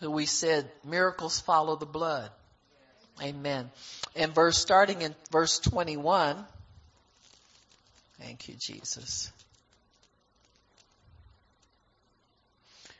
We 0.00 0.26
said 0.26 0.70
miracles 0.84 1.40
follow 1.40 1.76
the 1.76 1.86
blood. 1.86 2.30
Amen. 3.22 3.70
And 4.14 4.34
verse 4.34 4.58
starting 4.58 5.00
in 5.00 5.14
verse 5.30 5.58
21, 5.58 6.44
Thank 8.18 8.48
you, 8.48 8.54
Jesus. 8.54 9.30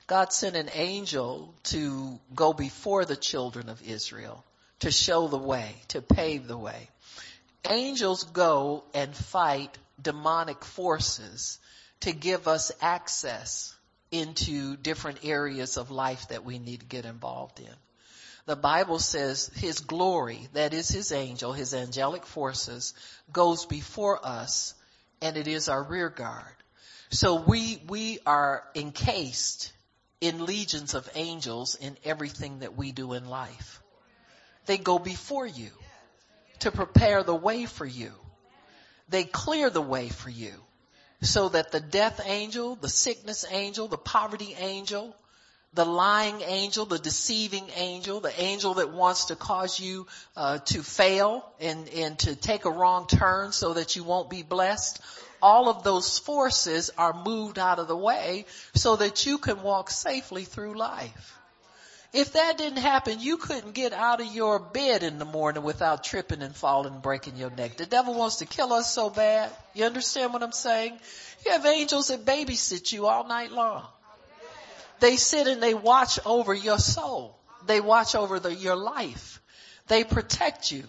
God 0.07 0.33
sent 0.33 0.57
an 0.57 0.71
angel 0.73 1.55
to 1.65 2.21
go 2.35 2.53
before 2.53 3.05
the 3.05 3.17
children 3.17 3.69
of 3.69 3.83
Israel 3.83 4.45
to 4.81 4.91
show 4.91 5.27
the 5.27 5.39
way, 5.39 5.75
to 5.89 6.03
pave 6.03 6.47
the 6.47 6.57
way. 6.59 6.89
Angels 7.69 8.25
go 8.25 8.85
and 8.95 9.15
fight 9.15 9.77
demonic 10.01 10.65
forces 10.65 11.59
to 12.01 12.13
give 12.13 12.47
us 12.47 12.71
access 12.81 13.75
into 14.13 14.77
different 14.77 15.25
areas 15.25 15.77
of 15.77 15.91
life 15.91 16.29
that 16.29 16.45
we 16.45 16.59
need 16.59 16.81
to 16.81 16.87
get 16.87 17.05
involved 17.05 17.59
in. 17.59 17.75
The 18.45 18.55
Bible 18.55 19.01
says 19.01 19.51
his 19.57 19.81
glory, 19.81 20.49
that 20.53 20.73
is 20.73 20.89
his 20.89 21.11
angel, 21.11 21.53
his 21.53 21.75
angelic 21.75 22.25
forces, 22.25 22.95
goes 23.33 23.67
before 23.67 24.25
us 24.25 24.75
and 25.21 25.37
it 25.37 25.49
is 25.49 25.69
our 25.69 25.83
rear 25.83 26.09
guard. 26.09 26.55
So 27.11 27.43
we, 27.43 27.83
we 27.89 28.21
are 28.25 28.63
encased 28.77 29.73
in 30.21 30.45
legions 30.45 30.95
of 30.95 31.09
angels 31.15 31.75
in 31.75 31.97
everything 32.05 32.61
that 32.61 32.77
we 32.77 32.93
do 32.93 33.13
in 33.13 33.29
life. 33.29 33.83
They 34.67 34.79
go 34.79 34.99
before 34.99 35.47
you 35.47 35.71
to 36.61 36.71
prepare 36.71 37.23
the 37.23 37.35
way 37.35 37.67
for 37.67 37.87
you. 37.87 38.13
They 39.09 39.25
clear 39.25 39.71
the 39.71 39.83
way 39.83 40.09
for 40.09 40.31
you 40.31 40.53
so 41.23 41.49
that 41.51 41.71
the 41.71 41.81
death 41.81 42.21
angel, 42.25 42.77
the 42.77 42.89
sickness 42.89 43.45
angel, 43.51 43.89
the 43.89 43.99
poverty 43.99 44.55
angel, 44.59 45.15
the 45.75 45.85
lying 45.85 46.41
angel, 46.41 46.87
the 46.87 46.99
deceiving 46.99 47.69
angel, 47.77 48.21
the 48.21 48.41
angel 48.41 48.75
that 48.75 48.93
wants 48.93 49.27
to 49.27 49.37
cause 49.37 49.79
you 49.79 50.07
uh, 50.37 50.59
to 50.59 50.83
fail 50.83 51.45
and, 51.61 51.89
and 51.91 52.19
to 52.19 52.35
take 52.35 52.65
a 52.65 52.71
wrong 52.71 53.07
turn 53.07 53.53
so 53.53 53.75
that 53.75 53.95
you 53.95 54.03
won't 54.03 54.31
be 54.31 54.43
blessed. 54.43 55.01
All 55.43 55.69
of 55.69 55.85
those 55.85 56.19
forces 56.19 56.91
are 56.97 57.13
moved 57.13 57.59
out 57.59 57.79
of 57.79 57.89
the 57.89 57.97
way 57.97 58.47
so 58.75 58.97
that 58.97 59.27
you 59.27 59.39
can 59.39 59.63
walk 59.63 59.91
safely 59.91 60.45
through 60.45 60.75
life. 60.75 61.37
If 62.13 62.33
that 62.33 62.57
didn't 62.57 62.79
happen, 62.79 63.21
you 63.21 63.37
couldn't 63.37 63.73
get 63.73 63.93
out 63.93 64.21
of 64.21 64.35
your 64.35 64.59
bed 64.59 65.03
in 65.03 65.19
the 65.19 65.25
morning 65.25 65.63
without 65.63 66.03
tripping 66.03 66.41
and 66.41 66.57
falling 66.57 66.95
and 66.95 67.03
breaking 67.03 67.37
your 67.37 67.51
neck. 67.51 67.77
The 67.77 67.85
devil 67.85 68.15
wants 68.15 68.37
to 68.37 68.47
kill 68.47 68.73
us 68.73 68.93
so 68.93 69.11
bad. 69.11 69.51
You 69.75 69.85
understand 69.85 70.33
what 70.33 70.43
I'm 70.43 70.53
saying? 70.53 70.99
You 71.45 71.53
have 71.53 71.67
angels 71.67 72.09
that 72.09 72.25
babysit 72.25 72.93
you 72.93 73.07
all 73.07 73.27
night 73.27 73.53
long. 73.53 73.85
They 75.01 75.17
sit 75.17 75.47
and 75.47 75.63
they 75.63 75.75
watch 75.75 76.19
over 76.25 76.55
your 76.55 76.79
soul. 76.79 77.39
They 77.67 77.81
watch 77.81 78.15
over 78.15 78.41
the, 78.41 78.55
your 78.55 78.77
life. 78.77 79.43
They 79.89 80.05
protect 80.05 80.73
you. 80.73 80.85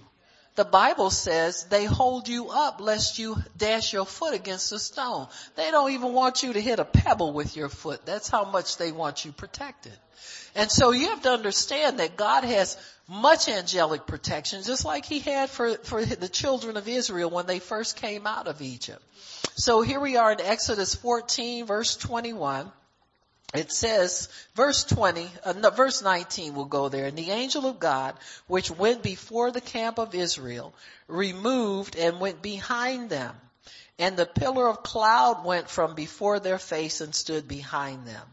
The 0.57 0.65
Bible 0.65 1.11
says 1.11 1.65
they 1.65 1.85
hold 1.85 2.27
you 2.27 2.49
up 2.49 2.81
lest 2.81 3.19
you 3.19 3.37
dash 3.55 3.93
your 3.93 4.07
foot 4.07 4.33
against 4.33 4.71
a 4.71 4.79
stone. 4.79 5.27
They 5.55 5.69
don't 5.69 5.91
even 5.91 6.13
want 6.13 6.41
you 6.41 6.53
to 6.53 6.59
hit 6.59 6.79
a 6.79 6.83
pebble 6.83 7.31
with 7.31 7.55
your 7.55 7.69
foot. 7.69 8.07
That's 8.07 8.27
how 8.27 8.43
much 8.43 8.77
they 8.77 8.91
want 8.91 9.23
you 9.23 9.31
protected. 9.31 9.93
And 10.55 10.71
so 10.71 10.89
you 10.89 11.09
have 11.09 11.21
to 11.21 11.29
understand 11.29 11.99
that 11.99 12.17
God 12.17 12.43
has 12.43 12.75
much 13.07 13.47
angelic 13.47 14.07
protection, 14.07 14.63
just 14.63 14.83
like 14.83 15.05
he 15.05 15.19
had 15.19 15.51
for, 15.51 15.75
for 15.77 16.03
the 16.03 16.27
children 16.27 16.75
of 16.75 16.87
Israel 16.87 17.29
when 17.29 17.45
they 17.45 17.59
first 17.59 17.95
came 17.95 18.25
out 18.25 18.47
of 18.47 18.59
Egypt. 18.59 19.03
So 19.57 19.83
here 19.83 19.99
we 19.99 20.17
are 20.17 20.31
in 20.31 20.41
Exodus 20.41 20.95
14 20.95 21.67
verse 21.67 21.95
21 21.97 22.71
it 23.53 23.71
says, 23.71 24.27
verse 24.55 24.83
20, 24.83 25.25
uh, 25.45 25.53
no, 25.53 25.69
verse 25.69 26.01
19 26.01 26.53
will 26.53 26.65
go 26.65 26.89
there. 26.89 27.05
And 27.05 27.17
the 27.17 27.31
angel 27.31 27.65
of 27.65 27.79
God, 27.79 28.15
which 28.47 28.69
went 28.69 29.01
before 29.01 29.51
the 29.51 29.61
camp 29.61 29.99
of 29.99 30.13
Israel, 30.13 30.73
removed 31.07 31.95
and 31.95 32.19
went 32.19 32.41
behind 32.41 33.09
them. 33.09 33.33
And 33.99 34.17
the 34.17 34.25
pillar 34.25 34.67
of 34.67 34.83
cloud 34.83 35.45
went 35.45 35.69
from 35.69 35.95
before 35.95 36.39
their 36.39 36.59
face 36.59 36.99
and 36.99 37.15
stood 37.15 37.47
behind 37.47 38.05
them. 38.05 38.27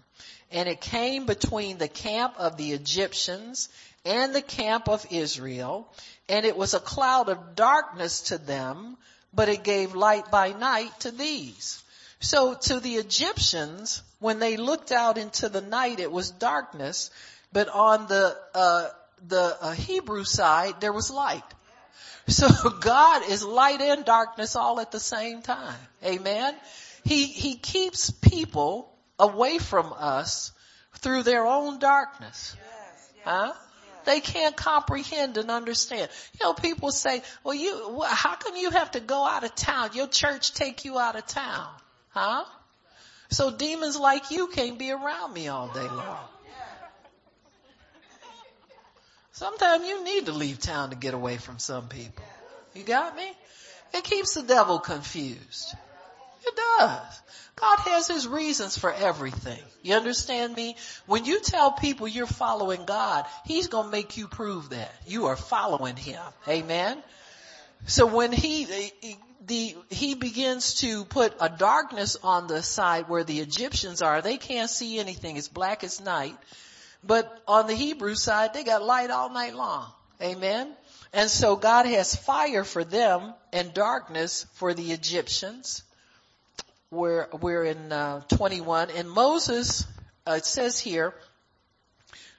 And 0.51 0.69
it 0.69 0.81
came 0.81 1.27
between 1.27 1.79
the 1.79 1.89
camp 1.89 2.35
of 2.39 2.57
the 2.57 2.73
Egyptians 2.73 3.69
and 4.05 4.35
the 4.35 4.43
camp 4.43 4.89
of 4.89 5.07
Israel. 5.11 5.89
And 6.29 6.45
it 6.45 6.57
was 6.57 6.75
a 6.75 6.81
cloud 6.81 7.29
of 7.29 7.55
darkness 7.55 8.23
to 8.23 8.39
them, 8.39 8.97
but 9.33 9.49
it 9.49 9.63
gave 9.63 9.95
light 9.95 10.31
by 10.33 10.53
night 10.53 10.99
to 11.01 11.13
these. 11.13 11.83
So 12.21 12.55
to 12.55 12.81
the 12.81 12.97
Egyptians, 12.97 14.03
when 14.25 14.39
they 14.39 14.57
looked 14.57 14.91
out 14.91 15.19
into 15.19 15.51
the 15.51 15.61
night, 15.61 16.01
it 16.01 16.11
was 16.11 16.31
darkness, 16.31 17.11
but 17.53 17.69
on 17.69 18.07
the, 18.07 18.35
uh, 18.55 18.89
the 19.29 19.57
uh, 19.61 19.73
Hebrew 19.73 20.25
side, 20.25 20.81
there 20.81 20.95
was 20.95 21.11
light. 21.11 21.45
So 22.27 22.49
God 22.81 23.29
is 23.29 23.45
light 23.45 23.83
and 23.83 24.03
darkness 24.03 24.57
all 24.57 24.81
at 24.81 24.93
the 24.93 24.99
same 24.99 25.43
time. 25.43 25.77
Amen. 26.03 26.55
He, 27.05 27.27
he 27.27 27.57
keeps 27.57 28.09
people 28.09 28.91
away 29.19 29.59
from 29.59 29.93
us 29.93 30.53
through 31.01 31.25
their 31.25 31.45
own 31.47 31.79
darkness. 31.79 32.57
Huh? 33.27 33.53
They 34.07 34.21
can't 34.21 34.57
comprehend 34.57 35.37
and 35.37 35.51
understand. 35.51 36.11
You 36.41 36.47
know, 36.47 36.55
people 36.55 36.93
say, 36.93 37.21
well, 37.43 37.55
you, 37.55 38.03
how 38.09 38.37
come 38.37 38.57
you 38.57 38.71
have 38.71 38.91
to 38.93 39.01
go 39.01 39.27
out 39.27 39.45
of 39.45 39.55
town? 39.55 39.91
Your 39.93 40.07
church 40.07 40.55
take 40.55 40.87
you 40.87 40.99
out 40.99 41.15
of 41.15 41.27
town. 41.27 41.69
Huh? 42.09 42.45
So 43.31 43.51
demons 43.51 43.99
like 43.99 44.31
you 44.31 44.49
can't 44.49 44.79
be 44.79 44.91
around 44.91 45.33
me 45.33 45.49
all 45.49 45.69
day 45.69 45.89
long. 45.89 46.19
Sometimes 49.33 49.87
you 49.87 50.05
need 50.05 50.27
to 50.27 50.33
leave 50.33 50.61
town 50.61 50.91
to 50.91 50.97
get 50.97 51.13
away 51.13 51.39
from 51.39 51.59
some 51.59 51.89
people. 51.89 52.25
You 52.75 52.85
got 52.85 53.17
me? 53.17 53.31
It 53.93 54.05
keeps 54.05 54.35
the 54.35 54.43
devil 54.43 54.79
confused. 54.79 55.75
It 56.47 56.55
does. 56.57 57.21
God 57.57 57.79
has 57.79 58.09
his 58.09 58.27
reasons 58.29 58.77
for 58.77 58.93
everything. 58.93 59.61
You 59.83 59.95
understand 59.95 60.55
me? 60.55 60.77
When 61.07 61.25
you 61.25 61.41
tell 61.41 61.73
people 61.73 62.09
you're 62.09 62.27
following 62.27 62.85
God, 62.85 63.25
he's 63.45 63.69
going 63.69 63.87
to 63.87 63.91
make 63.91 64.17
you 64.17 64.29
prove 64.29 64.71
that. 64.71 64.93
You 65.07 65.27
are 65.27 65.37
following 65.37 65.97
him. 65.97 66.21
Amen. 66.49 67.03
So 67.87 68.07
when 68.07 68.33
he, 68.33 68.67
the, 69.47 69.77
he 69.91 70.15
begins 70.15 70.75
to 70.77 71.05
put 71.05 71.35
a 71.41 71.49
darkness 71.49 72.17
on 72.23 72.47
the 72.47 72.63
side 72.63 73.09
where 73.09 73.25
the 73.25 73.41
Egyptians 73.41 74.03
are. 74.03 74.23
They 74.23 74.37
can't 74.37 74.71
see 74.71 74.99
anything. 74.99 75.37
It's 75.37 75.49
black 75.49 75.85
as 75.85 76.01
night. 76.01 76.37
But 77.03 77.43
on 77.47 77.67
the 77.67 77.75
Hebrew 77.75 78.15
side, 78.15 78.55
they 78.55 78.65
got 78.65 78.83
light 78.83 79.11
all 79.11 79.31
night 79.31 79.55
long. 79.55 79.87
Amen. 80.23 80.73
And 81.13 81.31
so 81.31 81.57
God 81.57 81.87
has 81.87 82.17
fire 82.17 82.65
for 82.65 82.85
them 82.85 83.35
and 83.53 83.75
darkness 83.75 84.47
for 84.55 84.73
the 84.73 84.93
Egyptians. 84.93 85.83
We're, 86.91 87.29
we're 87.41 87.65
in 87.65 87.93
uh, 87.93 88.21
21 88.29 88.91
and 88.91 89.11
Moses, 89.11 89.87
uh, 90.27 90.33
it 90.33 90.47
says 90.47 90.79
here, 90.79 91.15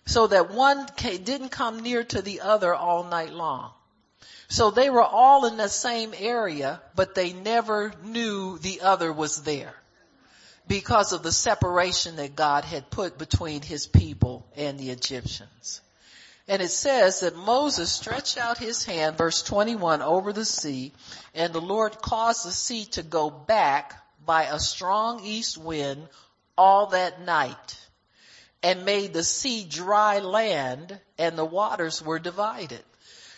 so 0.05 0.27
that 0.27 0.51
one 0.51 0.87
didn't 0.97 1.49
come 1.49 1.81
near 1.81 2.03
to 2.03 2.21
the 2.21 2.41
other 2.41 2.73
all 2.73 3.03
night 3.03 3.33
long. 3.33 3.71
So 4.47 4.71
they 4.71 4.89
were 4.89 5.03
all 5.03 5.45
in 5.45 5.57
the 5.57 5.69
same 5.69 6.13
area, 6.17 6.81
but 6.95 7.15
they 7.15 7.33
never 7.33 7.93
knew 8.03 8.57
the 8.59 8.81
other 8.81 9.11
was 9.11 9.43
there 9.43 9.73
because 10.67 11.13
of 11.13 11.23
the 11.23 11.31
separation 11.31 12.15
that 12.17 12.35
God 12.35 12.63
had 12.65 12.89
put 12.89 13.17
between 13.17 13.61
his 13.61 13.87
people 13.87 14.45
and 14.55 14.79
the 14.79 14.89
Egyptians. 14.89 15.81
And 16.47 16.61
it 16.61 16.69
says 16.69 17.21
that 17.21 17.35
Moses 17.35 17.91
stretched 17.91 18.37
out 18.37 18.57
his 18.57 18.83
hand, 18.83 19.17
verse 19.17 19.41
21, 19.41 20.01
over 20.01 20.31
the 20.31 20.45
sea, 20.45 20.93
and 21.33 21.53
the 21.53 21.61
Lord 21.61 21.99
caused 22.01 22.45
the 22.45 22.51
sea 22.51 22.85
to 22.91 23.03
go 23.03 23.29
back 23.31 23.99
by 24.23 24.43
a 24.43 24.59
strong 24.59 25.23
east 25.23 25.57
wind 25.57 26.07
all 26.57 26.87
that 26.87 27.21
night 27.21 27.79
and 28.61 28.85
made 28.85 29.13
the 29.13 29.23
sea 29.23 29.65
dry 29.67 30.19
land 30.19 30.99
and 31.17 31.37
the 31.37 31.45
waters 31.45 32.01
were 32.01 32.19
divided. 32.19 32.83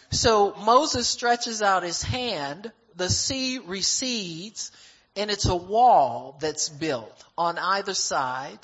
So 0.10 0.56
Moses 0.56 1.08
stretches 1.08 1.62
out 1.62 1.84
his 1.84 2.02
hand, 2.02 2.72
the 2.96 3.10
sea 3.10 3.60
recedes, 3.60 4.72
and 5.16 5.30
it's 5.30 5.46
a 5.46 5.56
wall 5.56 6.38
that's 6.40 6.70
built 6.70 7.24
on 7.38 7.58
either 7.58 7.94
side. 7.94 8.60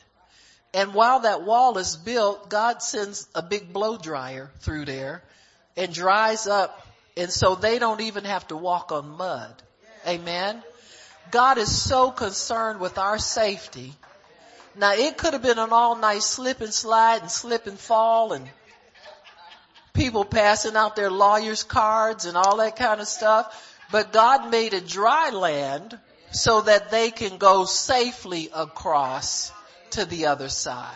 And 0.74 0.94
while 0.94 1.22
that 1.22 1.44
wall 1.44 1.78
is 1.78 1.98
built, 1.98 2.50
God 2.50 2.82
sends 2.82 3.28
a 3.36 3.42
big 3.42 3.74
blow 3.74 3.98
dryer 3.98 4.52
through 4.60 4.86
there 4.86 5.24
and 5.78 5.94
dries 5.94 6.48
up. 6.48 6.88
And 7.16 7.32
so 7.32 7.56
they 7.56 7.78
don't 7.78 8.02
even 8.02 8.24
have 8.24 8.48
to 8.48 8.58
walk 8.58 8.92
on 8.92 9.18
mud. 9.18 9.62
Amen. 10.08 10.64
God 11.32 11.58
is 11.58 11.74
so 11.74 12.12
concerned 12.12 12.80
with 12.80 12.98
our 12.98 13.20
safety. 13.20 13.94
Now 14.76 14.94
it 14.94 15.18
could 15.18 15.34
have 15.34 15.44
been 15.44 15.60
an 15.60 15.72
all 15.72 15.96
night 15.96 16.24
slip 16.24 16.62
and 16.62 16.74
slide 16.74 17.22
and 17.22 17.30
slip 17.30 17.68
and 17.68 17.78
fall 17.78 18.34
and 18.34 18.50
people 19.94 20.26
passing 20.26 20.76
out 20.76 20.96
their 20.96 21.12
lawyer's 21.12 21.64
cards 21.64 22.26
and 22.26 22.36
all 22.36 22.58
that 22.58 22.76
kind 22.76 23.00
of 23.00 23.08
stuff. 23.08 23.70
But 23.92 24.12
God 24.12 24.50
made 24.50 24.74
a 24.74 24.82
dry 24.82 25.30
land 25.30 25.98
so 26.32 26.62
that 26.62 26.90
they 26.90 27.12
can 27.12 27.38
go 27.38 27.66
safely 27.66 28.50
across 28.54 29.52
to 29.92 30.06
the 30.06 30.26
other 30.28 30.50
side. 30.50 30.96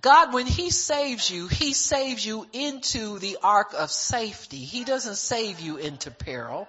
God, 0.00 0.32
when 0.32 0.46
He 0.46 0.70
saves 0.70 1.30
you, 1.30 1.46
He 1.46 1.72
saves 1.74 2.24
you 2.24 2.46
into 2.52 3.18
the 3.18 3.38
ark 3.42 3.74
of 3.76 3.90
safety. 3.90 4.58
He 4.58 4.84
doesn't 4.84 5.16
save 5.16 5.60
you 5.60 5.76
into 5.76 6.10
peril. 6.10 6.66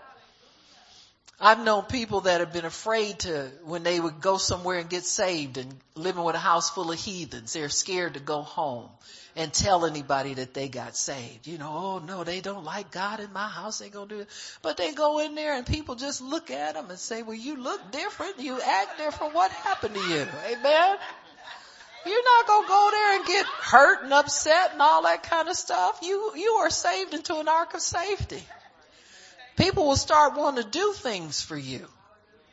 I've 1.39 1.59
known 1.59 1.83
people 1.83 2.21
that 2.21 2.39
have 2.39 2.53
been 2.53 2.65
afraid 2.65 3.19
to, 3.19 3.51
when 3.65 3.83
they 3.83 3.99
would 3.99 4.21
go 4.21 4.37
somewhere 4.37 4.79
and 4.79 4.89
get 4.89 5.03
saved 5.03 5.57
and 5.57 5.73
living 5.95 6.23
with 6.23 6.35
a 6.35 6.39
house 6.39 6.69
full 6.69 6.91
of 6.91 6.99
heathens, 6.99 7.51
they're 7.51 7.67
scared 7.67 8.13
to 8.13 8.21
go 8.21 8.41
home 8.41 8.89
and 9.35 9.51
tell 9.51 9.85
anybody 9.85 10.35
that 10.35 10.53
they 10.53 10.69
got 10.69 10.95
saved. 10.95 11.45
You 11.45 11.57
know, 11.57 11.71
oh 11.73 11.99
no, 11.99 12.23
they 12.23 12.39
don't 12.39 12.63
like 12.63 12.89
God 12.89 13.19
in 13.19 13.33
my 13.33 13.49
house. 13.49 13.79
They 13.79 13.89
gonna 13.89 14.07
do 14.07 14.19
it. 14.21 14.29
But 14.61 14.77
they 14.77 14.93
go 14.93 15.19
in 15.19 15.35
there 15.35 15.57
and 15.57 15.65
people 15.65 15.95
just 15.95 16.21
look 16.21 16.51
at 16.51 16.75
them 16.75 16.89
and 16.89 16.97
say, 16.97 17.21
well, 17.21 17.35
you 17.35 17.57
look 17.57 17.91
different. 17.91 18.39
You 18.39 18.61
act 18.61 18.97
different. 18.97 19.33
What 19.33 19.51
happened 19.51 19.95
to 19.95 20.01
you? 20.01 20.25
Amen. 20.47 20.97
You're 22.05 22.23
not 22.23 22.47
gonna 22.47 22.67
go 22.67 22.89
there 22.91 23.17
and 23.17 23.25
get 23.25 23.45
hurt 23.45 24.03
and 24.03 24.13
upset 24.13 24.71
and 24.71 24.81
all 24.81 25.03
that 25.03 25.23
kind 25.23 25.49
of 25.49 25.57
stuff. 25.57 25.99
You, 26.01 26.31
you 26.35 26.51
are 26.61 26.69
saved 26.69 27.13
into 27.13 27.37
an 27.39 27.49
ark 27.49 27.73
of 27.73 27.81
safety. 27.81 28.41
People 29.55 29.87
will 29.87 29.95
start 29.95 30.35
wanting 30.35 30.63
to 30.63 30.69
do 30.69 30.93
things 30.93 31.41
for 31.41 31.57
you. 31.57 31.87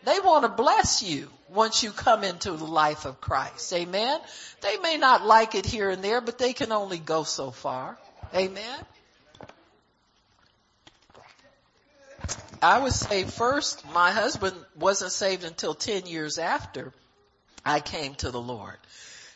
They 0.04 0.18
want 0.20 0.44
to 0.44 0.48
bless 0.48 1.02
you 1.02 1.28
once 1.48 1.82
you 1.82 1.90
come 1.90 2.24
into 2.24 2.52
the 2.52 2.64
life 2.64 3.04
of 3.04 3.20
Christ. 3.20 3.72
Amen. 3.72 4.20
They 4.60 4.76
may 4.78 4.96
not 4.96 5.24
like 5.24 5.54
it 5.54 5.66
here 5.66 5.90
and 5.90 6.02
there, 6.02 6.20
but 6.20 6.38
they 6.38 6.52
can 6.52 6.72
only 6.72 6.98
go 6.98 7.24
so 7.24 7.50
far. 7.50 7.98
Amen. 8.34 8.78
I 12.60 12.78
was 12.78 12.94
saved 12.94 13.32
first. 13.32 13.84
My 13.92 14.12
husband 14.12 14.56
wasn't 14.78 15.10
saved 15.12 15.44
until 15.44 15.74
10 15.74 16.06
years 16.06 16.38
after 16.38 16.92
I 17.64 17.80
came 17.80 18.14
to 18.16 18.30
the 18.30 18.40
Lord. 18.40 18.76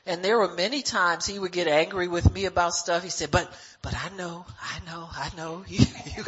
And 0.09 0.25
there 0.25 0.39
were 0.39 0.55
many 0.55 0.83
times 0.83 1.27
he 1.27 1.37
would 1.37 1.51
get 1.51 1.67
angry 1.67 2.07
with 2.07 2.33
me 2.33 2.45
about 2.45 2.75
stuff. 2.75 3.03
He 3.03 3.11
said, 3.11 3.33
but, 3.33 3.53
but 3.83 3.93
I 3.93 4.17
know, 4.17 4.47
I 4.63 4.79
know, 4.87 5.09
I 5.11 5.31
know, 5.37 5.65
you, 5.69 5.85
you, 6.17 6.25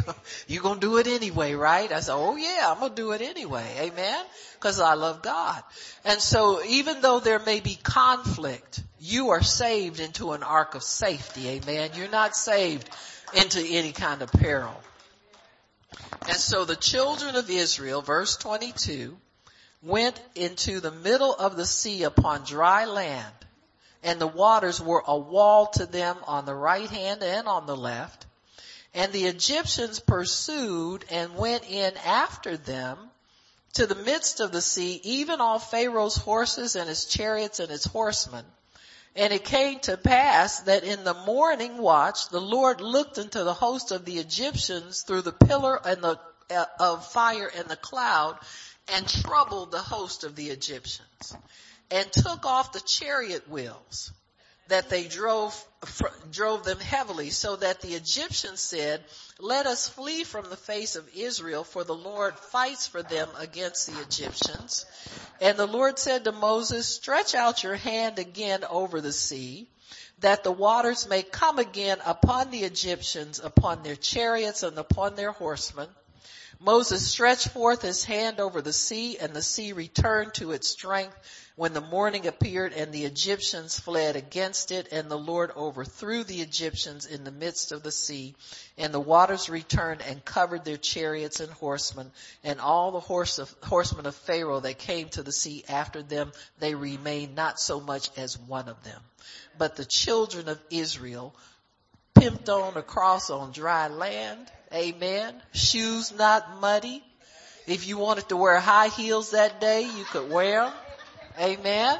you 0.47 0.59
gonna 0.59 0.81
do 0.81 0.97
it 0.97 1.07
anyway, 1.07 1.53
right? 1.53 1.89
I 1.89 2.01
said, 2.01 2.13
oh 2.13 2.35
yeah, 2.35 2.69
I'm 2.69 2.81
gonna 2.81 2.93
do 2.93 3.13
it 3.13 3.21
anyway. 3.21 3.65
Amen? 3.79 4.25
Cause 4.59 4.81
I 4.81 4.95
love 4.95 5.21
God. 5.21 5.63
And 6.03 6.19
so 6.19 6.61
even 6.65 6.99
though 6.99 7.21
there 7.21 7.39
may 7.39 7.61
be 7.61 7.75
conflict, 7.81 8.83
you 8.99 9.29
are 9.29 9.41
saved 9.41 10.01
into 10.01 10.33
an 10.33 10.43
ark 10.43 10.75
of 10.75 10.83
safety. 10.83 11.47
Amen? 11.47 11.91
You're 11.95 12.09
not 12.09 12.35
saved 12.35 12.89
into 13.33 13.61
any 13.65 13.93
kind 13.93 14.21
of 14.21 14.29
peril. 14.29 14.75
And 16.27 16.35
so 16.35 16.65
the 16.65 16.75
children 16.75 17.37
of 17.37 17.49
Israel, 17.49 18.01
verse 18.01 18.35
22, 18.35 19.17
went 19.81 20.21
into 20.35 20.81
the 20.81 20.91
middle 20.91 21.33
of 21.33 21.55
the 21.55 21.65
sea 21.65 22.03
upon 22.03 22.43
dry 22.43 22.83
land 22.83 23.33
and 24.03 24.19
the 24.19 24.27
waters 24.27 24.81
were 24.81 25.03
a 25.05 25.17
wall 25.17 25.67
to 25.67 25.85
them 25.85 26.17
on 26.25 26.45
the 26.45 26.55
right 26.55 26.89
hand 26.89 27.21
and 27.23 27.47
on 27.47 27.65
the 27.65 27.75
left. 27.75 28.25
And 28.93 29.11
the 29.11 29.25
Egyptians 29.25 29.99
pursued 29.99 31.05
and 31.09 31.35
went 31.35 31.69
in 31.69 31.95
after 31.97 32.57
them 32.57 32.97
to 33.73 33.85
the 33.85 33.95
midst 33.95 34.39
of 34.39 34.51
the 34.51 34.61
sea, 34.61 34.99
even 35.03 35.41
all 35.41 35.59
Pharaoh's 35.59 36.15
horses 36.15 36.75
and 36.75 36.89
his 36.89 37.05
chariots 37.05 37.59
and 37.59 37.69
his 37.69 37.85
horsemen. 37.85 38.45
And 39.15 39.33
it 39.33 39.43
came 39.43 39.79
to 39.81 39.97
pass 39.97 40.61
that 40.61 40.83
in 40.83 41.03
the 41.03 41.13
morning 41.13 41.77
watch, 41.77 42.29
the 42.29 42.41
Lord 42.41 42.81
looked 42.81 43.17
into 43.17 43.43
the 43.43 43.53
host 43.53 43.91
of 43.91 44.05
the 44.05 44.17
Egyptians 44.17 45.01
through 45.01 45.21
the 45.21 45.33
pillar 45.33 45.79
and 45.85 46.01
the, 46.01 46.19
uh, 46.49 46.65
of 46.79 47.05
fire 47.11 47.51
and 47.55 47.67
the 47.67 47.75
cloud 47.75 48.39
and 48.93 49.07
troubled 49.07 49.71
the 49.71 49.79
host 49.79 50.23
of 50.23 50.35
the 50.35 50.49
Egyptians 50.49 51.35
and 51.91 52.11
took 52.11 52.45
off 52.45 52.73
the 52.73 52.81
chariot 52.81 53.49
wheels 53.49 54.11
that 54.67 54.89
they 54.89 55.05
drove, 55.05 55.65
drove 56.31 56.63
them 56.63 56.79
heavily 56.79 57.31
so 57.31 57.55
that 57.55 57.81
the 57.81 57.95
Egyptians 57.95 58.59
said, 58.59 59.03
let 59.39 59.65
us 59.65 59.89
flee 59.89 60.23
from 60.23 60.49
the 60.49 60.55
face 60.55 60.95
of 60.95 61.09
Israel 61.15 61.63
for 61.63 61.83
the 61.83 61.95
Lord 61.95 62.35
fights 62.35 62.87
for 62.87 63.01
them 63.01 63.27
against 63.39 63.87
the 63.87 63.99
Egyptians. 64.01 64.85
And 65.41 65.57
the 65.57 65.65
Lord 65.65 65.97
said 65.97 66.23
to 66.25 66.31
Moses, 66.31 66.85
stretch 66.85 67.33
out 67.33 67.63
your 67.63 67.75
hand 67.75 68.19
again 68.19 68.63
over 68.69 69.01
the 69.01 69.13
sea 69.13 69.67
that 70.19 70.43
the 70.43 70.51
waters 70.51 71.07
may 71.07 71.23
come 71.23 71.59
again 71.59 71.97
upon 72.05 72.51
the 72.51 72.59
Egyptians, 72.59 73.39
upon 73.39 73.83
their 73.83 73.95
chariots 73.95 74.63
and 74.63 74.77
upon 74.77 75.15
their 75.15 75.31
horsemen. 75.31 75.87
Moses 76.61 77.07
stretched 77.07 77.49
forth 77.49 77.81
his 77.81 78.03
hand 78.03 78.41
over 78.41 78.61
the 78.61 78.73
sea 78.73 79.17
and 79.17 79.33
the 79.33 79.41
sea 79.41 79.71
returned 79.71 80.33
to 80.33 80.51
its 80.51 80.67
strength 80.67 81.17
when 81.55 81.71
the 81.71 81.79
morning 81.79 82.27
appeared 82.27 82.73
and 82.73 82.91
the 82.91 83.05
Egyptians 83.05 83.79
fled 83.79 84.17
against 84.17 84.71
it 84.71 84.89
and 84.91 85.09
the 85.09 85.17
Lord 85.17 85.51
overthrew 85.55 86.25
the 86.25 86.41
Egyptians 86.41 87.05
in 87.05 87.23
the 87.23 87.31
midst 87.31 87.71
of 87.71 87.81
the 87.81 87.93
sea 87.93 88.35
and 88.77 88.93
the 88.93 88.99
waters 88.99 89.49
returned 89.49 90.01
and 90.01 90.23
covered 90.25 90.65
their 90.65 90.75
chariots 90.75 91.39
and 91.39 91.51
horsemen 91.53 92.11
and 92.43 92.59
all 92.59 92.91
the 92.91 92.99
horse 92.99 93.39
of, 93.39 93.55
horsemen 93.63 94.05
of 94.05 94.15
Pharaoh 94.15 94.59
that 94.59 94.79
came 94.79 95.07
to 95.09 95.23
the 95.23 95.31
sea 95.31 95.63
after 95.69 96.03
them, 96.03 96.33
they 96.59 96.75
remained 96.75 97.35
not 97.35 97.57
so 97.57 97.79
much 97.79 98.09
as 98.17 98.37
one 98.37 98.67
of 98.67 98.83
them. 98.83 99.01
But 99.57 99.77
the 99.77 99.85
children 99.85 100.49
of 100.49 100.59
Israel 100.69 101.33
pimped 102.15 102.49
on 102.49 102.75
across 102.75 103.29
on 103.29 103.53
dry 103.53 103.87
land. 103.87 104.51
Amen. 104.73 105.33
Shoes 105.51 106.13
not 106.15 106.59
muddy. 106.59 107.03
If 107.65 107.87
you 107.87 107.97
wanted 107.97 108.29
to 108.29 108.37
wear 108.37 108.59
high 108.59 108.87
heels 108.87 109.31
that 109.31 109.61
day, 109.61 109.83
you 109.83 110.03
could 110.05 110.29
wear 110.29 110.65
them. 110.65 110.73
Amen. 111.39 111.99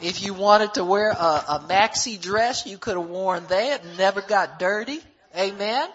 If 0.00 0.22
you 0.22 0.32
wanted 0.34 0.74
to 0.74 0.84
wear 0.84 1.10
a, 1.10 1.14
a 1.14 1.64
maxi 1.68 2.20
dress, 2.20 2.66
you 2.66 2.78
could 2.78 2.96
have 2.96 3.08
worn 3.08 3.46
that 3.48 3.84
and 3.84 3.98
never 3.98 4.20
got 4.20 4.58
dirty. 4.58 5.00
Amen. 5.36 5.88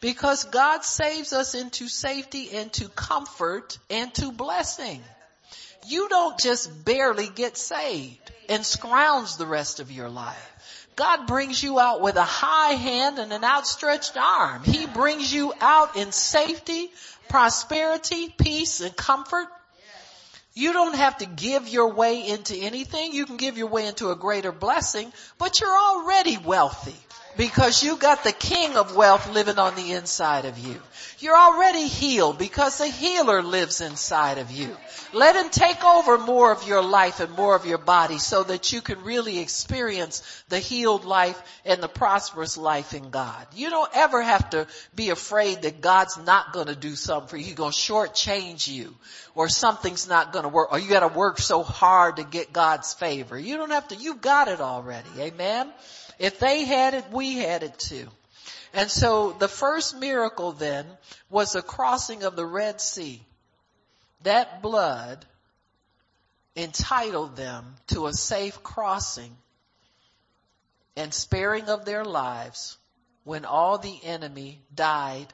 Because 0.00 0.44
God 0.44 0.84
saves 0.84 1.32
us 1.32 1.54
into 1.54 1.88
safety, 1.88 2.50
into 2.50 2.88
comfort, 2.88 3.78
and 3.90 4.14
to 4.14 4.30
blessing. 4.30 5.02
You 5.86 6.08
don't 6.08 6.38
just 6.38 6.84
barely 6.84 7.28
get 7.28 7.56
saved 7.56 8.32
and 8.48 8.64
scrounge 8.64 9.36
the 9.36 9.46
rest 9.46 9.80
of 9.80 9.90
your 9.90 10.08
life. 10.08 10.57
God 10.98 11.28
brings 11.28 11.62
you 11.62 11.78
out 11.78 12.00
with 12.00 12.16
a 12.16 12.24
high 12.24 12.72
hand 12.72 13.20
and 13.20 13.32
an 13.32 13.44
outstretched 13.44 14.16
arm. 14.16 14.64
He 14.64 14.84
brings 14.84 15.32
you 15.32 15.52
out 15.60 15.94
in 15.94 16.10
safety, 16.10 16.90
prosperity, 17.28 18.34
peace, 18.36 18.80
and 18.80 18.96
comfort. 18.96 19.46
You 20.54 20.72
don't 20.72 20.96
have 20.96 21.18
to 21.18 21.26
give 21.26 21.68
your 21.68 21.94
way 21.94 22.26
into 22.26 22.56
anything. 22.56 23.12
You 23.12 23.26
can 23.26 23.36
give 23.36 23.56
your 23.56 23.68
way 23.68 23.86
into 23.86 24.10
a 24.10 24.16
greater 24.16 24.50
blessing, 24.50 25.12
but 25.38 25.60
you're 25.60 25.70
already 25.70 26.36
wealthy 26.36 26.96
because 27.38 27.84
you 27.84 27.96
got 27.96 28.24
the 28.24 28.32
king 28.32 28.76
of 28.76 28.96
wealth 28.96 29.32
living 29.32 29.60
on 29.60 29.76
the 29.76 29.92
inside 29.92 30.44
of 30.44 30.58
you. 30.58 30.82
You're 31.20 31.36
already 31.36 31.86
healed 31.86 32.36
because 32.36 32.78
the 32.78 32.88
healer 32.88 33.42
lives 33.42 33.80
inside 33.80 34.38
of 34.38 34.50
you. 34.50 34.76
Let 35.12 35.36
him 35.36 35.48
take 35.48 35.82
over 35.84 36.18
more 36.18 36.50
of 36.50 36.66
your 36.66 36.82
life 36.82 37.20
and 37.20 37.32
more 37.36 37.54
of 37.54 37.64
your 37.64 37.78
body 37.78 38.18
so 38.18 38.42
that 38.42 38.72
you 38.72 38.80
can 38.80 39.04
really 39.04 39.38
experience 39.38 40.44
the 40.48 40.58
healed 40.58 41.04
life 41.04 41.40
and 41.64 41.80
the 41.80 41.88
prosperous 41.88 42.56
life 42.56 42.92
in 42.92 43.10
God. 43.10 43.46
You 43.54 43.70
don't 43.70 43.90
ever 43.94 44.20
have 44.20 44.50
to 44.50 44.66
be 44.96 45.10
afraid 45.10 45.62
that 45.62 45.80
God's 45.80 46.18
not 46.18 46.52
going 46.52 46.66
to 46.66 46.76
do 46.76 46.96
something 46.96 47.28
for 47.28 47.36
you. 47.36 47.44
He's 47.44 47.54
going 47.54 47.70
to 47.70 47.78
shortchange 47.78 48.66
you 48.66 48.96
or 49.36 49.48
something's 49.48 50.08
not 50.08 50.32
going 50.32 50.42
to 50.42 50.48
work 50.48 50.72
or 50.72 50.80
you 50.80 50.88
got 50.88 51.08
to 51.08 51.16
work 51.16 51.38
so 51.38 51.62
hard 51.62 52.16
to 52.16 52.24
get 52.24 52.52
God's 52.52 52.94
favor. 52.94 53.38
You 53.38 53.58
don't 53.58 53.70
have 53.70 53.86
to, 53.88 53.94
you've 53.94 54.20
got 54.20 54.48
it 54.48 54.60
already. 54.60 55.08
Amen. 55.20 55.72
If 56.18 56.38
they 56.38 56.64
had 56.64 56.94
it, 56.94 57.10
we 57.10 57.36
had 57.36 57.62
it 57.62 57.78
too. 57.78 58.08
And 58.74 58.90
so 58.90 59.32
the 59.32 59.48
first 59.48 59.96
miracle 59.96 60.52
then 60.52 60.86
was 61.30 61.52
the 61.52 61.62
crossing 61.62 62.22
of 62.22 62.36
the 62.36 62.46
Red 62.46 62.80
Sea. 62.80 63.22
That 64.22 64.62
blood 64.62 65.24
entitled 66.56 67.36
them 67.36 67.76
to 67.88 68.06
a 68.06 68.12
safe 68.12 68.62
crossing 68.62 69.36
and 70.96 71.14
sparing 71.14 71.68
of 71.68 71.84
their 71.84 72.04
lives 72.04 72.76
when 73.22 73.44
all 73.44 73.78
the 73.78 74.00
enemy 74.04 74.60
died, 74.74 75.26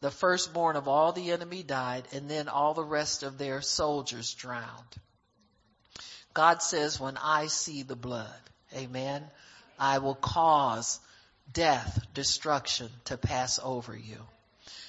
the 0.00 0.10
firstborn 0.10 0.76
of 0.76 0.88
all 0.88 1.12
the 1.12 1.30
enemy 1.30 1.62
died, 1.62 2.08
and 2.12 2.28
then 2.28 2.48
all 2.48 2.74
the 2.74 2.82
rest 2.82 3.22
of 3.22 3.38
their 3.38 3.60
soldiers 3.60 4.34
drowned. 4.34 4.96
God 6.34 6.62
says, 6.62 6.98
when 6.98 7.16
I 7.18 7.46
see 7.46 7.82
the 7.82 7.94
blood, 7.94 8.26
amen, 8.74 9.22
I 9.82 9.98
will 9.98 10.14
cause 10.14 11.00
death, 11.52 12.06
destruction 12.14 12.88
to 13.06 13.16
pass 13.16 13.58
over 13.60 13.96
you. 13.96 14.18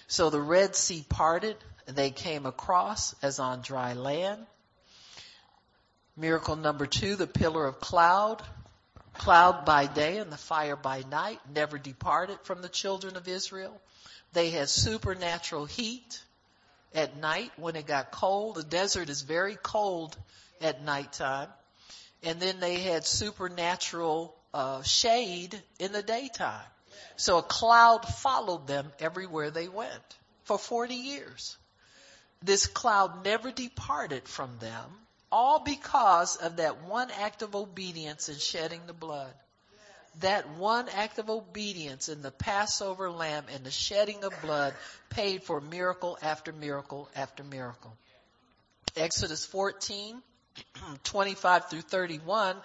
So 0.06 0.30
the 0.30 0.40
Red 0.40 0.76
Sea 0.76 1.04
parted. 1.10 1.58
And 1.86 1.98
they 1.98 2.12
came 2.12 2.46
across 2.46 3.14
as 3.22 3.40
on 3.40 3.62
dry 3.62 3.94
land. 3.94 4.46
Miracle 6.16 6.56
number 6.56 6.86
two, 6.86 7.18
the 7.18 7.28
pillar 7.28 7.66
of 7.66 7.82
cloud, 7.82 8.42
cloud 9.16 9.66
by 9.66 9.88
day 9.88 10.20
and 10.20 10.32
the 10.32 10.38
fire 10.38 10.78
by 10.78 11.04
night 11.12 11.40
never 11.54 11.78
departed 11.78 12.38
from 12.44 12.62
the 12.62 12.70
children 12.70 13.18
of 13.18 13.28
Israel. 13.28 13.82
They 14.32 14.52
had 14.52 14.70
supernatural 14.70 15.66
heat 15.66 16.22
at 16.96 17.18
night 17.18 17.52
when 17.58 17.76
it 17.76 17.86
got 17.86 18.12
cold. 18.12 18.56
The 18.56 18.64
desert 18.64 19.10
is 19.10 19.24
very 19.24 19.58
cold 19.62 20.16
at 20.62 20.86
nighttime. 20.86 21.50
And 22.22 22.40
then 22.40 22.62
they 22.62 22.76
had 22.76 23.06
supernatural 23.06 24.34
uh, 24.54 24.82
shade 24.84 25.62
in 25.80 25.92
the 25.92 26.04
daytime. 26.04 26.66
So 27.16 27.38
a 27.38 27.44
cloud 27.44 28.06
followed 28.08 28.68
them 28.68 28.92
everywhere 29.00 29.52
they 29.52 29.68
went 29.68 30.18
for 30.44 30.58
40 30.58 30.94
years. 30.94 31.58
this 32.42 32.68
cloud 32.68 33.24
never 33.24 33.52
departed 33.52 34.28
from 34.28 34.58
them, 34.60 34.90
all 35.32 35.60
because 35.60 36.36
of 36.36 36.58
that 36.58 36.84
one 36.84 37.10
act 37.22 37.42
of 37.42 37.56
obedience 37.56 38.28
in 38.28 38.38
shedding 38.38 38.82
the 38.86 38.94
blood. 38.94 39.34
That 40.20 40.50
one 40.58 40.90
act 40.90 41.18
of 41.18 41.30
obedience 41.30 42.10
in 42.10 42.22
the 42.22 42.32
Passover 42.32 43.10
lamb 43.10 43.46
and 43.52 43.64
the 43.64 43.72
shedding 43.72 44.24
of 44.24 44.34
blood 44.42 44.76
paid 45.10 45.44
for 45.44 45.60
miracle 45.60 46.20
after 46.22 46.52
miracle 46.52 47.10
after 47.16 47.44
miracle. 47.44 47.96
Exodus 48.96 49.46
14, 49.46 50.22
25 51.04 51.70
through 51.70 51.82
31, 51.82 52.56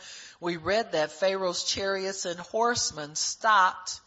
we 0.41 0.57
read 0.57 0.93
that 0.93 1.12
Pharaoh's 1.12 1.64
chariots 1.64 2.24
and 2.24 2.39
horsemen 2.39 3.14
stopped 3.14 4.01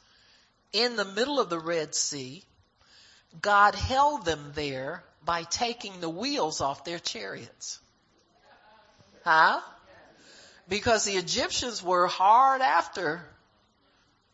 in 0.74 0.96
the 0.96 1.06
middle 1.06 1.40
of 1.40 1.50
the 1.50 1.60
Red 1.60 1.96
Sea. 1.96 2.44
God 3.42 3.76
held 3.76 4.26
them 4.26 4.52
there 4.56 5.04
by 5.24 5.44
taking 5.44 6.00
the 6.00 6.10
wheels 6.10 6.62
off 6.62 6.84
their 6.84 7.00
chariots. 7.00 7.80
Huh? 9.24 9.62
Because 10.68 11.06
the 11.06 11.14
Egyptians 11.14 11.84
were 11.84 12.08
hard 12.08 12.62
after 12.62 13.22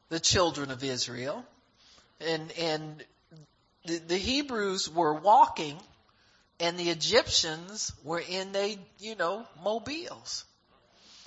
the 0.09 0.19
children 0.19 0.71
of 0.71 0.83
Israel 0.83 1.43
and, 2.19 2.51
and 2.59 3.03
the, 3.85 3.97
the 3.99 4.17
Hebrews 4.17 4.89
were 4.89 5.13
walking 5.13 5.77
and 6.59 6.77
the 6.77 6.89
Egyptians 6.89 7.91
were 8.03 8.19
in 8.19 8.51
they, 8.51 8.79
you 8.99 9.15
know, 9.15 9.45
mobiles. 9.63 10.45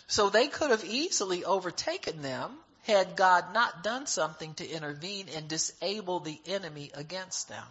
So 0.07 0.29
they 0.29 0.49
could 0.49 0.71
have 0.71 0.85
easily 0.85 1.45
overtaken 1.45 2.23
them 2.23 2.51
had 2.83 3.15
God 3.15 3.55
not 3.55 3.85
done 3.85 4.07
something 4.07 4.55
to 4.55 4.69
intervene 4.69 5.27
and 5.37 5.47
disable 5.47 6.21
the 6.21 6.41
enemy 6.47 6.91
against 6.95 7.49
them. 7.49 7.65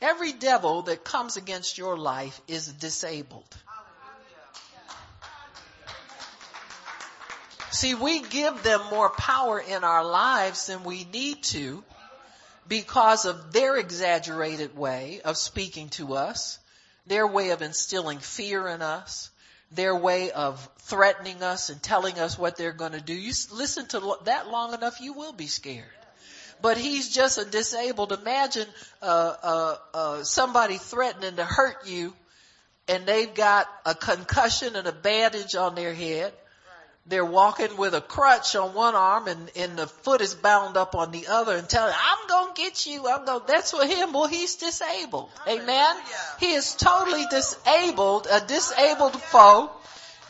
Every 0.00 0.32
devil 0.32 0.82
that 0.82 1.04
comes 1.04 1.36
against 1.36 1.78
your 1.78 1.96
life 1.96 2.40
is 2.46 2.66
disabled. 2.66 3.56
See, 7.70 7.94
we 7.94 8.20
give 8.20 8.62
them 8.62 8.80
more 8.90 9.10
power 9.10 9.58
in 9.58 9.82
our 9.82 10.04
lives 10.04 10.66
than 10.66 10.84
we 10.84 11.04
need 11.04 11.42
to 11.44 11.82
because 12.72 13.26
of 13.26 13.52
their 13.52 13.76
exaggerated 13.76 14.74
way 14.74 15.20
of 15.26 15.36
speaking 15.36 15.90
to 15.90 16.14
us, 16.14 16.58
their 17.06 17.26
way 17.26 17.50
of 17.50 17.60
instilling 17.60 18.18
fear 18.18 18.66
in 18.66 18.80
us, 18.80 19.28
their 19.72 19.94
way 19.94 20.30
of 20.30 20.66
threatening 20.78 21.42
us 21.42 21.68
and 21.68 21.82
telling 21.82 22.18
us 22.18 22.38
what 22.38 22.56
they're 22.56 22.72
going 22.72 22.92
to 22.92 23.00
do. 23.02 23.12
You 23.12 23.34
listen 23.52 23.84
to 23.88 24.16
that 24.24 24.48
long 24.48 24.72
enough, 24.72 25.02
you 25.02 25.12
will 25.12 25.34
be 25.34 25.48
scared. 25.48 25.84
But 26.62 26.78
he's 26.78 27.12
just 27.12 27.36
a 27.36 27.44
disabled. 27.44 28.10
Imagine 28.10 28.68
uh, 29.02 29.34
uh, 29.42 29.76
uh, 29.92 30.22
somebody 30.22 30.78
threatening 30.78 31.36
to 31.36 31.44
hurt 31.44 31.86
you, 31.86 32.14
and 32.88 33.04
they've 33.04 33.34
got 33.34 33.68
a 33.84 33.94
concussion 33.94 34.76
and 34.76 34.86
a 34.86 34.92
bandage 34.92 35.54
on 35.56 35.74
their 35.74 35.92
head, 35.92 36.32
they're 37.06 37.24
walking 37.24 37.76
with 37.76 37.94
a 37.94 38.00
crutch 38.00 38.54
on 38.54 38.74
one 38.74 38.94
arm 38.94 39.26
and, 39.26 39.50
and 39.56 39.76
the 39.76 39.86
foot 39.88 40.20
is 40.20 40.34
bound 40.34 40.76
up 40.76 40.94
on 40.94 41.10
the 41.10 41.26
other 41.26 41.56
and 41.56 41.68
telling, 41.68 41.92
I'm 41.94 42.28
gonna 42.28 42.52
get 42.54 42.86
you, 42.86 43.08
I'm 43.08 43.24
gonna, 43.24 43.44
that's 43.46 43.72
for 43.72 43.84
him. 43.84 44.12
Well, 44.12 44.28
he's 44.28 44.56
disabled. 44.56 45.30
Amen. 45.48 45.96
He 46.38 46.52
is 46.52 46.74
totally 46.76 47.26
disabled, 47.26 48.28
a 48.30 48.40
disabled 48.40 49.20
foe. 49.20 49.70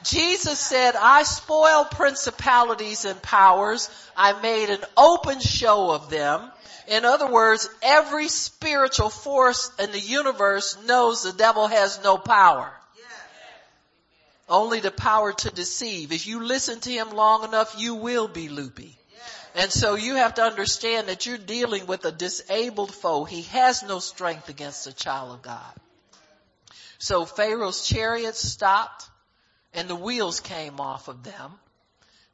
Jesus 0.03 0.59
said, 0.59 0.97
I 0.97 1.23
spoil 1.25 1.85
principalities 1.85 3.05
and 3.05 3.21
powers. 3.23 3.89
I 4.17 4.41
made 4.41 4.71
an 4.71 4.85
open 4.97 5.41
show 5.41 5.91
of 5.91 6.11
them. 6.11 6.51
In 6.89 7.05
other 7.05 7.31
words, 7.31 7.69
every 7.83 8.29
spiritual 8.29 9.11
force 9.11 9.71
in 9.79 9.93
the 9.93 10.01
universe 10.01 10.77
knows 10.87 11.23
the 11.23 11.33
devil 11.33 11.69
has 11.69 12.03
no 12.03 12.17
power 12.19 12.73
only 14.49 14.81
the 14.81 14.91
power 14.91 15.33
to 15.33 15.51
deceive. 15.51 16.13
If 16.13 16.27
you 16.27 16.43
listen 16.43 16.81
to 16.81 16.91
him 16.91 17.11
long 17.11 17.45
enough, 17.45 17.75
you 17.79 17.95
will 17.95 18.29
be 18.29 18.49
loopy. 18.49 18.97
And 19.55 19.71
so 19.71 19.95
you 19.95 20.17
have 20.17 20.35
to 20.35 20.43
understand 20.43 21.09
that 21.09 21.27
you're 21.27 21.39
dealing 21.39 21.87
with 21.87 22.05
a 22.05 22.13
disabled 22.13 22.95
foe. 22.95 23.25
He 23.25 23.43
has 23.43 23.83
no 23.83 23.99
strength 23.99 24.49
against 24.49 24.87
a 24.87 24.95
child 24.95 25.35
of 25.35 25.43
God. 25.43 25.75
So 26.99 27.25
Pharaoh's 27.25 27.87
chariots 27.87 28.41
stopped 28.41 29.09
and 29.75 29.89
the 29.89 29.97
wheels 29.97 30.41
came 30.41 30.81
off 30.81 31.09
of 31.09 31.23
them. 31.23 31.53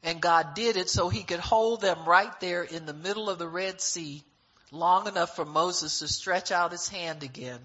And 0.01 0.21
God 0.21 0.53
did 0.53 0.77
it 0.77 0.89
so 0.89 1.09
he 1.09 1.23
could 1.23 1.41
hold 1.41 1.81
them 1.81 2.05
right 2.05 2.39
there 2.39 2.63
in 2.63 2.85
the 2.85 2.93
middle 2.93 3.29
of 3.29 3.37
the 3.37 3.47
Red 3.47 3.81
Sea 3.81 4.23
long 4.71 5.07
enough 5.07 5.35
for 5.35 5.43
Moses 5.43 5.99
to 5.99 6.07
stretch 6.07 6.51
out 6.51 6.71
his 6.71 6.87
hand 6.87 7.23
again 7.23 7.59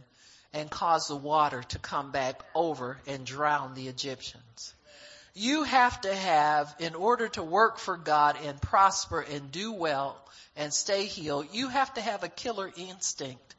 and 0.54 0.70
cause 0.70 1.08
the 1.08 1.16
water 1.16 1.62
to 1.64 1.78
come 1.80 2.12
back 2.12 2.40
over 2.54 2.96
and 3.06 3.26
drown 3.26 3.74
the 3.74 3.88
Egyptians. 3.88 4.74
You 5.34 5.64
have 5.64 6.00
to 6.02 6.14
have, 6.14 6.74
in 6.78 6.94
order 6.94 7.26
to 7.28 7.42
work 7.42 7.78
for 7.78 7.96
God 7.96 8.36
and 8.44 8.60
prosper 8.62 9.20
and 9.20 9.50
do 9.50 9.72
well 9.72 10.16
and 10.56 10.72
stay 10.72 11.06
healed, 11.06 11.48
you 11.52 11.68
have 11.68 11.92
to 11.94 12.00
have 12.00 12.22
a 12.22 12.28
killer 12.28 12.70
instinct 12.76 13.56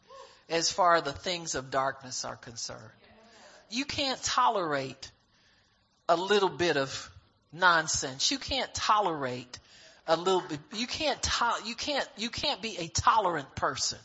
as 0.49 0.71
far 0.71 0.95
as 0.95 1.03
the 1.03 1.11
things 1.11 1.53
of 1.55 1.69
darkness 1.69 2.23
are 2.23 2.37
concerned. 2.37 2.79
You 3.69 3.83
can't 3.83 4.21
tolerate 4.23 5.11
a 6.07 6.15
little 6.15 6.49
bit 6.49 6.77
of 6.77 7.11
nonsense. 7.51 8.31
You 8.31 8.37
can't 8.37 8.73
tolerate 8.73 9.59
a 10.07 10.15
little 10.15 10.43
bit, 10.47 10.59
you 10.75 10.87
can't, 10.87 11.21
to, 11.21 11.53
you 11.65 11.75
can't, 11.75 12.07
you 12.15 12.29
can't 12.29 12.61
be 12.61 12.77
a 12.77 12.87
tolerant 12.87 13.53
person. 13.55 13.99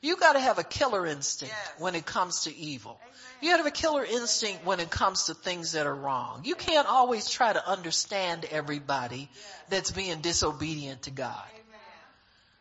You 0.00 0.16
gotta 0.16 0.40
have 0.40 0.58
a 0.58 0.64
killer 0.64 1.06
instinct 1.06 1.54
yes. 1.56 1.80
when 1.80 1.94
it 1.94 2.06
comes 2.06 2.44
to 2.44 2.56
evil. 2.56 3.00
Amen. 3.00 3.14
You 3.40 3.50
gotta 3.50 3.62
have 3.64 3.72
a 3.72 3.76
killer 3.76 4.04
instinct 4.04 4.64
when 4.64 4.80
it 4.80 4.90
comes 4.90 5.24
to 5.24 5.34
things 5.34 5.72
that 5.72 5.86
are 5.86 5.94
wrong. 5.94 6.42
You 6.44 6.54
can't 6.54 6.86
always 6.86 7.28
try 7.28 7.52
to 7.52 7.68
understand 7.68 8.46
everybody 8.50 9.28
yes. 9.32 9.54
that's 9.68 9.90
being 9.90 10.20
disobedient 10.20 11.02
to 11.02 11.10
God. 11.10 11.42
Amen. 11.50 11.80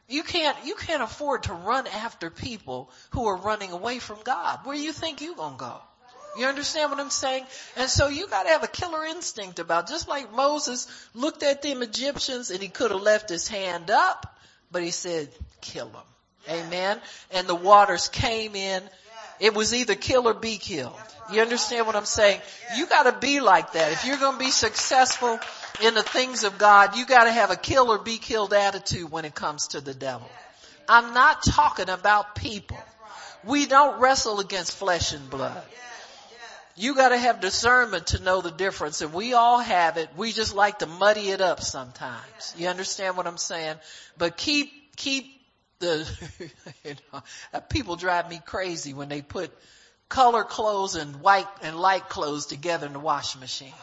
You 0.08 0.24
can't, 0.24 0.58
you 0.66 0.76
can't 0.76 1.04
afford 1.04 1.44
to 1.44 1.54
run 1.54 1.88
after 1.88 2.30
people 2.30 2.90
who 3.12 3.26
are 3.28 3.38
running 3.38 3.72
away 3.72 4.00
from 4.00 4.18
God. 4.24 4.60
Where 4.64 4.76
you 4.76 4.92
think 4.92 5.22
you 5.22 5.36
gonna 5.36 5.58
go? 5.58 5.80
You 6.38 6.46
understand 6.46 6.92
what 6.92 7.00
I'm 7.00 7.10
saying? 7.10 7.46
And 7.78 7.90
so 7.90 8.08
you 8.08 8.28
gotta 8.28 8.50
have 8.50 8.64
a 8.64 8.68
killer 8.68 9.06
instinct 9.06 9.60
about, 9.60 9.88
just 9.88 10.08
like 10.08 10.34
Moses 10.34 10.88
looked 11.16 11.42
at 11.42 11.64
them 11.64 11.82
Egyptians 11.82 12.52
and 12.52 12.62
he 12.62 12.68
could 12.68 12.92
have 12.92 13.02
left 13.02 13.30
his 13.30 13.48
hand 13.48 13.90
up, 13.90 14.38
but 14.72 14.84
he 14.84 14.92
said, 14.92 15.30
kill 15.62 15.90
them. 15.90 16.04
Amen. 16.50 17.00
And 17.32 17.48
the 17.48 17.56
waters 17.56 18.08
came 18.08 18.56
in. 18.56 18.84
It 19.40 19.54
was 19.54 19.74
either 19.74 19.96
kill 19.96 20.28
or 20.28 20.34
be 20.34 20.58
killed. 20.58 20.96
You 21.32 21.42
understand 21.42 21.86
what 21.86 21.96
I'm 21.96 22.06
saying? 22.06 22.42
You 22.76 22.88
gotta 22.88 23.12
be 23.12 23.40
like 23.40 23.74
that. 23.74 23.92
If 23.92 24.06
you're 24.06 24.18
gonna 24.18 24.38
be 24.38 24.52
successful 24.52 25.40
in 25.84 25.94
the 25.94 26.04
things 26.04 26.44
of 26.44 26.58
God, 26.58 26.96
you 26.96 27.06
gotta 27.06 27.32
have 27.32 27.52
a 27.52 27.56
kill 27.56 27.92
or 27.92 28.00
be 28.00 28.18
killed 28.18 28.54
attitude 28.54 29.12
when 29.12 29.26
it 29.26 29.36
comes 29.36 29.70
to 29.70 29.82
the 29.82 29.94
devil. 29.94 30.28
I'm 30.90 31.14
not 31.14 31.44
talking 31.44 31.90
about 31.90 32.36
people. 32.36 32.78
We 33.44 33.66
don't 33.66 34.00
wrestle 34.00 34.40
against 34.40 34.76
flesh 34.76 35.14
and 35.14 35.30
blood. 35.30 35.62
You 36.76 36.96
gotta 36.96 37.18
have 37.18 37.42
discernment 37.42 38.08
to 38.08 38.24
know 38.24 38.42
the 38.42 38.52
difference 38.52 39.02
and 39.02 39.12
we 39.12 39.34
all 39.34 39.60
have 39.60 39.98
it. 39.98 40.10
We 40.16 40.32
just 40.32 40.56
like 40.56 40.80
to 40.80 40.86
muddy 40.86 41.30
it 41.30 41.42
up 41.42 41.62
sometimes. 41.62 42.56
You 42.56 42.68
understand 42.68 43.18
what 43.18 43.28
I'm 43.28 43.38
saying? 43.38 43.78
But 44.18 44.38
keep, 44.38 44.96
keep 44.96 45.37
the 45.80 46.08
you 46.84 46.96
know, 47.14 47.22
uh, 47.54 47.60
people 47.62 47.96
drive 47.96 48.30
me 48.30 48.40
crazy 48.46 48.94
when 48.94 49.10
they 49.10 49.22
put 49.22 49.52
color 50.10 50.44
clothes 50.44 50.96
and 50.96 51.22
white 51.22 51.48
and 51.62 51.80
light 51.80 52.10
clothes 52.10 52.46
together 52.46 52.88
in 52.88 52.94
the 52.94 53.00
washing 53.00 53.42
machine. 53.42 53.74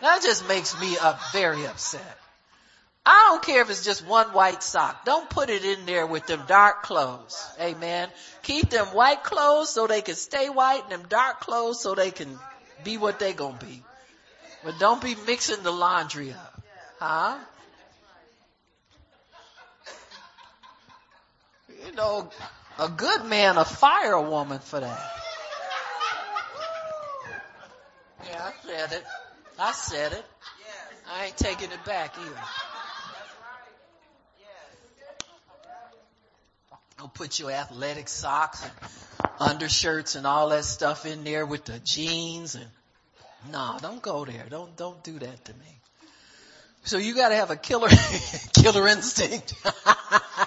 That 0.00 0.22
just 0.22 0.46
makes 0.48 0.78
me 0.80 0.96
up 0.98 1.20
very 1.32 1.66
upset. 1.66 2.18
I 3.08 3.28
don't 3.30 3.42
care 3.42 3.62
if 3.62 3.70
it's 3.70 3.84
just 3.84 4.04
one 4.04 4.26
white 4.32 4.64
sock. 4.64 5.04
Don't 5.04 5.30
put 5.30 5.48
it 5.48 5.64
in 5.64 5.86
there 5.86 6.06
with 6.06 6.26
them 6.26 6.42
dark 6.48 6.82
clothes. 6.82 7.48
Amen. 7.60 8.08
Keep 8.42 8.70
them 8.70 8.86
white 8.86 9.22
clothes 9.22 9.70
so 9.70 9.86
they 9.86 10.02
can 10.02 10.16
stay 10.16 10.48
white 10.48 10.82
and 10.82 10.92
them 10.92 11.08
dark 11.08 11.40
clothes 11.40 11.80
so 11.80 11.94
they 11.94 12.10
can 12.10 12.36
be 12.82 12.98
what 12.98 13.20
they 13.20 13.32
gonna 13.32 13.58
be. 13.58 13.82
But 14.64 14.80
don't 14.80 15.00
be 15.00 15.14
mixing 15.26 15.62
the 15.62 15.70
laundry 15.70 16.32
up. 16.32 16.62
Huh? 16.98 17.38
You 21.86 21.92
know, 21.92 22.28
a 22.78 22.88
good 22.88 23.24
man, 23.24 23.56
a 23.56 23.64
fire 23.64 24.20
woman 24.20 24.58
for 24.58 24.80
that. 24.80 25.12
Yeah, 28.24 28.42
I 28.42 28.52
said 28.66 28.92
it. 28.92 29.04
I 29.58 29.72
said 29.72 30.12
it. 30.12 30.24
I 31.08 31.26
ain't 31.26 31.36
taking 31.36 31.70
it 31.70 31.84
back 31.84 32.14
either. 32.18 32.40
Don't 36.98 37.12
put 37.12 37.38
your 37.38 37.50
athletic 37.50 38.08
socks 38.08 38.64
and 38.64 39.30
undershirts 39.38 40.14
and 40.14 40.26
all 40.26 40.48
that 40.48 40.64
stuff 40.64 41.04
in 41.04 41.24
there 41.24 41.44
with 41.44 41.66
the 41.66 41.78
jeans 41.78 42.54
and 42.54 42.66
no, 43.52 43.76
don't 43.80 44.02
go 44.02 44.24
there. 44.24 44.46
Don't 44.48 44.76
don't 44.76 45.02
do 45.04 45.18
that 45.18 45.44
to 45.44 45.52
me. 45.52 45.80
So 46.84 46.98
you 46.98 47.14
got 47.14 47.28
to 47.28 47.36
have 47.36 47.50
a 47.50 47.56
killer 47.56 47.88
killer 48.54 48.88
instinct. 48.88 49.54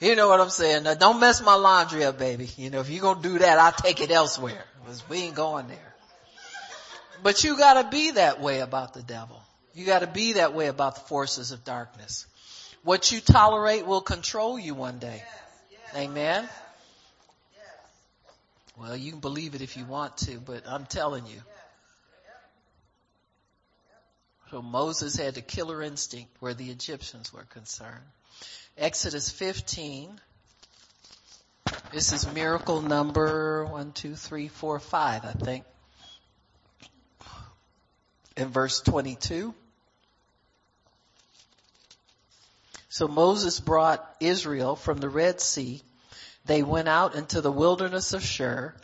You 0.00 0.14
know 0.14 0.28
what 0.28 0.40
I'm 0.40 0.50
saying? 0.50 0.82
Now 0.84 0.94
don't 0.94 1.20
mess 1.20 1.42
my 1.42 1.54
laundry 1.54 2.04
up, 2.04 2.18
baby. 2.18 2.48
You 2.56 2.70
know, 2.70 2.80
if 2.80 2.90
you're 2.90 3.02
gonna 3.02 3.22
do 3.22 3.38
that, 3.38 3.58
I'll 3.58 3.72
take 3.72 4.00
it 4.00 4.10
elsewhere. 4.10 4.64
Cause 4.86 5.02
we 5.08 5.18
ain't 5.18 5.34
going 5.34 5.68
there. 5.68 5.94
But 7.22 7.42
you 7.42 7.56
gotta 7.56 7.88
be 7.88 8.12
that 8.12 8.40
way 8.40 8.60
about 8.60 8.94
the 8.94 9.02
devil. 9.02 9.40
You 9.74 9.84
gotta 9.84 10.06
be 10.06 10.34
that 10.34 10.54
way 10.54 10.68
about 10.68 10.94
the 10.94 11.00
forces 11.02 11.50
of 11.50 11.64
darkness. 11.64 12.26
What 12.82 13.10
you 13.10 13.20
tolerate 13.20 13.86
will 13.86 14.00
control 14.00 14.58
you 14.58 14.74
one 14.74 14.98
day. 14.98 15.22
Amen. 15.96 16.48
Well, 18.78 18.96
you 18.96 19.10
can 19.12 19.20
believe 19.20 19.54
it 19.54 19.62
if 19.62 19.76
you 19.76 19.84
want 19.86 20.18
to, 20.18 20.38
but 20.38 20.64
I'm 20.68 20.84
telling 20.84 21.26
you. 21.26 21.40
So 24.50 24.62
Moses 24.62 25.16
had 25.16 25.34
the 25.34 25.40
killer 25.40 25.82
instinct 25.82 26.30
where 26.40 26.54
the 26.54 26.70
Egyptians 26.70 27.32
were 27.32 27.44
concerned. 27.44 28.04
Exodus 28.78 29.30
15. 29.30 30.20
This 31.92 32.12
is 32.12 32.30
miracle 32.34 32.82
number 32.82 33.64
one, 33.64 33.92
two, 33.92 34.14
three, 34.14 34.48
four, 34.48 34.78
five, 34.78 35.24
I 35.24 35.32
think. 35.32 35.64
In 38.36 38.48
verse 38.48 38.80
22. 38.82 39.54
So 42.90 43.08
Moses 43.08 43.60
brought 43.60 44.06
Israel 44.20 44.76
from 44.76 44.98
the 44.98 45.08
Red 45.08 45.40
Sea. 45.40 45.82
They 46.44 46.62
went 46.62 46.88
out 46.88 47.14
into 47.14 47.40
the 47.40 47.52
wilderness 47.52 48.12
of 48.12 48.22
Shur 48.22 48.74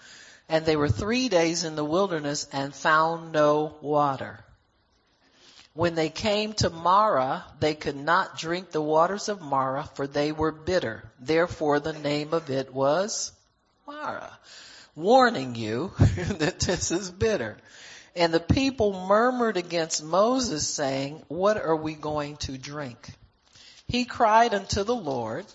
and 0.49 0.64
they 0.64 0.76
were 0.76 0.88
three 0.88 1.28
days 1.28 1.64
in 1.64 1.76
the 1.76 1.84
wilderness 1.84 2.49
and 2.51 2.74
found 2.74 3.32
no 3.32 3.76
water. 3.82 4.43
When 5.74 5.94
they 5.94 6.10
came 6.10 6.52
to 6.54 6.68
Marah, 6.68 7.44
they 7.58 7.74
could 7.74 7.96
not 7.96 8.36
drink 8.36 8.70
the 8.70 8.82
waters 8.82 9.28
of 9.28 9.40
Marah 9.40 9.88
for 9.94 10.06
they 10.06 10.30
were 10.30 10.52
bitter. 10.52 11.10
Therefore 11.18 11.80
the 11.80 11.94
name 11.94 12.34
of 12.34 12.50
it 12.50 12.74
was 12.74 13.32
Marah. 13.86 14.38
Warning 14.94 15.54
you 15.54 15.92
that 15.98 16.60
this 16.60 16.90
is 16.90 17.10
bitter. 17.10 17.56
And 18.14 18.34
the 18.34 18.40
people 18.40 19.06
murmured 19.06 19.56
against 19.56 20.04
Moses 20.04 20.68
saying, 20.68 21.22
what 21.28 21.56
are 21.56 21.76
we 21.76 21.94
going 21.94 22.36
to 22.38 22.58
drink? 22.58 23.08
He 23.88 24.04
cried 24.04 24.52
unto 24.52 24.84
the 24.84 24.94
Lord 24.94 25.46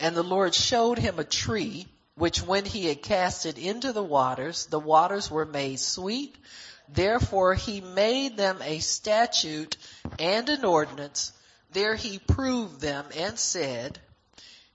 and 0.00 0.16
the 0.16 0.22
Lord 0.22 0.54
showed 0.54 0.98
him 0.98 1.18
a 1.18 1.24
tree 1.24 1.86
which 2.14 2.42
when 2.42 2.64
he 2.64 2.86
had 2.86 3.02
cast 3.02 3.44
it 3.44 3.58
into 3.58 3.92
the 3.92 4.02
waters, 4.02 4.66
the 4.66 4.80
waters 4.80 5.30
were 5.30 5.44
made 5.44 5.78
sweet 5.78 6.34
Therefore 6.92 7.54
he 7.54 7.80
made 7.80 8.36
them 8.36 8.60
a 8.62 8.80
statute 8.80 9.76
and 10.18 10.48
an 10.48 10.64
ordinance. 10.64 11.32
There 11.72 11.94
he 11.94 12.18
proved 12.18 12.80
them 12.80 13.06
and 13.16 13.38
said, 13.38 14.00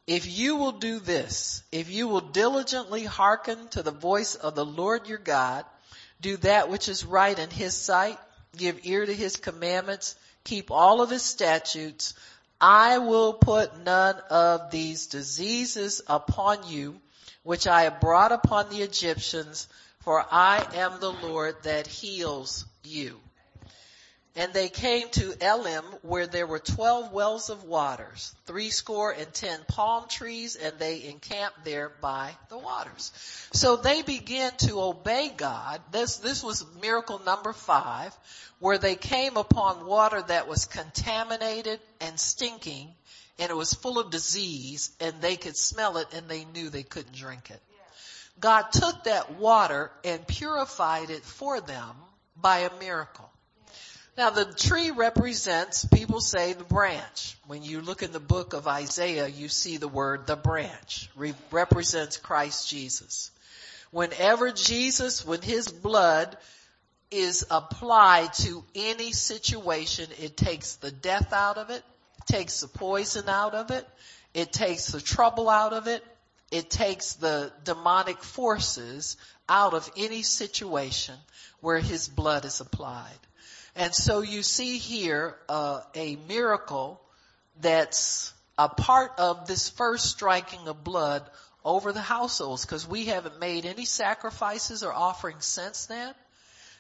if 0.07 0.27
you 0.27 0.55
will 0.55 0.73
do 0.73 0.99
this, 0.99 1.63
if 1.71 1.89
you 1.89 2.07
will 2.07 2.21
diligently 2.21 3.03
hearken 3.03 3.67
to 3.69 3.83
the 3.83 3.91
voice 3.91 4.35
of 4.35 4.55
the 4.55 4.65
Lord 4.65 5.07
your 5.07 5.17
God, 5.17 5.65
do 6.21 6.37
that 6.37 6.69
which 6.69 6.87
is 6.87 7.03
right 7.05 7.37
in 7.37 7.49
his 7.49 7.75
sight, 7.75 8.19
give 8.55 8.85
ear 8.85 9.05
to 9.05 9.13
his 9.13 9.35
commandments, 9.35 10.15
keep 10.43 10.71
all 10.71 11.01
of 11.01 11.09
his 11.09 11.23
statutes, 11.23 12.13
I 12.61 12.99
will 12.99 13.33
put 13.33 13.83
none 13.83 14.15
of 14.29 14.71
these 14.71 15.07
diseases 15.07 16.01
upon 16.07 16.67
you, 16.67 17.01
which 17.43 17.67
I 17.67 17.83
have 17.83 17.99
brought 17.99 18.31
upon 18.31 18.69
the 18.69 18.81
Egyptians, 18.81 19.67
for 20.05 20.23
I 20.31 20.65
am 20.75 20.99
the 20.99 21.11
Lord 21.11 21.55
that 21.63 21.87
heals 21.87 22.65
you. 22.83 23.19
And 24.37 24.53
they 24.53 24.69
came 24.69 25.09
to 25.11 25.33
Elim 25.41 25.83
where 26.03 26.27
there 26.27 26.45
were 26.45 26.59
twelve 26.59 27.11
wells 27.11 27.49
of 27.49 27.63
waters, 27.63 28.35
three 28.45 28.69
score 28.69 29.11
and 29.11 29.33
ten 29.33 29.59
palm 29.67 30.07
trees, 30.09 30.57
and 30.57 30.77
they 30.77 31.05
encamped 31.05 31.63
there 31.65 31.89
by 32.01 32.35
the 32.49 32.57
waters. 32.57 33.13
So 33.53 33.77
they 33.77 34.01
began 34.03 34.51
to 34.57 34.81
obey 34.81 35.31
God. 35.35 35.81
This, 35.91 36.17
this 36.17 36.43
was 36.43 36.65
miracle 36.81 37.21
number 37.25 37.53
five, 37.53 38.13
where 38.59 38.77
they 38.77 38.95
came 38.95 39.37
upon 39.37 39.85
water 39.85 40.21
that 40.21 40.47
was 40.49 40.65
contaminated 40.65 41.79
and 42.01 42.19
stinking, 42.19 42.89
and 43.39 43.49
it 43.49 43.55
was 43.55 43.73
full 43.73 43.99
of 43.99 44.11
disease, 44.11 44.91
and 44.99 45.21
they 45.21 45.37
could 45.37 45.57
smell 45.57 45.97
it 45.97 46.09
and 46.13 46.27
they 46.27 46.45
knew 46.45 46.69
they 46.69 46.83
couldn't 46.83 47.15
drink 47.15 47.49
it. 47.49 47.61
God 48.39 48.63
took 48.71 49.05
that 49.05 49.35
water 49.39 49.91
and 50.03 50.25
purified 50.27 51.09
it 51.09 51.23
for 51.23 51.61
them 51.61 51.95
by 52.35 52.59
a 52.59 52.79
miracle. 52.79 53.29
Now 54.17 54.29
the 54.29 54.45
tree 54.45 54.91
represents, 54.91 55.83
people 55.85 56.21
say 56.21 56.53
the 56.53 56.63
branch. 56.63 57.37
When 57.47 57.63
you 57.63 57.81
look 57.81 58.01
in 58.01 58.13
the 58.13 58.19
book 58.19 58.53
of 58.53 58.67
Isaiah, 58.67 59.27
you 59.27 59.49
see 59.49 59.77
the 59.77 59.89
word 59.89 60.25
the 60.25 60.37
branch. 60.37 61.09
Re- 61.15 61.33
represents 61.51 62.15
Christ 62.17 62.69
Jesus. 62.69 63.31
Whenever 63.91 64.51
Jesus, 64.51 65.25
when 65.25 65.41
his 65.41 65.67
blood 65.67 66.37
is 67.11 67.45
applied 67.51 68.33
to 68.33 68.63
any 68.73 69.11
situation, 69.11 70.07
it 70.19 70.37
takes 70.37 70.75
the 70.75 70.91
death 70.91 71.33
out 71.33 71.57
of 71.57 71.69
it, 71.69 71.83
takes 72.25 72.61
the 72.61 72.67
poison 72.67 73.27
out 73.27 73.53
of 73.53 73.71
it, 73.71 73.87
it 74.33 74.51
takes 74.51 74.87
the 74.87 75.01
trouble 75.01 75.49
out 75.49 75.73
of 75.73 75.87
it, 75.87 76.03
it 76.55 76.69
takes 76.69 77.13
the 77.13 77.51
demonic 77.65 78.23
forces 78.23 79.17
out 79.49 79.73
of 79.73 79.91
any 79.97 80.21
situation 80.21 81.15
where 81.59 81.79
his 81.79 82.07
blood 82.07 82.45
is 82.45 82.61
applied. 82.61 83.19
And 83.75 83.93
so 83.93 84.21
you 84.21 84.41
see 84.41 84.77
here 84.77 85.35
uh, 85.49 85.81
a 85.95 86.15
miracle 86.29 87.01
that's 87.59 88.33
a 88.57 88.69
part 88.69 89.11
of 89.17 89.47
this 89.47 89.69
first 89.69 90.05
striking 90.05 90.69
of 90.69 90.81
blood 90.81 91.23
over 91.65 91.91
the 91.91 92.01
households 92.01 92.65
because 92.65 92.87
we 92.87 93.05
haven't 93.05 93.39
made 93.39 93.65
any 93.65 93.83
sacrifices 93.83 94.81
or 94.81 94.93
offerings 94.93 95.45
since 95.45 95.87
then. 95.87 96.13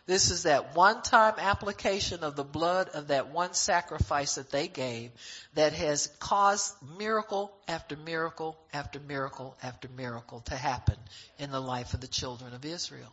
This 0.07 0.29
is 0.29 0.43
that 0.43 0.75
one 0.75 1.01
time 1.01 1.33
application 1.39 2.23
of 2.23 2.35
the 2.35 2.43
blood 2.43 2.89
of 2.89 3.07
that 3.07 3.29
one 3.29 3.55
sacrifice 3.55 4.35
that 4.35 4.51
they 4.51 4.67
gave 4.67 5.11
that 5.55 5.73
has 5.73 6.07
caused 6.19 6.75
miracle 6.97 7.51
after 7.67 7.95
miracle 7.95 8.55
after 8.71 8.99
miracle 8.99 9.57
after 9.63 9.87
miracle 9.89 10.41
to 10.41 10.55
happen 10.55 10.97
in 11.39 11.49
the 11.49 11.59
life 11.59 11.95
of 11.95 12.01
the 12.01 12.07
children 12.07 12.53
of 12.53 12.65
Israel. 12.65 13.11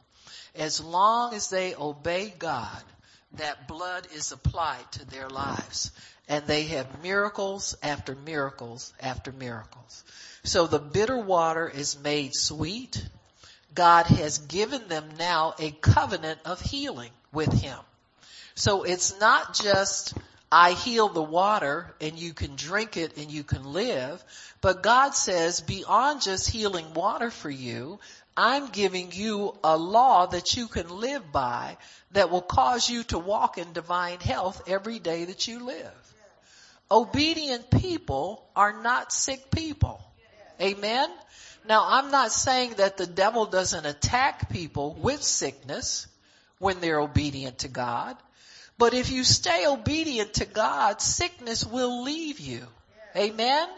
As 0.54 0.80
long 0.80 1.32
as 1.32 1.48
they 1.48 1.74
obey 1.74 2.32
God, 2.38 2.82
that 3.36 3.66
blood 3.66 4.06
is 4.14 4.30
applied 4.30 4.92
to 4.92 5.06
their 5.06 5.30
lives 5.30 5.90
and 6.28 6.46
they 6.46 6.64
have 6.64 7.02
miracles 7.02 7.74
after 7.82 8.14
miracles 8.14 8.92
after 9.00 9.32
miracles. 9.32 10.04
So 10.44 10.66
the 10.66 10.78
bitter 10.78 11.16
water 11.16 11.68
is 11.68 11.98
made 11.98 12.34
sweet 12.34 13.02
God 13.74 14.06
has 14.06 14.38
given 14.38 14.88
them 14.88 15.04
now 15.18 15.54
a 15.58 15.70
covenant 15.70 16.40
of 16.44 16.60
healing 16.60 17.10
with 17.32 17.52
him. 17.52 17.78
So 18.54 18.82
it's 18.82 19.18
not 19.18 19.54
just, 19.54 20.14
I 20.50 20.72
heal 20.72 21.08
the 21.08 21.22
water 21.22 21.94
and 22.00 22.18
you 22.18 22.34
can 22.34 22.56
drink 22.56 22.96
it 22.96 23.16
and 23.16 23.30
you 23.30 23.44
can 23.44 23.64
live, 23.72 24.22
but 24.60 24.82
God 24.82 25.14
says 25.14 25.60
beyond 25.60 26.22
just 26.22 26.50
healing 26.50 26.92
water 26.92 27.30
for 27.30 27.50
you, 27.50 27.98
I'm 28.36 28.68
giving 28.68 29.12
you 29.12 29.54
a 29.62 29.76
law 29.76 30.26
that 30.26 30.56
you 30.56 30.66
can 30.68 30.88
live 30.88 31.32
by 31.32 31.76
that 32.12 32.30
will 32.30 32.42
cause 32.42 32.88
you 32.88 33.02
to 33.04 33.18
walk 33.18 33.58
in 33.58 33.72
divine 33.72 34.20
health 34.20 34.62
every 34.66 34.98
day 34.98 35.24
that 35.26 35.48
you 35.48 35.64
live. 35.64 36.14
Obedient 36.90 37.70
people 37.70 38.44
are 38.54 38.82
not 38.82 39.12
sick 39.12 39.50
people. 39.50 40.02
Amen? 40.60 41.08
Now 41.68 41.86
I'm 41.88 42.10
not 42.10 42.32
saying 42.32 42.74
that 42.78 42.96
the 42.96 43.06
devil 43.06 43.46
doesn't 43.46 43.86
attack 43.86 44.50
people 44.50 44.94
with 45.00 45.22
sickness 45.22 46.06
when 46.58 46.80
they're 46.80 47.00
obedient 47.00 47.58
to 47.58 47.68
God. 47.68 48.16
But 48.78 48.94
if 48.94 49.10
you 49.10 49.22
stay 49.24 49.66
obedient 49.66 50.34
to 50.34 50.44
God, 50.44 51.00
sickness 51.00 51.64
will 51.64 52.02
leave 52.02 52.40
you. 52.40 52.66
Amen? 53.16 53.68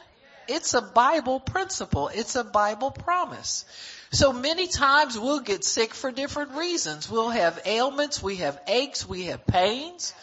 It's 0.48 0.74
a 0.74 0.82
Bible 0.82 1.40
principle. 1.40 2.08
It's 2.08 2.36
a 2.36 2.44
Bible 2.44 2.90
promise. 2.90 3.64
So 4.12 4.32
many 4.32 4.66
times 4.66 5.18
we'll 5.18 5.40
get 5.40 5.64
sick 5.64 5.92
for 5.92 6.12
different 6.12 6.52
reasons. 6.52 7.10
We'll 7.10 7.30
have 7.30 7.60
ailments, 7.64 8.22
we 8.22 8.36
have 8.36 8.60
aches, 8.68 9.08
we 9.08 9.24
have 9.24 9.46
pains. 9.46 10.14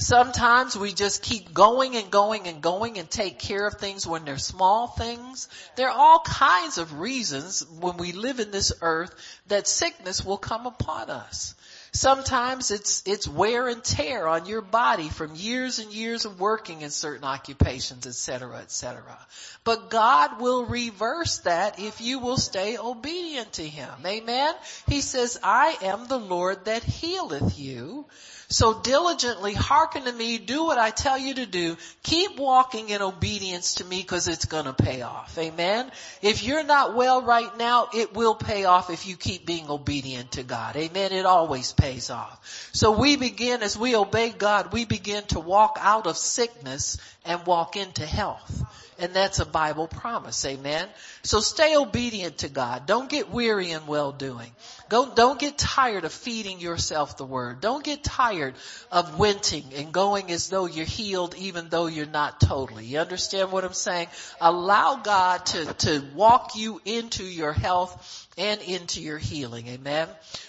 Sometimes 0.00 0.78
we 0.78 0.94
just 0.94 1.22
keep 1.22 1.52
going 1.52 1.94
and 1.94 2.10
going 2.10 2.48
and 2.48 2.62
going 2.62 2.98
and 2.98 3.08
take 3.10 3.38
care 3.38 3.66
of 3.66 3.74
things 3.74 4.06
when 4.06 4.24
they're 4.24 4.38
small 4.38 4.86
things. 4.86 5.46
There 5.76 5.90
are 5.90 5.96
all 5.96 6.20
kinds 6.20 6.78
of 6.78 6.98
reasons 6.98 7.66
when 7.78 7.98
we 7.98 8.12
live 8.12 8.40
in 8.40 8.50
this 8.50 8.72
earth 8.80 9.14
that 9.48 9.68
sickness 9.68 10.24
will 10.24 10.38
come 10.38 10.64
upon 10.64 11.10
us. 11.10 11.54
Sometimes 11.92 12.70
it's, 12.70 13.02
it's 13.04 13.28
wear 13.28 13.68
and 13.68 13.84
tear 13.84 14.26
on 14.26 14.46
your 14.46 14.62
body 14.62 15.10
from 15.10 15.34
years 15.34 15.80
and 15.80 15.92
years 15.92 16.24
of 16.24 16.40
working 16.40 16.80
in 16.80 16.90
certain 16.90 17.24
occupations, 17.24 18.06
etc., 18.06 18.56
etc. 18.58 19.02
But 19.64 19.90
God 19.90 20.40
will 20.40 20.64
reverse 20.64 21.40
that 21.40 21.78
if 21.78 22.00
you 22.00 22.20
will 22.20 22.38
stay 22.38 22.78
obedient 22.78 23.54
to 23.54 23.68
Him. 23.68 23.90
Amen? 24.06 24.54
He 24.86 25.02
says, 25.02 25.38
I 25.42 25.76
am 25.82 26.06
the 26.06 26.18
Lord 26.18 26.64
that 26.64 26.84
healeth 26.84 27.58
you. 27.58 28.06
So 28.52 28.74
diligently 28.74 29.54
hearken 29.54 30.04
to 30.06 30.12
me, 30.12 30.38
do 30.38 30.64
what 30.64 30.76
I 30.76 30.90
tell 30.90 31.16
you 31.16 31.34
to 31.34 31.46
do, 31.46 31.76
keep 32.02 32.36
walking 32.36 32.88
in 32.88 33.00
obedience 33.00 33.76
to 33.76 33.84
me 33.84 34.00
because 34.00 34.26
it's 34.26 34.46
gonna 34.46 34.72
pay 34.72 35.02
off. 35.02 35.38
Amen? 35.38 35.88
If 36.20 36.42
you're 36.42 36.64
not 36.64 36.96
well 36.96 37.22
right 37.22 37.56
now, 37.56 37.86
it 37.92 38.12
will 38.12 38.34
pay 38.34 38.64
off 38.64 38.90
if 38.90 39.06
you 39.06 39.16
keep 39.16 39.46
being 39.46 39.70
obedient 39.70 40.32
to 40.32 40.42
God. 40.42 40.74
Amen? 40.74 41.12
It 41.12 41.26
always 41.26 41.72
pays 41.72 42.10
off. 42.10 42.70
So 42.72 42.90
we 42.90 43.14
begin, 43.14 43.62
as 43.62 43.78
we 43.78 43.94
obey 43.94 44.30
God, 44.30 44.72
we 44.72 44.84
begin 44.84 45.24
to 45.28 45.38
walk 45.38 45.78
out 45.80 46.08
of 46.08 46.16
sickness 46.16 46.96
and 47.24 47.46
walk 47.46 47.76
into 47.76 48.04
health. 48.04 48.64
And 49.00 49.14
that's 49.14 49.38
a 49.38 49.46
Bible 49.46 49.88
promise. 49.88 50.44
Amen. 50.44 50.86
So 51.22 51.40
stay 51.40 51.74
obedient 51.74 52.38
to 52.38 52.48
God. 52.48 52.86
Don't 52.86 53.08
get 53.08 53.30
weary 53.30 53.70
in 53.70 53.86
well 53.86 54.12
doing. 54.12 54.50
Don't, 54.90 55.16
don't 55.16 55.38
get 55.38 55.56
tired 55.56 56.04
of 56.04 56.12
feeding 56.12 56.60
yourself 56.60 57.16
the 57.16 57.24
word. 57.24 57.62
Don't 57.62 57.82
get 57.82 58.04
tired 58.04 58.54
of 58.92 59.16
winting 59.16 59.64
and 59.74 59.92
going 59.92 60.30
as 60.30 60.50
though 60.50 60.66
you're 60.66 60.84
healed 60.84 61.34
even 61.36 61.70
though 61.70 61.86
you're 61.86 62.04
not 62.04 62.40
totally. 62.40 62.84
You 62.84 62.98
understand 62.98 63.52
what 63.52 63.64
I'm 63.64 63.72
saying? 63.72 64.08
Allow 64.40 64.96
God 64.96 65.46
to, 65.46 65.64
to 65.72 66.04
walk 66.14 66.56
you 66.56 66.80
into 66.84 67.24
your 67.24 67.54
health 67.54 68.28
and 68.36 68.60
into 68.60 69.00
your 69.00 69.18
healing. 69.18 69.66
Amen. 69.68 70.08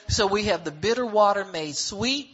So 0.10 0.28
we 0.28 0.46
have 0.46 0.66
the 0.66 0.72
bitter 0.72 1.06
water 1.06 1.46
made 1.46 1.76
sweet. 1.76 2.30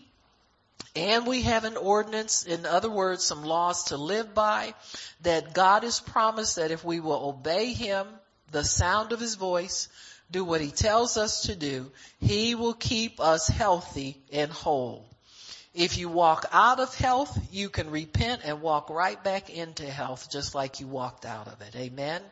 And 0.97 1.27
we 1.27 1.43
have 1.43 1.63
an 1.63 1.77
ordinance, 1.77 2.43
in 2.43 2.65
other 2.65 2.89
words, 2.89 3.23
some 3.23 3.43
laws 3.43 3.83
to 3.85 3.97
live 3.97 4.33
by, 4.33 4.73
that 5.21 5.53
God 5.53 5.83
has 5.83 5.99
promised 5.99 6.55
that 6.55 6.71
if 6.71 6.83
we 6.83 6.99
will 6.99 7.29
obey 7.29 7.73
Him, 7.73 8.07
the 8.51 8.63
sound 8.63 9.11
of 9.11 9.19
His 9.19 9.35
voice, 9.35 9.89
do 10.31 10.43
what 10.43 10.59
He 10.59 10.71
tells 10.71 11.15
us 11.15 11.43
to 11.43 11.55
do, 11.55 11.91
He 12.19 12.55
will 12.55 12.73
keep 12.73 13.19
us 13.19 13.47
healthy 13.47 14.17
and 14.33 14.51
whole. 14.51 15.05
If 15.75 15.99
you 15.99 16.09
walk 16.09 16.47
out 16.51 16.79
of 16.79 16.95
health, 16.95 17.37
you 17.51 17.69
can 17.69 17.91
repent 17.91 18.41
and 18.43 18.63
walk 18.63 18.89
right 18.89 19.23
back 19.23 19.51
into 19.51 19.85
health 19.85 20.31
just 20.31 20.55
like 20.55 20.79
you 20.79 20.87
walked 20.87 21.27
out 21.27 21.47
of 21.47 21.61
it. 21.61 21.75
Amen. 21.75 22.23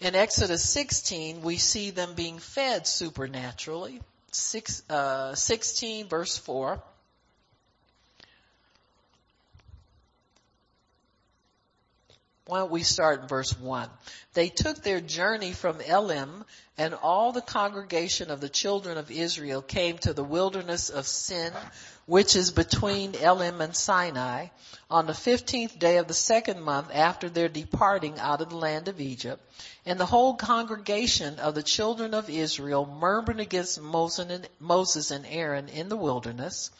In 0.00 0.14
Exodus 0.14 0.66
16, 0.66 1.42
we 1.42 1.58
see 1.58 1.90
them 1.90 2.14
being 2.14 2.38
fed 2.38 2.86
supernaturally. 2.86 4.00
Six, 4.32 4.82
uh, 4.88 5.34
16 5.34 6.08
verse 6.08 6.38
4. 6.38 6.82
Why 12.48 12.60
don't 12.60 12.70
we 12.70 12.82
start 12.82 13.20
in 13.20 13.28
verse 13.28 13.58
1? 13.60 13.90
They 14.32 14.48
took 14.48 14.82
their 14.82 15.02
journey 15.02 15.52
from 15.52 15.82
Elim 15.82 16.46
and 16.78 16.94
all 16.94 17.30
the 17.30 17.42
congregation 17.42 18.30
of 18.30 18.40
the 18.40 18.48
children 18.48 18.96
of 18.96 19.10
Israel 19.10 19.60
came 19.60 19.98
to 19.98 20.14
the 20.14 20.24
wilderness 20.24 20.88
of 20.88 21.06
Sin, 21.06 21.52
which 22.06 22.36
is 22.36 22.50
between 22.50 23.14
Elim 23.16 23.60
and 23.60 23.76
Sinai, 23.76 24.46
on 24.88 25.06
the 25.06 25.12
fifteenth 25.12 25.78
day 25.78 25.98
of 25.98 26.08
the 26.08 26.14
second 26.14 26.62
month 26.62 26.88
after 26.90 27.28
their 27.28 27.50
departing 27.50 28.18
out 28.18 28.40
of 28.40 28.48
the 28.48 28.56
land 28.56 28.88
of 28.88 28.98
Egypt. 28.98 29.42
And 29.84 30.00
the 30.00 30.06
whole 30.06 30.34
congregation 30.34 31.40
of 31.40 31.54
the 31.54 31.62
children 31.62 32.14
of 32.14 32.30
Israel 32.30 32.86
murmured 32.86 33.40
against 33.40 33.78
Moses 33.78 35.10
and 35.10 35.26
Aaron 35.26 35.68
in 35.68 35.90
the 35.90 35.98
wilderness. 35.98 36.70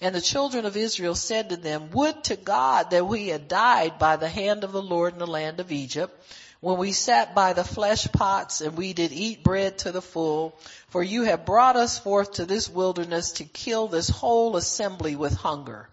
And 0.00 0.14
the 0.14 0.20
children 0.20 0.66
of 0.66 0.76
Israel 0.76 1.14
said 1.14 1.48
to 1.48 1.56
them, 1.56 1.90
would 1.90 2.22
to 2.24 2.36
God 2.36 2.90
that 2.90 3.06
we 3.06 3.28
had 3.28 3.48
died 3.48 3.98
by 3.98 4.16
the 4.16 4.28
hand 4.28 4.62
of 4.62 4.72
the 4.72 4.82
Lord 4.82 5.14
in 5.14 5.18
the 5.18 5.26
land 5.26 5.60
of 5.60 5.72
Egypt, 5.72 6.12
when 6.60 6.78
we 6.78 6.92
sat 6.92 7.34
by 7.34 7.52
the 7.52 7.64
flesh 7.64 8.06
pots 8.12 8.60
and 8.60 8.76
we 8.76 8.92
did 8.92 9.12
eat 9.12 9.42
bread 9.42 9.78
to 9.78 9.92
the 9.92 10.02
full, 10.02 10.54
for 10.88 11.02
you 11.02 11.22
have 11.22 11.44
brought 11.44 11.76
us 11.76 11.98
forth 11.98 12.32
to 12.32 12.46
this 12.46 12.68
wilderness 12.68 13.32
to 13.32 13.44
kill 13.44 13.88
this 13.88 14.08
whole 14.08 14.56
assembly 14.56 15.16
with 15.16 15.34
hunger. 15.34 15.88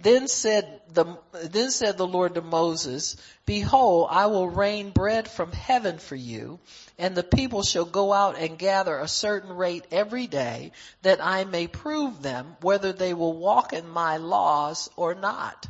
Then 0.00 0.28
said 0.28 0.80
the, 0.92 1.06
then 1.32 1.72
said 1.72 1.98
the 1.98 2.06
Lord 2.06 2.36
to 2.36 2.40
Moses, 2.40 3.16
behold, 3.46 4.08
I 4.10 4.26
will 4.26 4.48
rain 4.48 4.90
bread 4.90 5.28
from 5.28 5.50
heaven 5.50 5.98
for 5.98 6.14
you, 6.14 6.60
and 6.98 7.16
the 7.16 7.24
people 7.24 7.64
shall 7.64 7.84
go 7.84 8.12
out 8.12 8.38
and 8.38 8.58
gather 8.58 8.96
a 8.98 9.08
certain 9.08 9.52
rate 9.52 9.84
every 9.90 10.28
day, 10.28 10.70
that 11.02 11.24
I 11.24 11.44
may 11.44 11.66
prove 11.66 12.22
them 12.22 12.56
whether 12.60 12.92
they 12.92 13.12
will 13.12 13.36
walk 13.36 13.72
in 13.72 13.88
my 13.88 14.18
laws 14.18 14.88
or 14.94 15.16
not. 15.16 15.66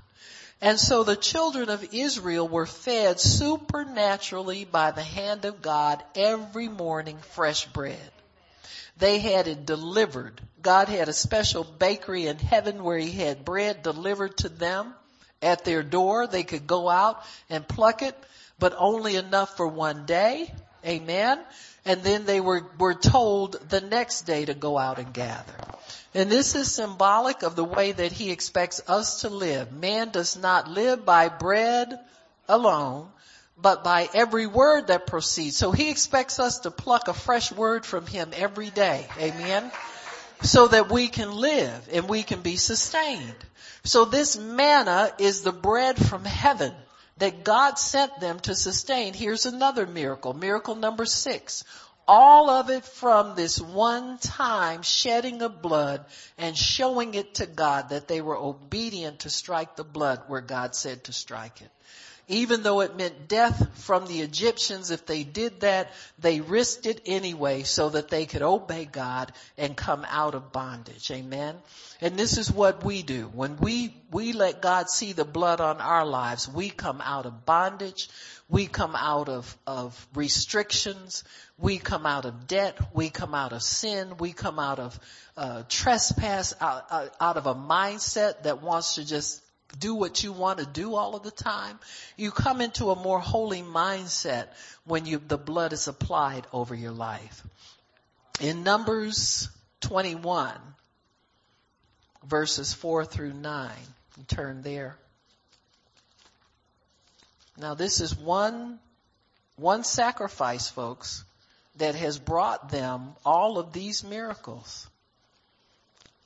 And 0.60 0.78
so 0.78 1.04
the 1.04 1.16
children 1.16 1.70
of 1.70 1.94
Israel 1.94 2.46
were 2.46 2.66
fed 2.66 3.20
supernaturally 3.20 4.64
by 4.64 4.90
the 4.90 5.02
hand 5.02 5.46
of 5.46 5.62
God 5.62 6.02
every 6.14 6.68
morning 6.68 7.18
fresh 7.18 7.64
bread. 7.66 8.10
They 8.98 9.20
had 9.20 9.46
it 9.46 9.64
delivered. 9.64 10.40
God 10.62 10.88
had 10.88 11.08
a 11.08 11.12
special 11.12 11.64
bakery 11.64 12.26
in 12.26 12.38
heaven 12.38 12.82
where 12.82 12.98
he 12.98 13.12
had 13.12 13.44
bread 13.44 13.82
delivered 13.82 14.36
to 14.38 14.48
them 14.48 14.94
at 15.40 15.64
their 15.64 15.82
door. 15.82 16.26
They 16.26 16.42
could 16.42 16.66
go 16.66 16.88
out 16.88 17.22
and 17.48 17.66
pluck 17.66 18.02
it, 18.02 18.16
but 18.58 18.74
only 18.76 19.16
enough 19.16 19.56
for 19.56 19.68
one 19.68 20.06
day. 20.06 20.52
Amen. 20.84 21.40
And 21.84 22.02
then 22.02 22.26
they 22.26 22.40
were, 22.40 22.66
were 22.78 22.94
told 22.94 23.52
the 23.70 23.80
next 23.80 24.22
day 24.22 24.44
to 24.44 24.54
go 24.54 24.76
out 24.76 24.98
and 24.98 25.12
gather. 25.12 25.54
And 26.14 26.30
this 26.30 26.54
is 26.54 26.72
symbolic 26.72 27.42
of 27.42 27.54
the 27.54 27.64
way 27.64 27.92
that 27.92 28.12
he 28.12 28.30
expects 28.30 28.80
us 28.88 29.20
to 29.22 29.28
live. 29.28 29.72
Man 29.72 30.10
does 30.10 30.36
not 30.36 30.68
live 30.68 31.04
by 31.04 31.28
bread 31.28 31.98
alone, 32.48 33.08
but 33.60 33.84
by 33.84 34.08
every 34.14 34.46
word 34.46 34.88
that 34.88 35.06
proceeds. 35.06 35.56
So 35.56 35.70
he 35.70 35.90
expects 35.90 36.38
us 36.38 36.60
to 36.60 36.70
pluck 36.70 37.08
a 37.08 37.14
fresh 37.14 37.52
word 37.52 37.84
from 37.84 38.06
him 38.06 38.30
every 38.34 38.70
day. 38.70 39.06
Amen. 39.18 39.70
So 40.42 40.68
that 40.68 40.90
we 40.90 41.08
can 41.08 41.32
live 41.32 41.88
and 41.92 42.08
we 42.08 42.22
can 42.22 42.40
be 42.40 42.56
sustained. 42.56 43.34
So 43.84 44.04
this 44.04 44.36
manna 44.36 45.12
is 45.18 45.42
the 45.42 45.52
bread 45.52 45.98
from 45.98 46.24
heaven 46.24 46.72
that 47.18 47.44
God 47.44 47.78
sent 47.78 48.20
them 48.20 48.38
to 48.40 48.54
sustain. 48.54 49.14
Here's 49.14 49.46
another 49.46 49.86
miracle. 49.86 50.34
Miracle 50.34 50.74
number 50.74 51.04
six. 51.04 51.64
All 52.06 52.48
of 52.48 52.70
it 52.70 52.84
from 52.84 53.34
this 53.34 53.60
one 53.60 54.18
time 54.18 54.82
shedding 54.82 55.42
of 55.42 55.60
blood 55.60 56.06
and 56.38 56.56
showing 56.56 57.14
it 57.14 57.34
to 57.34 57.46
God 57.46 57.90
that 57.90 58.08
they 58.08 58.22
were 58.22 58.36
obedient 58.36 59.20
to 59.20 59.30
strike 59.30 59.76
the 59.76 59.84
blood 59.84 60.22
where 60.26 60.40
God 60.40 60.74
said 60.74 61.04
to 61.04 61.12
strike 61.12 61.60
it. 61.60 61.70
Even 62.28 62.62
though 62.62 62.80
it 62.82 62.96
meant 62.96 63.26
death 63.26 63.78
from 63.78 64.06
the 64.06 64.20
Egyptians, 64.20 64.90
if 64.90 65.06
they 65.06 65.24
did 65.24 65.60
that, 65.60 65.90
they 66.18 66.40
risked 66.40 66.84
it 66.84 67.00
anyway 67.06 67.62
so 67.62 67.88
that 67.88 68.08
they 68.08 68.26
could 68.26 68.42
obey 68.42 68.84
God 68.84 69.32
and 69.56 69.74
come 69.74 70.06
out 70.08 70.34
of 70.34 70.52
bondage. 70.52 71.10
Amen. 71.10 71.56
And 72.02 72.16
this 72.16 72.36
is 72.36 72.52
what 72.52 72.84
we 72.84 73.02
do. 73.02 73.30
When 73.32 73.56
we, 73.56 73.94
we 74.10 74.34
let 74.34 74.60
God 74.60 74.90
see 74.90 75.12
the 75.12 75.24
blood 75.24 75.62
on 75.62 75.80
our 75.80 76.04
lives, 76.04 76.46
we 76.46 76.68
come 76.68 77.00
out 77.00 77.24
of 77.24 77.46
bondage. 77.46 78.10
We 78.50 78.66
come 78.66 78.94
out 78.94 79.28
of, 79.28 79.56
of 79.66 80.06
restrictions. 80.14 81.24
We 81.58 81.78
come 81.78 82.04
out 82.04 82.26
of 82.26 82.46
debt. 82.46 82.78
We 82.92 83.08
come 83.08 83.34
out 83.34 83.52
of 83.52 83.62
sin. 83.62 84.18
We 84.18 84.32
come 84.32 84.58
out 84.58 84.78
of 84.78 85.00
uh, 85.36 85.62
trespass, 85.68 86.54
out, 86.60 87.14
out 87.20 87.36
of 87.38 87.46
a 87.46 87.54
mindset 87.54 88.42
that 88.42 88.62
wants 88.62 88.96
to 88.96 89.06
just 89.06 89.42
do 89.78 89.94
what 89.94 90.22
you 90.22 90.32
want 90.32 90.58
to 90.58 90.66
do 90.66 90.94
all 90.94 91.14
of 91.14 91.22
the 91.22 91.30
time. 91.30 91.78
You 92.16 92.30
come 92.30 92.60
into 92.60 92.90
a 92.90 92.96
more 92.96 93.20
holy 93.20 93.62
mindset 93.62 94.48
when 94.84 95.06
you, 95.06 95.18
the 95.18 95.38
blood 95.38 95.72
is 95.72 95.88
applied 95.88 96.46
over 96.52 96.74
your 96.74 96.92
life. 96.92 97.42
In 98.40 98.62
Numbers 98.62 99.48
21, 99.80 100.52
verses 102.24 102.72
4 102.72 103.04
through 103.04 103.34
9, 103.34 103.70
turn 104.26 104.62
there. 104.62 104.96
Now 107.56 107.74
this 107.74 108.00
is 108.00 108.16
one, 108.16 108.78
one 109.56 109.84
sacrifice, 109.84 110.68
folks, 110.68 111.24
that 111.76 111.94
has 111.94 112.18
brought 112.18 112.70
them 112.70 113.14
all 113.24 113.58
of 113.58 113.72
these 113.72 114.04
miracles. 114.04 114.88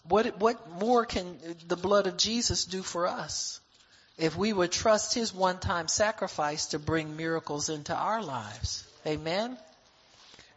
What, 0.09 0.39
what 0.39 0.71
more 0.71 1.05
can 1.07 1.39
the 1.69 1.77
blood 1.77 2.07
of 2.07 2.17
Jesus 2.17 2.65
do 2.65 2.83
for 2.83 3.07
us? 3.07 3.61
If 4.19 4.37
we 4.37 4.53
would 4.53 4.73
trust 4.73 5.15
His 5.15 5.33
one-time 5.33 5.89
sacrifice 5.89 6.67
to 6.67 6.79
bring 6.79 7.17
miracles 7.17 7.69
into 7.69 7.95
our 7.95 8.23
lives. 8.23 8.85
Amen? 9.07 9.57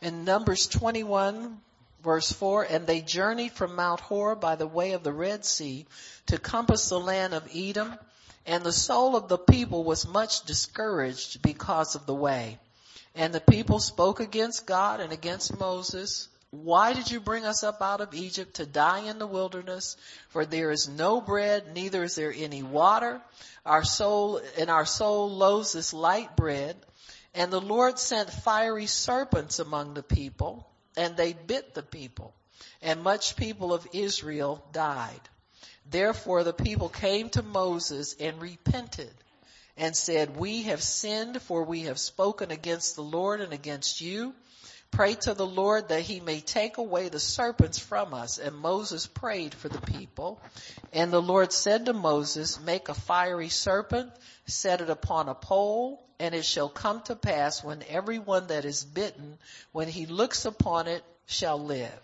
In 0.01 0.25
Numbers 0.25 0.67
21 0.67 1.59
verse 2.05 2.31
4, 2.31 2.63
and 2.63 2.85
they 2.85 3.01
journeyed 3.01 3.51
from 3.51 3.75
Mount 3.75 3.99
Hor 3.99 4.35
by 4.35 4.55
the 4.55 4.67
way 4.67 4.91
of 4.91 5.03
the 5.03 5.11
Red 5.11 5.43
Sea 5.43 5.87
to 6.27 6.37
compass 6.37 6.87
the 6.87 6.99
land 6.99 7.33
of 7.33 7.49
Edom, 7.53 7.97
and 8.45 8.63
the 8.63 8.71
soul 8.71 9.15
of 9.15 9.27
the 9.27 9.39
people 9.39 9.83
was 9.83 10.07
much 10.07 10.43
discouraged 10.43 11.41
because 11.41 11.95
of 11.95 12.05
the 12.05 12.13
way. 12.13 12.59
And 13.15 13.33
the 13.33 13.41
people 13.41 13.79
spoke 13.79 14.19
against 14.19 14.67
God 14.67 14.99
and 14.99 15.11
against 15.11 15.59
Moses 15.59 16.29
why 16.63 16.93
did 16.93 17.11
you 17.11 17.19
bring 17.19 17.45
us 17.45 17.63
up 17.63 17.81
out 17.81 18.01
of 18.01 18.13
Egypt 18.13 18.55
to 18.55 18.65
die 18.65 19.09
in 19.09 19.19
the 19.19 19.27
wilderness? 19.27 19.97
For 20.29 20.45
there 20.45 20.71
is 20.71 20.87
no 20.87 21.21
bread, 21.21 21.73
neither 21.73 22.03
is 22.03 22.15
there 22.15 22.33
any 22.35 22.63
water. 22.63 23.21
Our 23.65 23.83
soul, 23.83 24.41
and 24.57 24.69
our 24.69 24.85
soul 24.85 25.29
loathes 25.31 25.73
this 25.73 25.93
light 25.93 26.35
bread. 26.35 26.75
And 27.33 27.51
the 27.51 27.61
Lord 27.61 27.99
sent 27.99 28.29
fiery 28.29 28.85
serpents 28.85 29.59
among 29.59 29.93
the 29.93 30.03
people, 30.03 30.67
and 30.95 31.17
they 31.17 31.33
bit 31.33 31.73
the 31.73 31.83
people. 31.83 32.33
And 32.81 33.03
much 33.03 33.35
people 33.35 33.73
of 33.73 33.87
Israel 33.93 34.63
died. 34.71 35.21
Therefore 35.89 36.43
the 36.43 36.53
people 36.53 36.89
came 36.89 37.29
to 37.31 37.43
Moses 37.43 38.15
and 38.19 38.41
repented 38.41 39.13
and 39.77 39.95
said, 39.95 40.37
we 40.37 40.63
have 40.63 40.81
sinned 40.81 41.41
for 41.41 41.63
we 41.63 41.81
have 41.81 41.99
spoken 41.99 42.51
against 42.51 42.95
the 42.95 43.03
Lord 43.03 43.41
and 43.41 43.53
against 43.53 44.01
you. 44.01 44.33
Pray 44.95 45.15
to 45.15 45.33
the 45.33 45.45
Lord 45.45 45.89
that 45.89 46.03
he 46.03 46.21
may 46.21 46.39
take 46.39 46.77
away 46.77 47.09
the 47.09 47.19
serpents 47.19 47.77
from 47.77 48.13
us. 48.13 48.37
And 48.37 48.55
Moses 48.55 49.05
prayed 49.05 49.53
for 49.53 49.67
the 49.67 49.81
people. 49.81 50.39
And 50.93 51.11
the 51.11 51.21
Lord 51.21 51.51
said 51.51 51.87
to 51.87 51.93
Moses, 51.93 52.61
make 52.61 52.87
a 52.87 52.93
fiery 52.93 53.49
serpent, 53.49 54.09
set 54.47 54.79
it 54.79 54.89
upon 54.89 55.27
a 55.27 55.35
pole, 55.35 56.01
and 56.17 56.33
it 56.33 56.45
shall 56.45 56.69
come 56.69 57.01
to 57.03 57.15
pass 57.17 57.61
when 57.61 57.83
everyone 57.89 58.47
that 58.47 58.63
is 58.63 58.85
bitten, 58.85 59.37
when 59.73 59.89
he 59.89 60.05
looks 60.05 60.45
upon 60.45 60.87
it, 60.87 61.03
shall 61.25 61.61
live. 61.61 61.99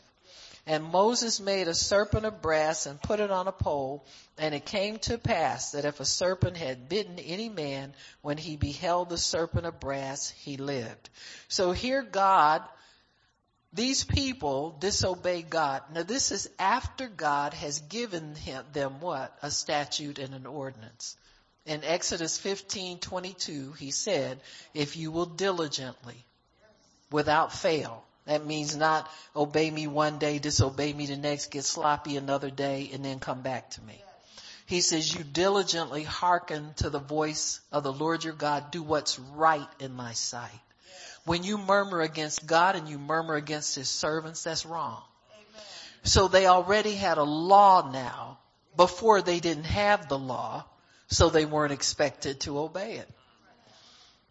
And 0.68 0.84
Moses 0.84 1.40
made 1.40 1.70
a 1.70 1.74
serpent 1.74 2.26
of 2.26 2.42
brass 2.42 2.88
and 2.88 3.02
put 3.02 3.22
it 3.22 3.32
on 3.32 3.48
a 3.48 3.54
pole. 3.54 4.06
And 4.38 4.54
it 4.54 4.66
came 4.66 5.00
to 5.00 5.18
pass 5.18 5.72
that 5.72 5.86
if 5.86 6.02
a 6.02 6.06
serpent 6.06 6.58
had 6.58 6.90
bitten 6.90 7.20
any 7.20 7.48
man, 7.48 7.94
when 8.22 8.38
he 8.38 8.58
beheld 8.58 9.08
the 9.08 9.18
serpent 9.18 9.66
of 9.66 9.80
brass, 9.80 10.30
he 10.30 10.58
lived. 10.58 11.10
So 11.48 11.72
here 11.72 12.04
God, 12.04 12.62
these 13.74 14.04
people 14.04 14.76
disobey 14.80 15.44
God. 15.44 15.82
Now 15.94 16.04
this 16.04 16.32
is 16.32 16.50
after 16.60 17.08
God 17.08 17.54
has 17.54 17.80
given 17.80 18.36
him, 18.36 18.66
them 18.74 19.00
what? 19.00 19.36
A 19.42 19.50
statute 19.50 20.20
and 20.20 20.34
an 20.34 20.46
ordinance. 20.46 21.16
In 21.66 21.84
Exodus 21.84 22.38
15, 22.38 23.00
22, 23.00 23.74
he 23.74 23.92
said, 23.92 24.40
if 24.74 24.98
you 24.98 25.12
will 25.12 25.28
diligently, 25.28 26.26
without 27.12 27.54
fail, 27.54 28.04
that 28.26 28.46
means 28.46 28.76
not 28.76 29.10
obey 29.36 29.70
me 29.70 29.88
one 29.88 30.18
day, 30.18 30.40
disobey 30.40 30.92
me 30.92 31.06
the 31.06 31.18
next, 31.18 31.52
get 31.52 31.64
sloppy 31.64 32.18
another 32.18 32.50
day, 32.50 32.90
and 32.94 33.06
then 33.06 33.20
come 33.20 33.42
back 33.42 33.70
to 33.72 33.82
me. 33.84 34.02
He 34.66 34.82
says, 34.82 35.14
you 35.14 35.24
diligently 35.24 36.04
hearken 36.04 36.74
to 36.78 36.90
the 36.90 37.00
voice 37.00 37.60
of 37.72 37.84
the 37.84 37.94
Lord 37.94 38.24
your 38.24 38.34
God, 38.34 38.72
do 38.72 38.82
what's 38.82 39.20
right 39.20 39.68
in 39.80 39.94
my 39.94 40.14
sight. 40.14 40.50
When 41.26 41.44
you 41.44 41.58
murmur 41.58 42.02
against 42.02 42.46
God 42.46 42.76
and 42.76 42.88
you 42.88 42.98
murmur 42.98 43.36
against 43.36 43.76
his 43.76 43.90
servants, 43.90 44.44
that's 44.44 44.66
wrong. 44.66 45.02
So 46.04 46.28
they 46.28 46.48
already 46.48 46.96
had 46.96 47.18
a 47.18 47.24
law 47.24 47.92
now. 47.92 48.40
Before 48.78 49.22
they 49.22 49.40
didn't 49.42 49.66
have 49.66 50.08
the 50.08 50.18
law, 50.18 50.66
so 51.08 51.30
they 51.30 51.46
weren't 51.46 51.74
expected 51.74 52.40
to 52.42 52.58
obey 52.58 52.94
it. 52.94 53.10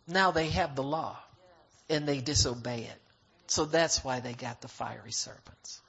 Now 0.08 0.30
they 0.30 0.48
have 0.48 0.74
the 0.74 0.82
law 0.82 1.16
and 1.90 2.08
they 2.08 2.20
disobey 2.20 2.84
it. 2.84 3.00
So 3.48 3.66
that's 3.66 4.02
why 4.02 4.20
they 4.20 4.32
got 4.32 4.62
the 4.62 4.68
fiery 4.68 5.12
serpents. 5.12 5.80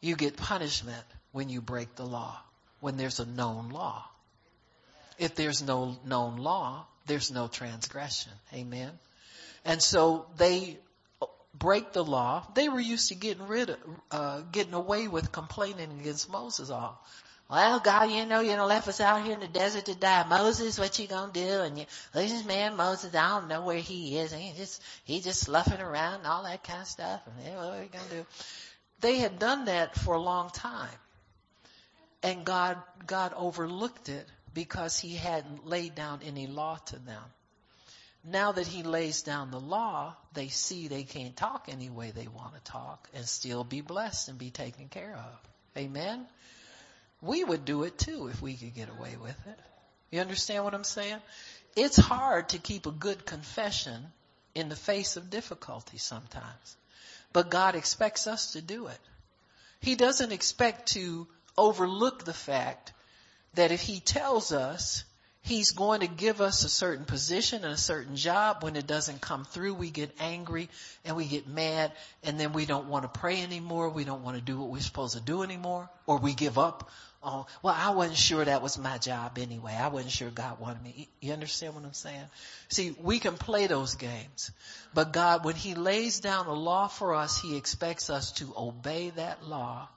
You 0.00 0.16
get 0.16 0.36
punishment 0.36 1.04
when 1.32 1.48
you 1.48 1.60
break 1.60 1.94
the 1.94 2.04
law, 2.06 2.36
when 2.80 2.96
there's 2.96 3.20
a 3.20 3.26
known 3.26 3.70
law. 3.70 4.04
If 5.18 5.36
there's 5.36 5.62
no 5.62 5.96
known 6.04 6.38
law, 6.38 6.86
there's 7.06 7.30
no 7.30 7.46
transgression. 7.46 8.32
Amen. 8.52 8.90
And 9.64 9.82
so 9.82 10.26
they 10.36 10.78
break 11.56 11.92
the 11.92 12.04
law. 12.04 12.46
They 12.54 12.68
were 12.68 12.80
used 12.80 13.08
to 13.08 13.14
getting 13.14 13.46
rid 13.46 13.70
of, 13.70 13.78
uh, 14.10 14.40
getting 14.52 14.74
away 14.74 15.08
with 15.08 15.32
complaining 15.32 16.00
against 16.00 16.30
Moses 16.30 16.70
all. 16.70 17.02
Well, 17.48 17.78
God, 17.78 18.10
you 18.10 18.24
know, 18.24 18.40
you 18.40 18.56
know, 18.56 18.66
left 18.66 18.88
us 18.88 19.00
out 19.00 19.22
here 19.22 19.34
in 19.34 19.40
the 19.40 19.48
desert 19.48 19.84
to 19.86 19.94
die. 19.94 20.24
Moses, 20.26 20.78
what 20.78 20.98
you 20.98 21.06
gonna 21.06 21.32
do? 21.32 21.60
And 21.60 21.78
you, 21.78 21.84
this 22.12 22.44
man 22.44 22.76
Moses, 22.76 23.14
I 23.14 23.38
don't 23.38 23.48
know 23.48 23.62
where 23.62 23.78
he 23.78 24.18
is. 24.18 24.32
He 24.32 24.52
just, 24.56 24.82
he 25.04 25.20
just 25.20 25.40
sloughing 25.40 25.80
around 25.80 26.20
and 26.20 26.26
all 26.26 26.42
that 26.44 26.64
kind 26.64 26.80
of 26.80 26.88
stuff. 26.88 27.20
And 27.26 27.46
hey, 27.46 27.54
what 27.54 27.66
are 27.66 27.80
we 27.80 27.86
gonna 27.86 28.04
do? 28.10 28.26
They 29.00 29.18
had 29.18 29.38
done 29.38 29.66
that 29.66 29.94
for 29.94 30.14
a 30.14 30.20
long 30.20 30.50
time. 30.50 30.88
And 32.22 32.44
God, 32.44 32.78
God 33.06 33.34
overlooked 33.36 34.08
it 34.08 34.26
because 34.54 34.98
he 34.98 35.14
hadn't 35.14 35.66
laid 35.66 35.94
down 35.94 36.20
any 36.24 36.46
law 36.46 36.78
to 36.86 36.98
them. 36.98 37.22
Now 38.24 38.52
that 38.52 38.66
he 38.66 38.82
lays 38.82 39.20
down 39.22 39.50
the 39.50 39.60
law, 39.60 40.16
they 40.32 40.48
see 40.48 40.88
they 40.88 41.04
can't 41.04 41.36
talk 41.36 41.68
any 41.68 41.90
way 41.90 42.10
they 42.10 42.26
want 42.26 42.54
to 42.54 42.60
talk 42.60 43.08
and 43.12 43.28
still 43.28 43.64
be 43.64 43.82
blessed 43.82 44.30
and 44.30 44.38
be 44.38 44.50
taken 44.50 44.88
care 44.88 45.14
of. 45.14 45.48
Amen? 45.76 46.26
We 47.20 47.44
would 47.44 47.64
do 47.64 47.82
it 47.82 47.98
too 47.98 48.28
if 48.28 48.40
we 48.40 48.54
could 48.54 48.74
get 48.74 48.88
away 48.88 49.16
with 49.20 49.46
it. 49.46 49.58
You 50.10 50.20
understand 50.20 50.64
what 50.64 50.74
I'm 50.74 50.84
saying? 50.84 51.18
It's 51.76 51.96
hard 51.96 52.50
to 52.50 52.58
keep 52.58 52.86
a 52.86 52.92
good 52.92 53.26
confession 53.26 54.06
in 54.54 54.68
the 54.68 54.76
face 54.76 55.16
of 55.16 55.28
difficulty 55.28 55.98
sometimes. 55.98 56.76
But 57.32 57.50
God 57.50 57.74
expects 57.74 58.26
us 58.26 58.52
to 58.52 58.62
do 58.62 58.86
it. 58.86 58.98
He 59.80 59.96
doesn't 59.96 60.32
expect 60.32 60.92
to 60.92 61.26
overlook 61.58 62.24
the 62.24 62.32
fact 62.32 62.92
that 63.54 63.72
if 63.72 63.80
He 63.80 64.00
tells 64.00 64.52
us 64.52 65.04
He's 65.44 65.70
going 65.72 66.00
to 66.00 66.06
give 66.06 66.40
us 66.40 66.64
a 66.64 66.68
certain 66.68 67.04
position 67.04 67.64
and 67.64 67.72
a 67.72 67.78
certain 67.78 68.16
job. 68.16 68.62
When 68.62 68.76
it 68.76 68.86
doesn't 68.86 69.20
come 69.20 69.44
through, 69.44 69.74
we 69.74 69.90
get 69.90 70.10
angry 70.18 70.68
and 71.04 71.16
we 71.16 71.26
get 71.26 71.46
mad 71.46 71.92
and 72.22 72.40
then 72.40 72.52
we 72.52 72.66
don't 72.66 72.88
want 72.88 73.04
to 73.04 73.20
pray 73.20 73.42
anymore. 73.42 73.90
We 73.90 74.04
don't 74.04 74.22
want 74.22 74.36
to 74.36 74.42
do 74.42 74.58
what 74.58 74.70
we're 74.70 74.80
supposed 74.80 75.16
to 75.16 75.22
do 75.22 75.42
anymore 75.42 75.88
or 76.06 76.18
we 76.18 76.34
give 76.34 76.58
up 76.58 76.90
well, 77.24 77.74
I 77.74 77.90
wasn't 77.90 78.18
sure 78.18 78.44
that 78.44 78.60
was 78.60 78.78
my 78.78 78.98
job 78.98 79.38
anyway. 79.38 79.72
I 79.72 79.88
wasn't 79.88 80.12
sure 80.12 80.28
God 80.28 80.60
wanted 80.60 80.82
me. 80.82 81.08
You 81.20 81.32
understand 81.32 81.74
what 81.74 81.84
I'm 81.84 81.94
saying? 81.94 82.24
See, 82.68 82.94
we 83.00 83.18
can 83.18 83.34
play 83.34 83.66
those 83.66 83.94
games, 83.94 84.50
but 84.92 85.12
God, 85.12 85.44
when 85.44 85.54
He 85.54 85.74
lays 85.74 86.20
down 86.20 86.46
a 86.46 86.52
law 86.52 86.86
for 86.86 87.14
us, 87.14 87.40
He 87.40 87.56
expects 87.56 88.10
us 88.10 88.32
to 88.32 88.52
obey 88.56 89.10
that 89.16 89.42
law 89.42 89.88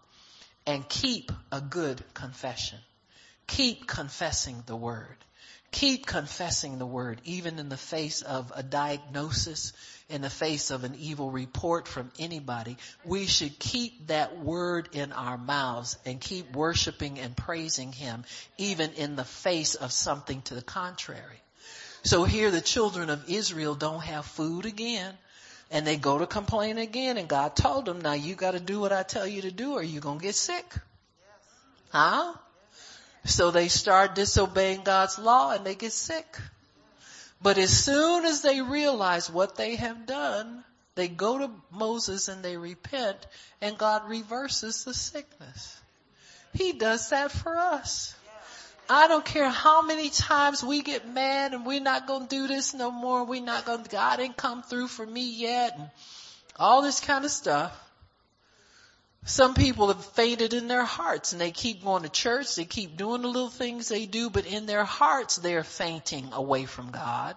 and 0.66 0.88
keep 0.88 1.32
a 1.52 1.60
good 1.60 2.02
confession. 2.14 2.80
Keep 3.48 3.88
confessing 3.88 4.64
the 4.66 4.76
word. 4.76 5.18
Keep 5.78 6.08
confessing 6.08 6.80
the 6.80 6.88
word, 6.88 7.22
even 7.24 7.60
in 7.60 7.70
the 7.70 7.78
face 7.78 8.24
of 8.24 8.52
a 8.56 8.64
diagnosis, 8.64 9.74
in 10.10 10.22
the 10.22 10.30
face 10.30 10.72
of 10.72 10.84
an 10.84 10.96
evil 10.98 11.30
report 11.30 11.88
from 11.88 12.12
anybody. 12.18 12.78
We 13.06 13.28
should 13.28 13.60
keep 13.60 14.08
that 14.08 14.40
word 14.40 14.90
in 14.94 15.12
our 15.12 15.38
mouths 15.38 15.96
and 16.04 16.20
keep 16.20 16.52
worshiping 16.56 17.20
and 17.20 17.38
praising 17.38 17.92
him, 17.92 18.24
even 18.58 18.94
in 18.94 19.16
the 19.16 19.24
face 19.24 19.76
of 19.76 19.92
something 19.92 20.42
to 20.46 20.56
the 20.56 20.64
contrary. 20.64 21.44
So 22.02 22.24
here 22.24 22.50
the 22.50 22.60
children 22.60 23.12
of 23.12 23.30
Israel 23.30 23.76
don't 23.76 24.02
have 24.02 24.26
food 24.26 24.66
again. 24.66 25.14
And 25.70 25.86
they 25.86 25.98
go 25.98 26.18
to 26.18 26.26
complain 26.26 26.80
again 26.80 27.18
and 27.18 27.28
God 27.28 27.56
told 27.56 27.86
them, 27.86 28.02
now 28.02 28.14
you 28.14 28.34
gotta 28.34 28.60
do 28.60 28.80
what 28.80 28.92
I 28.92 29.04
tell 29.04 29.28
you 29.28 29.44
to 29.44 29.52
do 29.52 29.74
or 29.74 29.84
you're 29.84 30.02
gonna 30.02 30.20
get 30.20 30.34
sick. 30.34 30.66
Huh? 31.90 32.34
So 33.28 33.52
they 33.52 33.68
start 33.68 34.16
disobeying 34.16 34.84
God's 34.84 35.20
law 35.20 35.52
and 35.52 35.66
they 35.66 35.76
get 35.76 35.92
sick. 35.92 36.40
But 37.42 37.58
as 37.58 37.78
soon 37.78 38.26
as 38.26 38.42
they 38.42 38.62
realize 38.62 39.30
what 39.30 39.58
they 39.58 39.76
have 39.76 40.06
done, 40.06 40.64
they 40.96 41.10
go 41.10 41.38
to 41.38 41.52
Moses 41.70 42.30
and 42.30 42.42
they 42.42 42.58
repent 42.58 43.28
and 43.62 43.78
God 43.78 44.10
reverses 44.10 44.86
the 44.86 44.94
sickness. 44.94 45.80
He 46.54 46.72
does 46.72 47.10
that 47.10 47.32
for 47.32 47.58
us. 47.58 48.16
I 48.90 49.10
don't 49.10 49.26
care 49.26 49.50
how 49.50 49.82
many 49.82 50.10
times 50.10 50.64
we 50.64 50.82
get 50.82 51.08
mad 51.08 51.54
and 51.54 51.66
we're 51.66 51.82
not 51.82 52.08
going 52.08 52.24
to 52.24 52.30
do 52.30 52.48
this 52.48 52.74
no 52.74 52.90
more. 52.90 53.26
We're 53.26 53.42
not 53.42 53.66
going 53.66 53.84
to, 53.84 53.90
God 53.90 54.18
didn't 54.18 54.38
come 54.38 54.64
through 54.64 54.88
for 54.88 55.06
me 55.06 55.30
yet 55.30 55.78
and 55.78 55.90
all 56.58 56.82
this 56.82 57.02
kind 57.02 57.26
of 57.26 57.32
stuff. 57.32 57.78
Some 59.28 59.56
people 59.56 59.90
have 59.90 60.06
fainted 60.06 60.54
in 60.54 60.70
their 60.70 60.86
hearts 60.86 61.34
and 61.34 61.42
they 61.42 61.52
keep 61.52 61.84
going 61.84 62.04
to 62.04 62.10
church, 62.10 62.56
they 62.56 62.64
keep 62.64 62.96
doing 62.96 63.24
the 63.24 63.28
little 63.28 63.50
things 63.50 63.90
they 63.90 64.06
do, 64.06 64.30
but 64.30 64.46
in 64.46 64.66
their 64.66 64.86
hearts 64.86 65.36
they're 65.36 65.66
fainting 65.66 66.30
away 66.32 66.64
from 66.64 66.92
God. 66.92 67.36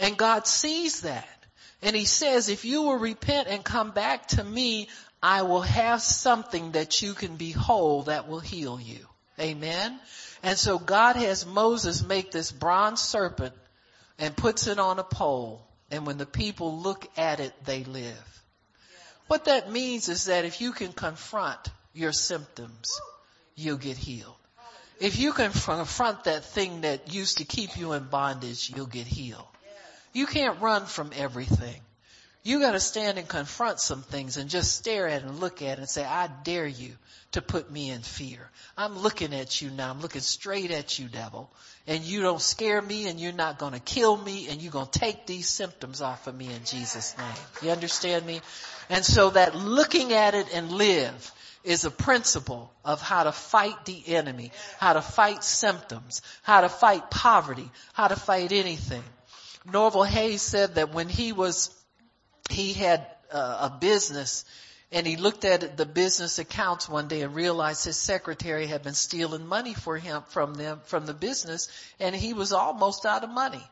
And 0.00 0.16
God 0.16 0.48
sees 0.48 1.02
that. 1.02 1.46
And 1.80 1.94
He 1.94 2.06
says, 2.06 2.48
if 2.48 2.64
you 2.64 2.82
will 2.82 2.98
repent 2.98 3.46
and 3.46 3.62
come 3.62 3.92
back 3.92 4.26
to 4.28 4.42
me, 4.42 4.88
I 5.22 5.42
will 5.42 5.60
have 5.60 6.02
something 6.02 6.72
that 6.72 7.02
you 7.02 7.14
can 7.14 7.36
behold 7.36 8.06
that 8.06 8.26
will 8.26 8.40
heal 8.40 8.80
you. 8.80 9.06
Amen. 9.38 9.96
And 10.42 10.58
so 10.58 10.80
God 10.80 11.14
has 11.14 11.46
Moses 11.46 12.04
make 12.04 12.32
this 12.32 12.50
bronze 12.50 13.00
serpent 13.00 13.54
and 14.18 14.36
puts 14.36 14.66
it 14.66 14.80
on 14.80 14.98
a 14.98 15.04
pole. 15.04 15.64
And 15.92 16.04
when 16.04 16.18
the 16.18 16.26
people 16.26 16.80
look 16.80 17.06
at 17.16 17.38
it, 17.38 17.52
they 17.64 17.84
live. 17.84 18.43
What 19.26 19.46
that 19.46 19.70
means 19.70 20.08
is 20.08 20.26
that 20.26 20.44
if 20.44 20.60
you 20.60 20.72
can 20.72 20.92
confront 20.92 21.58
your 21.92 22.12
symptoms, 22.12 23.00
you'll 23.56 23.78
get 23.78 23.96
healed. 23.96 24.34
If 25.00 25.18
you 25.18 25.32
can 25.32 25.50
confront 25.52 26.24
that 26.24 26.44
thing 26.44 26.82
that 26.82 27.12
used 27.12 27.38
to 27.38 27.44
keep 27.44 27.76
you 27.76 27.92
in 27.94 28.04
bondage, 28.04 28.70
you'll 28.74 28.86
get 28.86 29.06
healed. 29.06 29.46
You 30.12 30.26
can't 30.26 30.60
run 30.60 30.86
from 30.86 31.10
everything. 31.16 31.80
You 32.44 32.60
gotta 32.60 32.78
stand 32.78 33.18
and 33.18 33.26
confront 33.26 33.80
some 33.80 34.02
things 34.02 34.36
and 34.36 34.50
just 34.50 34.76
stare 34.76 35.08
at 35.08 35.22
and 35.22 35.40
look 35.40 35.62
at 35.62 35.78
and 35.78 35.88
say, 35.88 36.04
I 36.04 36.28
dare 36.44 36.66
you 36.66 36.92
to 37.32 37.40
put 37.40 37.70
me 37.70 37.90
in 37.90 38.02
fear. 38.02 38.50
I'm 38.76 38.98
looking 38.98 39.34
at 39.34 39.62
you 39.62 39.70
now. 39.70 39.90
I'm 39.90 40.02
looking 40.02 40.20
straight 40.20 40.70
at 40.70 40.98
you, 40.98 41.08
devil. 41.08 41.50
And 41.86 42.04
you 42.04 42.20
don't 42.20 42.40
scare 42.40 42.82
me 42.82 43.08
and 43.08 43.18
you're 43.18 43.32
not 43.32 43.58
gonna 43.58 43.80
kill 43.80 44.14
me 44.16 44.48
and 44.50 44.60
you're 44.60 44.72
gonna 44.72 44.90
take 44.90 45.26
these 45.26 45.48
symptoms 45.48 46.02
off 46.02 46.26
of 46.26 46.34
me 46.34 46.52
in 46.52 46.64
Jesus 46.64 47.16
name. 47.16 47.26
You 47.62 47.70
understand 47.70 48.26
me? 48.26 48.42
And 48.88 49.04
so 49.04 49.30
that 49.30 49.54
looking 49.54 50.12
at 50.12 50.34
it 50.34 50.54
and 50.54 50.72
live 50.72 51.32
is 51.64 51.84
a 51.84 51.90
principle 51.90 52.70
of 52.84 53.00
how 53.00 53.24
to 53.24 53.32
fight 53.32 53.86
the 53.86 54.02
enemy, 54.08 54.52
how 54.78 54.92
to 54.92 55.02
fight 55.02 55.42
symptoms, 55.42 56.20
how 56.42 56.60
to 56.60 56.68
fight 56.68 57.10
poverty, 57.10 57.70
how 57.94 58.08
to 58.08 58.16
fight 58.16 58.52
anything. 58.52 59.02
Norval 59.64 60.04
Hayes 60.04 60.42
said 60.42 60.74
that 60.74 60.92
when 60.92 61.08
he 61.08 61.32
was, 61.32 61.70
he 62.50 62.74
had 62.74 63.06
uh, 63.32 63.70
a 63.70 63.78
business 63.80 64.44
and 64.92 65.06
he 65.06 65.16
looked 65.16 65.44
at 65.44 65.76
the 65.78 65.86
business 65.86 66.38
accounts 66.38 66.88
one 66.88 67.08
day 67.08 67.22
and 67.22 67.34
realized 67.34 67.84
his 67.84 67.96
secretary 67.96 68.66
had 68.66 68.82
been 68.82 68.94
stealing 68.94 69.46
money 69.46 69.74
for 69.74 69.96
him 69.96 70.22
from 70.28 70.54
them, 70.54 70.80
from 70.84 71.06
the 71.06 71.14
business 71.14 71.68
and 71.98 72.14
he 72.14 72.34
was 72.34 72.52
almost 72.52 73.06
out 73.06 73.24
of 73.24 73.30
money. 73.30 73.64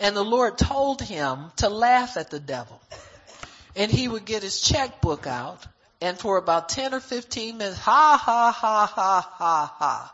And 0.00 0.16
the 0.16 0.24
Lord 0.24 0.58
told 0.58 1.02
him 1.02 1.52
to 1.56 1.68
laugh 1.68 2.16
at 2.16 2.30
the 2.30 2.40
devil. 2.40 2.80
And 3.76 3.90
he 3.90 4.08
would 4.08 4.24
get 4.24 4.42
his 4.42 4.60
checkbook 4.60 5.26
out 5.26 5.66
and 6.00 6.18
for 6.18 6.36
about 6.36 6.68
10 6.68 6.94
or 6.94 7.00
15 7.00 7.58
minutes, 7.58 7.78
ha 7.78 8.20
ha 8.22 8.52
ha 8.52 8.86
ha 8.86 9.30
ha 9.38 9.74
ha. 9.78 10.12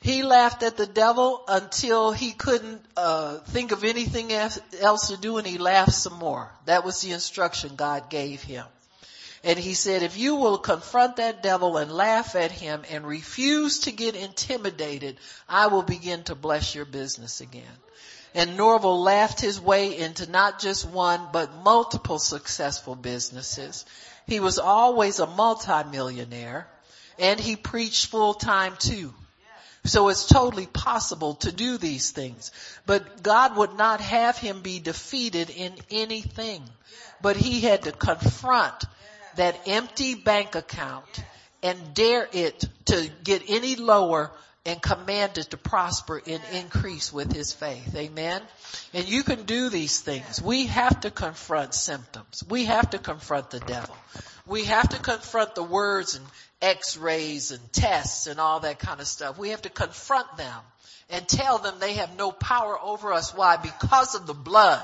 He 0.00 0.22
laughed 0.22 0.62
at 0.62 0.76
the 0.76 0.86
devil 0.86 1.42
until 1.48 2.12
he 2.12 2.30
couldn't 2.30 2.84
uh, 2.96 3.38
think 3.38 3.72
of 3.72 3.82
anything 3.82 4.32
else 4.32 5.08
to 5.08 5.16
do 5.16 5.38
and 5.38 5.46
he 5.46 5.58
laughed 5.58 5.94
some 5.94 6.18
more. 6.18 6.52
That 6.66 6.84
was 6.84 7.00
the 7.00 7.12
instruction 7.12 7.74
God 7.74 8.08
gave 8.08 8.42
him. 8.42 8.64
And 9.42 9.58
he 9.58 9.74
said, 9.74 10.02
if 10.02 10.16
you 10.16 10.36
will 10.36 10.58
confront 10.58 11.16
that 11.16 11.42
devil 11.42 11.76
and 11.76 11.90
laugh 11.90 12.34
at 12.36 12.52
him 12.52 12.82
and 12.90 13.06
refuse 13.06 13.80
to 13.80 13.92
get 13.92 14.14
intimidated, 14.14 15.18
I 15.48 15.68
will 15.68 15.82
begin 15.82 16.22
to 16.24 16.34
bless 16.34 16.74
your 16.74 16.84
business 16.84 17.40
again. 17.40 17.64
And 18.34 18.56
Norval 18.56 19.00
laughed 19.02 19.40
his 19.40 19.60
way 19.60 19.96
into 19.96 20.30
not 20.30 20.58
just 20.58 20.88
one, 20.88 21.28
but 21.32 21.62
multiple 21.62 22.18
successful 22.18 22.94
businesses. 22.94 23.84
He 24.26 24.40
was 24.40 24.58
always 24.58 25.18
a 25.18 25.26
multimillionaire 25.26 26.66
and 27.18 27.40
he 27.40 27.56
preached 27.56 28.06
full 28.06 28.34
time 28.34 28.74
too. 28.78 29.14
So 29.84 30.08
it's 30.08 30.26
totally 30.26 30.66
possible 30.66 31.34
to 31.36 31.52
do 31.52 31.78
these 31.78 32.10
things. 32.10 32.50
But 32.86 33.22
God 33.22 33.56
would 33.56 33.74
not 33.76 34.00
have 34.00 34.36
him 34.36 34.60
be 34.60 34.80
defeated 34.80 35.48
in 35.48 35.74
anything. 35.90 36.62
But 37.22 37.36
he 37.36 37.60
had 37.60 37.82
to 37.82 37.92
confront 37.92 38.84
that 39.36 39.56
empty 39.66 40.14
bank 40.14 40.54
account 40.54 41.22
and 41.62 41.94
dare 41.94 42.28
it 42.32 42.64
to 42.86 43.10
get 43.22 43.42
any 43.48 43.76
lower 43.76 44.32
and 44.66 44.82
commanded 44.82 45.48
to 45.50 45.56
prosper 45.56 46.20
and 46.26 46.42
increase 46.52 47.12
with 47.12 47.32
his 47.32 47.52
faith. 47.52 47.94
Amen. 47.94 48.42
And 48.92 49.08
you 49.08 49.22
can 49.22 49.44
do 49.44 49.70
these 49.70 50.00
things. 50.00 50.42
We 50.42 50.66
have 50.66 51.00
to 51.02 51.10
confront 51.10 51.72
symptoms. 51.72 52.42
We 52.48 52.64
have 52.64 52.90
to 52.90 52.98
confront 52.98 53.50
the 53.50 53.60
devil. 53.60 53.96
We 54.44 54.64
have 54.64 54.88
to 54.90 54.98
confront 54.98 55.54
the 55.54 55.62
words 55.62 56.16
and 56.16 56.26
x-rays 56.60 57.52
and 57.52 57.72
tests 57.72 58.26
and 58.26 58.40
all 58.40 58.60
that 58.60 58.80
kind 58.80 59.00
of 59.00 59.06
stuff. 59.06 59.38
We 59.38 59.50
have 59.50 59.62
to 59.62 59.70
confront 59.70 60.36
them 60.36 60.60
and 61.10 61.26
tell 61.28 61.58
them 61.58 61.76
they 61.78 61.94
have 61.94 62.16
no 62.16 62.32
power 62.32 62.76
over 62.80 63.12
us. 63.12 63.34
Why? 63.34 63.56
Because 63.56 64.16
of 64.16 64.26
the 64.26 64.34
blood. 64.34 64.82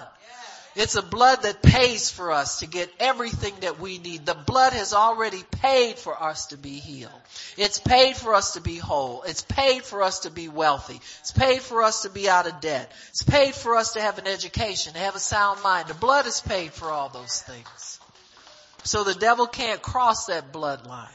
It's 0.74 0.97
a 0.97 1.03
blood 1.03 1.43
that 1.43 1.62
pays 1.62 2.11
for 2.11 2.32
us 2.32 2.61
to 2.61 2.66
get 2.66 2.90
everything 2.99 3.55
that 3.61 3.78
we 3.78 3.99
need. 3.99 4.24
The 4.24 4.35
blood 4.35 4.73
has 4.73 4.94
already 4.94 5.43
paid 5.51 5.99
for 5.99 6.20
us 6.20 6.47
to 6.47 6.57
be 6.57 6.78
healed. 6.78 7.12
It's 7.59 7.78
paid 7.78 8.16
for 8.16 8.35
us 8.35 8.55
to 8.55 8.62
be 8.62 8.77
whole. 8.77 9.23
It's 9.24 9.43
paid 9.43 9.85
for 9.85 10.03
us 10.03 10.20
to 10.20 10.31
be 10.31 10.49
wealthy. 10.49 11.01
It's 11.20 11.32
paid 11.32 11.61
for 11.61 11.82
us 11.82 12.03
to 12.03 12.11
be 12.11 12.28
out 12.28 12.47
of 12.47 12.61
debt. 12.61 12.90
It's 13.11 13.23
paid 13.23 13.55
for 13.55 13.77
us 13.77 13.93
to 13.94 14.01
have 14.01 14.19
an 14.19 14.27
education, 14.27 14.94
to 14.94 14.99
have 14.99 15.15
a 15.15 15.20
sound 15.20 15.62
mind. 15.62 15.89
The 15.89 15.94
blood 15.94 16.27
is 16.27 16.40
paid 16.40 16.73
for 16.73 16.89
all 16.89 17.11
those 17.11 17.43
things. 17.43 18.01
So 18.85 19.05
the 19.05 19.15
devil 19.15 19.47
can't 19.47 19.82
cross 19.82 20.27
that 20.27 20.53
bloodline. 20.53 21.09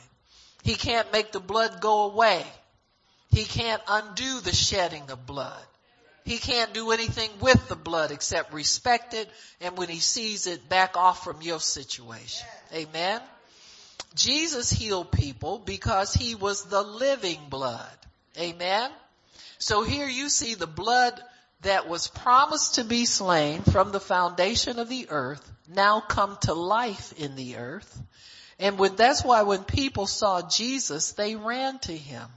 He 0.64 0.76
can't 0.76 1.12
make 1.12 1.32
the 1.32 1.40
blood 1.40 1.82
go 1.82 2.12
away. 2.12 2.46
He 3.32 3.44
can't 3.44 3.82
undo 3.88 4.40
the 4.42 4.54
shedding 4.54 5.10
of 5.10 5.26
blood. 5.26 5.66
He 6.28 6.40
can't 6.40 6.74
do 6.74 6.92
anything 6.92 7.30
with 7.40 7.70
the 7.70 7.78
blood 7.78 8.12
except 8.12 8.52
respect 8.52 9.14
it 9.14 9.30
and 9.62 9.78
when 9.78 9.88
he 9.88 10.00
sees 10.00 10.46
it 10.46 10.68
back 10.68 10.98
off 10.98 11.24
from 11.24 11.42
your 11.42 11.62
situation. 11.62 12.46
Amen. 12.74 13.22
Jesus 14.14 14.70
healed 14.70 15.10
people 15.10 15.58
because 15.58 16.14
he 16.14 16.36
was 16.36 16.66
the 16.66 16.82
living 16.82 17.40
blood. 17.50 17.98
Amen. 18.38 18.92
So 19.58 19.84
here 19.84 20.10
you 20.10 20.28
see 20.28 20.56
the 20.56 20.68
blood 20.68 21.18
that 21.62 21.88
was 21.88 22.10
promised 22.10 22.76
to 22.76 22.84
be 22.84 23.06
slain 23.06 23.62
from 23.62 23.94
the 23.94 24.02
foundation 24.02 24.80
of 24.80 24.90
the 24.90 25.08
earth 25.10 25.50
now 25.74 26.02
come 26.02 26.38
to 26.42 26.54
life 26.54 27.14
in 27.18 27.38
the 27.38 27.56
earth. 27.56 28.02
And 28.60 28.78
when, 28.78 28.98
that's 28.98 29.24
why 29.24 29.44
when 29.44 29.64
people 29.64 30.08
saw 30.08 30.42
Jesus, 30.50 31.14
they 31.14 31.38
ran 31.38 31.80
to 31.80 31.96
him. 31.96 32.28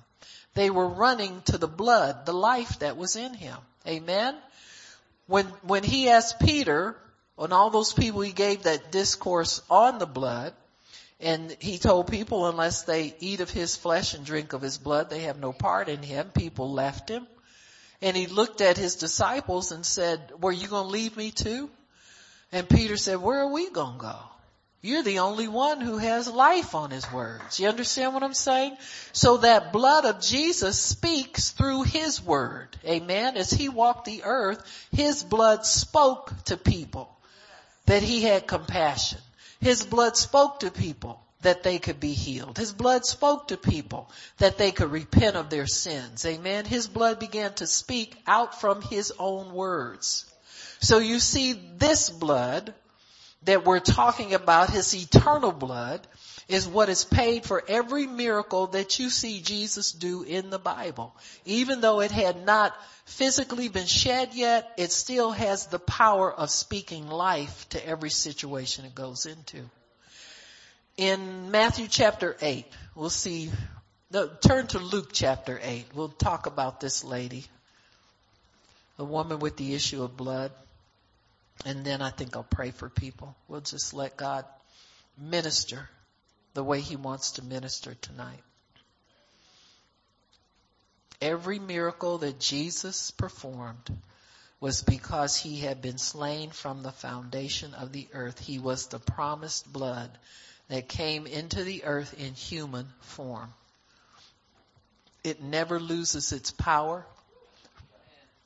They 0.55 0.71
were 0.71 0.89
running 0.89 1.43
to 1.47 1.59
the 1.59 1.67
blood, 1.67 2.25
the 2.25 2.33
life 2.33 2.79
that 2.79 2.97
was 2.97 3.17
in 3.17 3.35
him. 3.35 3.57
Amen. 3.87 4.37
When, 5.27 5.47
when 5.63 5.85
he 5.85 6.09
asked 6.09 6.41
Peter, 6.41 6.97
and 7.39 7.53
all 7.53 7.71
those 7.71 7.93
people 7.93 8.21
he 8.21 8.33
gave 8.33 8.65
that 8.65 8.93
discourse 8.93 9.63
on 9.71 9.99
the 9.99 10.07
blood, 10.07 10.53
and 11.21 11.55
he 11.61 11.79
told 11.79 12.11
people 12.11 12.47
unless 12.47 12.83
they 12.83 13.15
eat 13.21 13.41
of 13.41 13.51
his 13.51 13.77
flesh 13.77 14.15
and 14.15 14.25
drink 14.25 14.53
of 14.53 14.63
his 14.63 14.79
blood, 14.79 15.11
they 15.11 15.21
have 15.21 15.39
no 15.39 15.53
part 15.53 15.89
in 15.89 16.03
him. 16.03 16.31
People 16.31 16.73
left 16.73 17.11
him. 17.11 17.27
And 18.03 18.17
he 18.17 18.27
looked 18.27 18.63
at 18.63 18.79
his 18.79 18.97
disciples 18.97 19.73
and 19.73 19.85
said, 19.85 20.33
were 20.41 20.53
you 20.53 20.67
going 20.67 20.87
to 20.87 20.91
leave 20.91 21.17
me 21.17 21.31
too? 21.31 21.69
And 22.53 22.69
Peter 22.69 22.97
said, 22.97 23.19
where 23.19 23.41
are 23.41 23.53
we 23.53 23.71
going 23.71 23.99
to 23.99 24.01
go? 24.01 24.17
You're 24.83 25.03
the 25.03 25.19
only 25.19 25.47
one 25.47 25.83
who 25.83 25.99
has 25.99 26.27
life 26.27 26.75
on 26.75 26.91
his 26.91 27.11
words. 27.13 27.61
You 27.61 27.69
understand 27.69 28.15
what 28.15 28.23
I'm 28.23 28.33
saying? 28.33 28.79
So 29.13 29.39
that 29.39 29.75
blood 29.75 30.07
of 30.07 30.23
Jesus 30.23 30.81
speaks 30.81 31.51
through 31.51 31.83
his 31.83 32.23
word. 32.23 32.69
Amen. 32.87 33.37
As 33.37 33.51
he 33.51 33.69
walked 33.69 34.07
the 34.07 34.23
earth, 34.25 34.63
his 34.91 35.23
blood 35.23 35.67
spoke 35.67 36.33
to 36.45 36.57
people 36.57 37.15
that 37.85 38.03
he 38.03 38.23
had 38.23 38.47
compassion. 38.47 39.19
His 39.61 39.85
blood 39.85 40.17
spoke 40.17 40.61
to 40.61 40.71
people 40.71 41.21
that 41.43 41.63
they 41.63 41.79
could 41.79 42.01
be 42.01 42.15
healed. 42.15 42.57
His 42.57 42.73
blood 42.73 43.05
spoke 43.05 43.49
to 43.49 43.59
people 43.59 44.11
that 44.39 44.57
they 44.57 44.71
could 44.71 44.91
repent 44.91 45.37
of 45.37 45.51
their 45.51 45.67
sins. 45.67 46.25
Amen. 46.25 46.65
His 46.65 46.87
blood 46.87 47.19
began 47.19 47.53
to 47.55 47.67
speak 47.67 48.17
out 48.27 48.61
from 48.61 48.81
his 48.81 49.13
own 49.19 49.53
words. 49.53 50.25
So 50.81 50.99
you 50.99 51.19
see 51.19 51.53
this 51.77 52.09
blood 52.09 52.73
that 53.45 53.65
we're 53.65 53.81
talking 53.81 54.35
about, 54.35 54.71
his 54.71 54.95
eternal 54.95 55.53
blood, 55.53 56.07
is 56.49 56.67
what 56.67 56.89
is 56.89 57.05
paid 57.05 57.45
for 57.45 57.63
every 57.69 58.07
miracle 58.07 58.67
that 58.69 58.99
you 58.99 59.09
see 59.09 59.41
Jesus 59.41 59.93
do 59.93 60.23
in 60.23 60.51
the 60.51 60.59
Bible. 60.59 61.15
Even 61.45 61.81
though 61.81 62.01
it 62.01 62.11
had 62.11 62.45
not 62.45 62.75
physically 63.05 63.69
been 63.69 63.87
shed 63.87 64.35
yet, 64.35 64.71
it 64.77 64.93
still 64.93 65.31
has 65.31 65.67
the 65.67 65.79
power 65.79 66.33
of 66.33 66.51
speaking 66.51 67.09
life 67.09 67.69
to 67.71 67.87
every 67.87 68.11
situation 68.11 68.85
it 68.85 68.95
goes 68.95 69.27
into. 69.27 69.65
In 70.97 71.51
Matthew 71.51 71.87
chapter 71.89 72.37
8, 72.43 72.67
we'll 72.95 73.11
see, 73.11 73.51
no, 74.11 74.29
turn 74.29 74.67
to 74.69 74.79
Luke 74.79 75.11
chapter 75.13 75.59
8. 75.63 75.87
We'll 75.95 76.09
talk 76.09 76.47
about 76.47 76.81
this 76.81 77.05
lady, 77.05 77.47
the 78.99 79.05
woman 79.05 79.39
with 79.39 79.57
the 79.57 79.73
issue 79.73 80.03
of 80.03 80.17
blood. 80.17 80.53
And 81.65 81.85
then 81.85 82.01
I 82.01 82.11
think 82.11 82.37
I'll 82.37 82.43
pray 82.43 82.71
for 82.71 82.89
people. 82.89 83.37
We'll 83.49 83.61
just 83.61 83.93
let 83.93 84.17
God 84.17 84.45
minister 85.19 85.89
the 86.55 86.65
way 86.65 86.81
he 86.81 86.97
wants 86.97 87.33
to 87.33 87.45
minister 87.45 87.95
tonight. 87.95 88.43
Every 91.21 91.59
miracle 91.59 92.19
that 92.19 92.41
Jesus 92.41 93.11
performed 93.11 93.91
was 94.59 94.83
because 94.83 95.37
he 95.37 95.61
had 95.61 95.83
been 95.83 95.99
slain 95.99 96.51
from 96.51 96.83
the 96.83 96.93
foundation 96.93 97.75
of 97.75 97.93
the 97.93 98.09
earth. 98.13 98.39
He 98.39 98.59
was 98.59 98.87
the 98.87 98.99
promised 98.99 99.71
blood 99.71 100.11
that 100.69 100.89
came 100.89 101.27
into 101.27 101.65
the 101.65 101.85
earth 101.85 102.15
in 102.19 102.35
human 102.35 102.87
form. 103.01 103.53
It 105.25 105.43
never 105.43 105.79
loses 105.79 106.33
its 106.33 106.51
power 106.51 107.05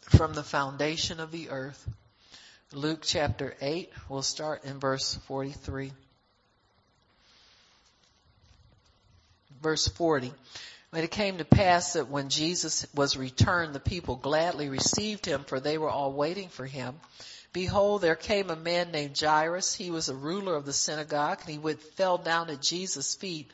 from 0.00 0.34
the 0.34 0.42
foundation 0.42 1.20
of 1.20 1.30
the 1.30 1.50
earth. 1.50 1.88
Luke 2.72 3.00
chapter 3.02 3.54
8, 3.60 3.92
we'll 4.08 4.22
start 4.22 4.64
in 4.64 4.80
verse 4.80 5.14
43. 5.26 5.92
Verse 9.62 9.86
40. 9.88 10.32
When 10.90 11.04
it 11.04 11.10
came 11.10 11.38
to 11.38 11.44
pass 11.44 11.92
that 11.94 12.08
when 12.08 12.28
Jesus 12.28 12.86
was 12.94 13.16
returned, 13.16 13.74
the 13.74 13.80
people 13.80 14.16
gladly 14.16 14.68
received 14.68 15.26
him, 15.26 15.44
for 15.44 15.60
they 15.60 15.78
were 15.78 15.90
all 15.90 16.12
waiting 16.12 16.48
for 16.48 16.66
him. 16.66 17.00
behold, 17.52 18.00
there 18.00 18.16
came 18.16 18.50
a 18.50 18.56
man 18.56 18.90
named 18.90 19.18
Jairus. 19.18 19.74
He 19.74 19.90
was 19.90 20.08
a 20.08 20.14
ruler 20.14 20.56
of 20.56 20.66
the 20.66 20.72
synagogue 20.72 21.40
and 21.40 21.50
he 21.50 21.58
would, 21.58 21.80
fell 21.80 22.18
down 22.18 22.50
at 22.50 22.62
Jesus' 22.62 23.14
feet 23.14 23.50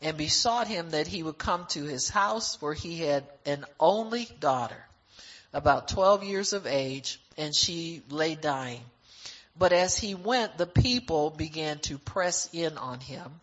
and 0.00 0.16
besought 0.16 0.66
him 0.68 0.90
that 0.90 1.06
he 1.06 1.22
would 1.22 1.38
come 1.38 1.66
to 1.70 1.84
his 1.84 2.08
house 2.08 2.60
where 2.60 2.74
he 2.74 2.98
had 2.98 3.24
an 3.44 3.64
only 3.78 4.28
daughter, 4.40 4.86
about 5.52 5.88
12 5.88 6.24
years 6.24 6.52
of 6.52 6.66
age, 6.66 7.20
and 7.36 7.54
she 7.54 8.02
lay 8.08 8.34
dying. 8.34 8.80
But 9.58 9.72
as 9.72 9.96
he 9.96 10.14
went, 10.14 10.56
the 10.56 10.66
people 10.66 11.30
began 11.30 11.78
to 11.80 11.98
press 11.98 12.48
in 12.52 12.78
on 12.78 13.00
him. 13.00 13.40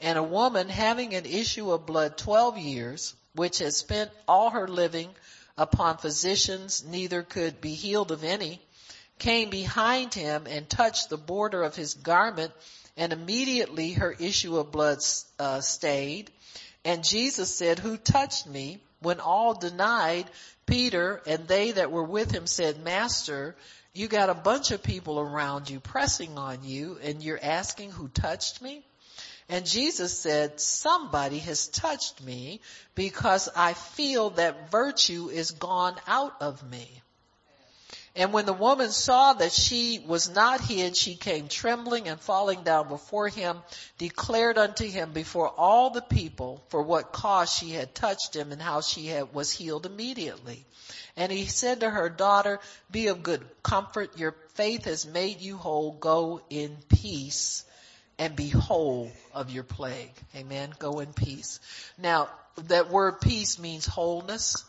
And 0.00 0.18
a 0.18 0.22
woman 0.22 0.68
having 0.68 1.14
an 1.14 1.26
issue 1.26 1.70
of 1.72 1.86
blood 1.86 2.16
12 2.16 2.58
years, 2.58 3.14
which 3.34 3.58
had 3.58 3.74
spent 3.74 4.10
all 4.26 4.50
her 4.50 4.68
living 4.68 5.08
upon 5.58 5.98
physicians, 5.98 6.84
neither 6.84 7.22
could 7.22 7.60
be 7.60 7.74
healed 7.74 8.12
of 8.12 8.24
any, 8.24 8.60
came 9.18 9.50
behind 9.50 10.12
him 10.12 10.46
and 10.46 10.68
touched 10.68 11.08
the 11.08 11.16
border 11.16 11.62
of 11.62 11.76
his 11.76 11.94
garment 11.94 12.52
and 12.96 13.12
immediately 13.12 13.92
her 13.92 14.12
issue 14.12 14.58
of 14.58 14.72
blood 14.72 14.98
uh, 15.38 15.60
stayed. 15.60 16.30
And 16.84 17.04
Jesus 17.04 17.54
said, 17.54 17.78
who 17.78 17.96
touched 17.96 18.46
me? 18.46 18.80
When 19.00 19.20
all 19.20 19.54
denied, 19.54 20.26
Peter 20.66 21.22
and 21.26 21.46
they 21.46 21.72
that 21.72 21.92
were 21.92 22.04
with 22.04 22.30
him 22.30 22.46
said, 22.46 22.82
Master, 22.82 23.56
you 23.92 24.08
got 24.08 24.30
a 24.30 24.34
bunch 24.34 24.70
of 24.70 24.82
people 24.82 25.18
around 25.18 25.70
you 25.70 25.80
pressing 25.80 26.38
on 26.38 26.64
you 26.64 26.98
and 27.02 27.22
you're 27.22 27.38
asking 27.42 27.92
who 27.92 28.08
touched 28.08 28.60
me? 28.60 28.84
And 29.48 29.64
Jesus 29.64 30.18
said, 30.18 30.60
somebody 30.60 31.38
has 31.38 31.68
touched 31.68 32.22
me 32.22 32.60
because 32.94 33.48
I 33.54 33.74
feel 33.74 34.30
that 34.30 34.70
virtue 34.70 35.28
is 35.28 35.52
gone 35.52 35.94
out 36.06 36.34
of 36.40 36.68
me. 36.68 37.02
And 38.16 38.32
when 38.32 38.46
the 38.46 38.54
woman 38.54 38.90
saw 38.92 39.34
that 39.34 39.52
she 39.52 40.02
was 40.06 40.30
not 40.30 40.62
hid, 40.62 40.96
she 40.96 41.16
came 41.16 41.48
trembling 41.48 42.08
and 42.08 42.18
falling 42.18 42.62
down 42.62 42.88
before 42.88 43.28
him, 43.28 43.58
declared 43.98 44.56
unto 44.56 44.86
him 44.86 45.12
before 45.12 45.48
all 45.48 45.90
the 45.90 46.00
people 46.00 46.64
for 46.68 46.82
what 46.82 47.12
cause 47.12 47.52
she 47.52 47.72
had 47.72 47.94
touched 47.94 48.34
him 48.34 48.52
and 48.52 48.62
how 48.62 48.80
she 48.80 49.06
had, 49.06 49.34
was 49.34 49.52
healed 49.52 49.84
immediately. 49.84 50.64
And 51.14 51.30
he 51.30 51.44
said 51.44 51.80
to 51.80 51.90
her, 51.90 52.08
daughter, 52.08 52.58
be 52.90 53.08
of 53.08 53.22
good 53.22 53.44
comfort. 53.62 54.18
Your 54.18 54.34
faith 54.54 54.86
has 54.86 55.04
made 55.04 55.42
you 55.42 55.58
whole. 55.58 55.92
Go 55.92 56.40
in 56.48 56.78
peace 56.88 57.64
and 58.18 58.34
be 58.34 58.48
whole 58.48 59.12
of 59.34 59.50
your 59.50 59.64
plague. 59.64 60.12
Amen. 60.34 60.72
Go 60.78 61.00
in 61.00 61.12
peace. 61.12 61.60
Now, 61.98 62.30
that 62.68 62.88
word 62.88 63.20
peace 63.20 63.58
means 63.58 63.84
wholeness. 63.84 64.64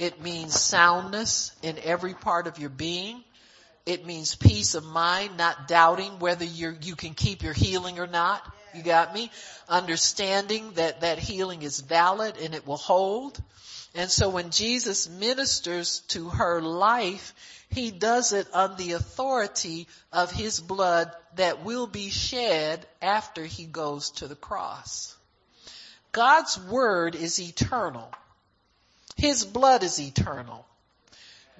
It 0.00 0.22
means 0.22 0.58
soundness 0.58 1.52
in 1.62 1.78
every 1.78 2.14
part 2.14 2.46
of 2.46 2.58
your 2.58 2.70
being. 2.70 3.22
It 3.84 4.06
means 4.06 4.34
peace 4.34 4.74
of 4.74 4.82
mind, 4.82 5.36
not 5.36 5.68
doubting 5.68 6.18
whether 6.20 6.46
you 6.46 6.74
you 6.80 6.96
can 6.96 7.12
keep 7.12 7.42
your 7.42 7.52
healing 7.52 7.98
or 7.98 8.06
not. 8.06 8.42
You 8.74 8.82
got 8.82 9.12
me? 9.12 9.30
Understanding 9.68 10.72
that 10.76 11.02
that 11.02 11.18
healing 11.18 11.60
is 11.60 11.80
valid 11.80 12.38
and 12.38 12.54
it 12.54 12.66
will 12.66 12.78
hold. 12.78 13.42
And 13.94 14.10
so 14.10 14.30
when 14.30 14.50
Jesus 14.50 15.06
ministers 15.06 16.00
to 16.08 16.30
her 16.30 16.62
life, 16.62 17.34
he 17.68 17.90
does 17.90 18.32
it 18.32 18.46
on 18.54 18.76
the 18.76 18.92
authority 18.92 19.86
of 20.14 20.32
his 20.32 20.60
blood 20.60 21.12
that 21.36 21.62
will 21.62 21.86
be 21.86 22.08
shed 22.08 22.86
after 23.02 23.44
he 23.44 23.66
goes 23.66 24.12
to 24.12 24.28
the 24.28 24.34
cross. 24.34 25.14
God's 26.12 26.58
word 26.58 27.14
is 27.14 27.38
eternal. 27.38 28.10
His 29.20 29.44
blood 29.44 29.82
is 29.82 30.00
eternal. 30.00 30.64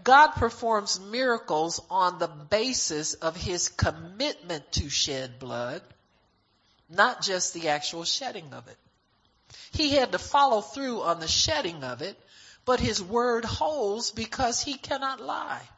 God 0.03 0.28
performs 0.28 0.99
miracles 0.99 1.78
on 1.91 2.19
the 2.19 2.27
basis 2.27 3.12
of 3.12 3.37
his 3.37 3.69
commitment 3.69 4.73
to 4.73 4.89
shed 4.89 5.39
blood, 5.39 5.82
not 6.89 7.20
just 7.20 7.53
the 7.53 7.69
actual 7.69 8.05
shedding 8.05 8.55
of 8.55 8.66
it. 8.69 8.78
He 9.73 9.91
had 9.91 10.12
to 10.12 10.19
follow 10.19 10.62
through 10.62 11.03
on 11.03 11.20
the 11.20 11.28
shedding 11.28 11.85
of 11.85 12.01
it, 12.01 12.19
but 12.65 12.81
his 12.81 13.03
word 13.03 13.45
holds 13.45 14.11
because 14.11 14.62
he 14.62 14.78
cannot 14.78 15.20
lie. 15.20 15.69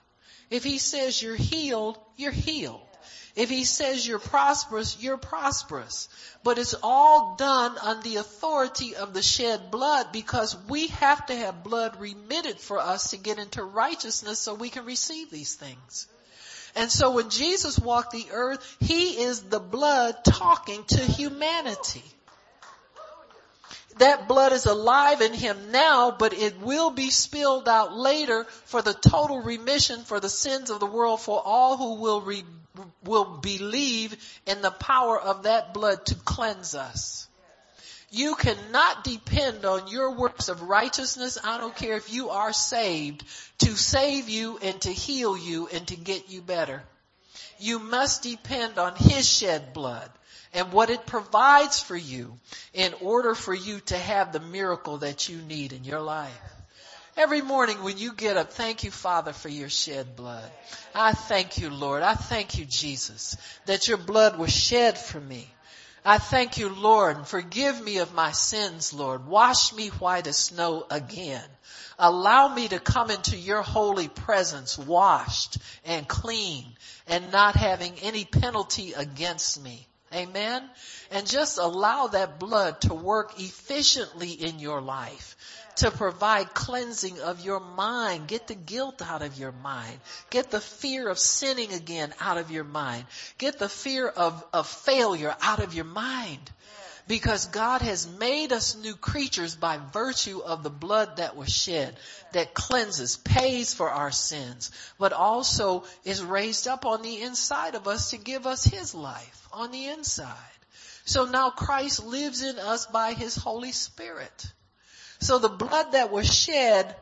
If 0.50 0.62
he 0.62 0.78
says 0.78 1.20
you're 1.20 1.34
healed, 1.34 1.98
you're 2.16 2.30
healed. 2.30 2.86
If 3.34 3.48
he 3.48 3.64
says 3.64 4.06
you're 4.06 4.18
prosperous, 4.18 5.02
you're 5.02 5.16
prosperous. 5.16 6.08
But 6.44 6.58
it's 6.58 6.74
all 6.82 7.36
done 7.36 7.78
on 7.78 8.02
the 8.02 8.16
authority 8.16 8.96
of 8.96 9.14
the 9.14 9.22
shed 9.22 9.70
blood 9.70 10.08
because 10.12 10.56
we 10.68 10.88
have 10.88 11.26
to 11.26 11.36
have 11.36 11.64
blood 11.64 12.00
remitted 12.00 12.58
for 12.58 12.78
us 12.78 13.10
to 13.10 13.16
get 13.16 13.38
into 13.38 13.62
righteousness 13.62 14.38
so 14.38 14.54
we 14.54 14.70
can 14.70 14.84
receive 14.84 15.30
these 15.30 15.54
things. 15.54 16.06
And 16.74 16.90
so 16.90 17.12
when 17.12 17.28
Jesus 17.28 17.78
walked 17.78 18.12
the 18.12 18.26
earth, 18.32 18.76
he 18.80 19.22
is 19.22 19.42
the 19.42 19.60
blood 19.60 20.24
talking 20.24 20.84
to 20.84 20.98
humanity. 20.98 22.04
That 23.98 24.26
blood 24.26 24.52
is 24.52 24.64
alive 24.64 25.20
in 25.20 25.34
him 25.34 25.70
now, 25.70 26.10
but 26.10 26.32
it 26.32 26.60
will 26.60 26.90
be 26.90 27.10
spilled 27.10 27.68
out 27.68 27.94
later 27.94 28.44
for 28.64 28.80
the 28.80 28.94
total 28.94 29.42
remission 29.42 30.04
for 30.04 30.18
the 30.18 30.30
sins 30.30 30.70
of 30.70 30.80
the 30.80 30.86
world 30.86 31.20
for 31.20 31.42
all 31.44 31.76
who 31.76 32.00
will 32.00 32.22
re- 32.22 32.44
will 33.04 33.38
believe 33.38 34.16
in 34.46 34.62
the 34.62 34.70
power 34.70 35.20
of 35.20 35.44
that 35.44 35.74
blood 35.74 36.06
to 36.06 36.14
cleanse 36.14 36.74
us. 36.74 37.28
You 38.10 38.34
cannot 38.34 39.04
depend 39.04 39.64
on 39.64 39.88
your 39.88 40.14
works 40.14 40.50
of 40.50 40.62
righteousness. 40.62 41.38
I 41.42 41.56
don't 41.58 41.74
care 41.74 41.96
if 41.96 42.12
you 42.12 42.28
are 42.28 42.52
saved 42.52 43.24
to 43.60 43.74
save 43.74 44.28
you 44.28 44.58
and 44.58 44.78
to 44.82 44.92
heal 44.92 45.36
you 45.36 45.66
and 45.68 45.86
to 45.88 45.96
get 45.96 46.28
you 46.28 46.42
better. 46.42 46.82
You 47.58 47.78
must 47.78 48.22
depend 48.22 48.78
on 48.78 48.96
His 48.96 49.26
shed 49.26 49.72
blood 49.72 50.10
and 50.52 50.72
what 50.72 50.90
it 50.90 51.06
provides 51.06 51.80
for 51.80 51.96
you 51.96 52.38
in 52.74 52.92
order 53.00 53.34
for 53.34 53.54
you 53.54 53.80
to 53.86 53.96
have 53.96 54.32
the 54.32 54.40
miracle 54.40 54.98
that 54.98 55.30
you 55.30 55.38
need 55.38 55.72
in 55.72 55.84
your 55.84 56.00
life. 56.00 56.51
Every 57.14 57.42
morning 57.42 57.82
when 57.82 57.98
you 57.98 58.14
get 58.14 58.38
up, 58.38 58.54
thank 58.54 58.84
you, 58.84 58.90
Father, 58.90 59.34
for 59.34 59.50
your 59.50 59.68
shed 59.68 60.16
blood. 60.16 60.50
I 60.94 61.12
thank 61.12 61.58
you, 61.58 61.68
Lord. 61.68 62.02
I 62.02 62.14
thank 62.14 62.56
you, 62.56 62.64
Jesus, 62.64 63.36
that 63.66 63.86
your 63.86 63.98
blood 63.98 64.38
was 64.38 64.50
shed 64.50 64.96
for 64.96 65.20
me. 65.20 65.46
I 66.06 66.16
thank 66.16 66.56
you, 66.56 66.70
Lord, 66.70 67.18
and 67.18 67.26
forgive 67.26 67.80
me 67.82 67.98
of 67.98 68.14
my 68.14 68.32
sins, 68.32 68.94
Lord. 68.94 69.26
Wash 69.26 69.74
me 69.74 69.88
white 69.88 70.26
as 70.26 70.38
snow 70.38 70.86
again. 70.90 71.44
Allow 71.98 72.54
me 72.54 72.68
to 72.68 72.80
come 72.80 73.10
into 73.10 73.36
your 73.36 73.62
holy 73.62 74.08
presence 74.08 74.78
washed 74.78 75.58
and 75.84 76.08
clean 76.08 76.64
and 77.06 77.30
not 77.30 77.56
having 77.56 77.92
any 78.00 78.24
penalty 78.24 78.94
against 78.94 79.62
me. 79.62 79.86
Amen. 80.14 80.68
And 81.10 81.26
just 81.26 81.58
allow 81.58 82.08
that 82.08 82.38
blood 82.38 82.80
to 82.82 82.94
work 82.94 83.38
efficiently 83.38 84.30
in 84.30 84.58
your 84.58 84.80
life 84.80 85.36
to 85.76 85.90
provide 85.90 86.54
cleansing 86.54 87.20
of 87.20 87.44
your 87.44 87.60
mind. 87.60 88.28
Get 88.28 88.46
the 88.46 88.54
guilt 88.54 89.02
out 89.02 89.22
of 89.22 89.38
your 89.38 89.52
mind. 89.52 89.98
Get 90.30 90.50
the 90.50 90.60
fear 90.60 91.08
of 91.08 91.18
sinning 91.18 91.72
again 91.72 92.12
out 92.20 92.38
of 92.38 92.50
your 92.50 92.64
mind. 92.64 93.04
Get 93.38 93.58
the 93.58 93.68
fear 93.68 94.08
of, 94.08 94.44
of 94.52 94.66
failure 94.66 95.34
out 95.40 95.62
of 95.62 95.74
your 95.74 95.84
mind. 95.84 96.50
Because 97.08 97.46
God 97.46 97.82
has 97.82 98.06
made 98.06 98.52
us 98.52 98.76
new 98.76 98.94
creatures 98.94 99.56
by 99.56 99.78
virtue 99.92 100.40
of 100.40 100.62
the 100.62 100.70
blood 100.70 101.16
that 101.16 101.36
was 101.36 101.52
shed, 101.52 101.96
that 102.32 102.54
cleanses, 102.54 103.16
pays 103.16 103.74
for 103.74 103.90
our 103.90 104.12
sins, 104.12 104.70
but 104.98 105.12
also 105.12 105.84
is 106.04 106.22
raised 106.22 106.68
up 106.68 106.86
on 106.86 107.02
the 107.02 107.22
inside 107.22 107.74
of 107.74 107.88
us 107.88 108.10
to 108.10 108.18
give 108.18 108.46
us 108.46 108.64
His 108.64 108.94
life 108.94 109.48
on 109.52 109.72
the 109.72 109.86
inside. 109.86 110.36
So 111.04 111.24
now 111.24 111.50
Christ 111.50 112.04
lives 112.04 112.42
in 112.42 112.58
us 112.58 112.86
by 112.86 113.14
His 113.14 113.34
Holy 113.34 113.72
Spirit. 113.72 114.52
So 115.22 115.38
the 115.38 115.48
blood 115.48 115.92
that 115.92 116.10
was 116.10 116.26
shed 116.26 116.96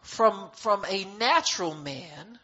from, 0.00 0.50
from 0.54 0.84
a 0.84 1.04
natural 1.04 1.76
man, 1.76 2.40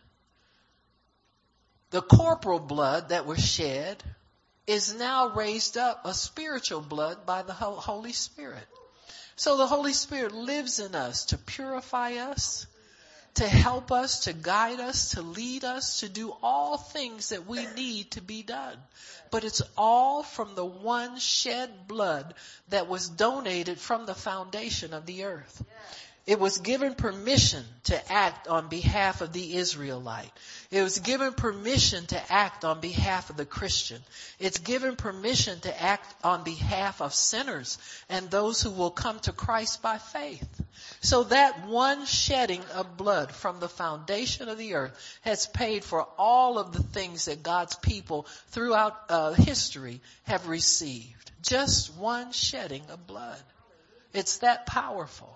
the 1.90 2.02
corporal 2.02 2.60
blood 2.60 3.08
that 3.08 3.26
was 3.26 3.44
shed, 3.44 4.00
is 4.68 4.94
now 4.94 5.30
raised 5.30 5.76
up 5.76 6.02
a 6.04 6.14
spiritual 6.14 6.80
blood 6.80 7.26
by 7.26 7.42
the 7.42 7.52
Holy 7.52 8.12
Spirit. 8.12 8.64
So 9.34 9.56
the 9.56 9.66
Holy 9.66 9.92
Spirit 9.92 10.30
lives 10.30 10.78
in 10.78 10.94
us 10.94 11.24
to 11.26 11.36
purify 11.36 12.12
us, 12.12 12.68
to 13.34 13.46
help 13.46 13.92
us, 13.92 14.24
to 14.24 14.32
guide 14.32 14.80
us, 14.80 15.10
to 15.10 15.22
lead 15.22 15.64
us, 15.64 16.00
to 16.00 16.08
do 16.08 16.34
all 16.42 16.76
things 16.76 17.28
that 17.28 17.46
we 17.46 17.66
need 17.76 18.10
to 18.12 18.20
be 18.20 18.42
done. 18.42 18.76
But 19.30 19.44
it's 19.44 19.62
all 19.76 20.22
from 20.22 20.54
the 20.54 20.64
one 20.64 21.18
shed 21.18 21.86
blood 21.86 22.34
that 22.70 22.88
was 22.88 23.08
donated 23.08 23.78
from 23.78 24.06
the 24.06 24.14
foundation 24.14 24.92
of 24.94 25.06
the 25.06 25.24
earth. 25.24 25.62
It 26.28 26.38
was 26.38 26.58
given 26.58 26.94
permission 26.94 27.64
to 27.84 28.12
act 28.12 28.48
on 28.48 28.68
behalf 28.68 29.22
of 29.22 29.32
the 29.32 29.56
Israelite. 29.56 30.30
It 30.70 30.82
was 30.82 30.98
given 30.98 31.32
permission 31.32 32.04
to 32.08 32.20
act 32.30 32.66
on 32.66 32.80
behalf 32.80 33.30
of 33.30 33.38
the 33.38 33.46
Christian. 33.46 34.02
It's 34.38 34.58
given 34.58 34.96
permission 34.96 35.58
to 35.60 35.82
act 35.82 36.14
on 36.22 36.44
behalf 36.44 37.00
of 37.00 37.14
sinners 37.14 37.78
and 38.10 38.30
those 38.30 38.60
who 38.60 38.68
will 38.68 38.90
come 38.90 39.18
to 39.20 39.32
Christ 39.32 39.80
by 39.80 39.96
faith. 39.96 40.46
So 41.00 41.24
that 41.24 41.66
one 41.66 42.04
shedding 42.04 42.62
of 42.74 42.98
blood 42.98 43.32
from 43.32 43.58
the 43.58 43.68
foundation 43.70 44.50
of 44.50 44.58
the 44.58 44.74
earth 44.74 45.18
has 45.22 45.46
paid 45.46 45.82
for 45.82 46.06
all 46.18 46.58
of 46.58 46.72
the 46.72 46.82
things 46.82 47.24
that 47.24 47.42
God's 47.42 47.76
people 47.76 48.26
throughout 48.48 48.94
uh, 49.08 49.32
history 49.32 50.02
have 50.24 50.46
received. 50.46 51.30
Just 51.40 51.96
one 51.96 52.32
shedding 52.32 52.82
of 52.90 53.06
blood. 53.06 53.40
It's 54.12 54.40
that 54.40 54.66
powerful. 54.66 55.34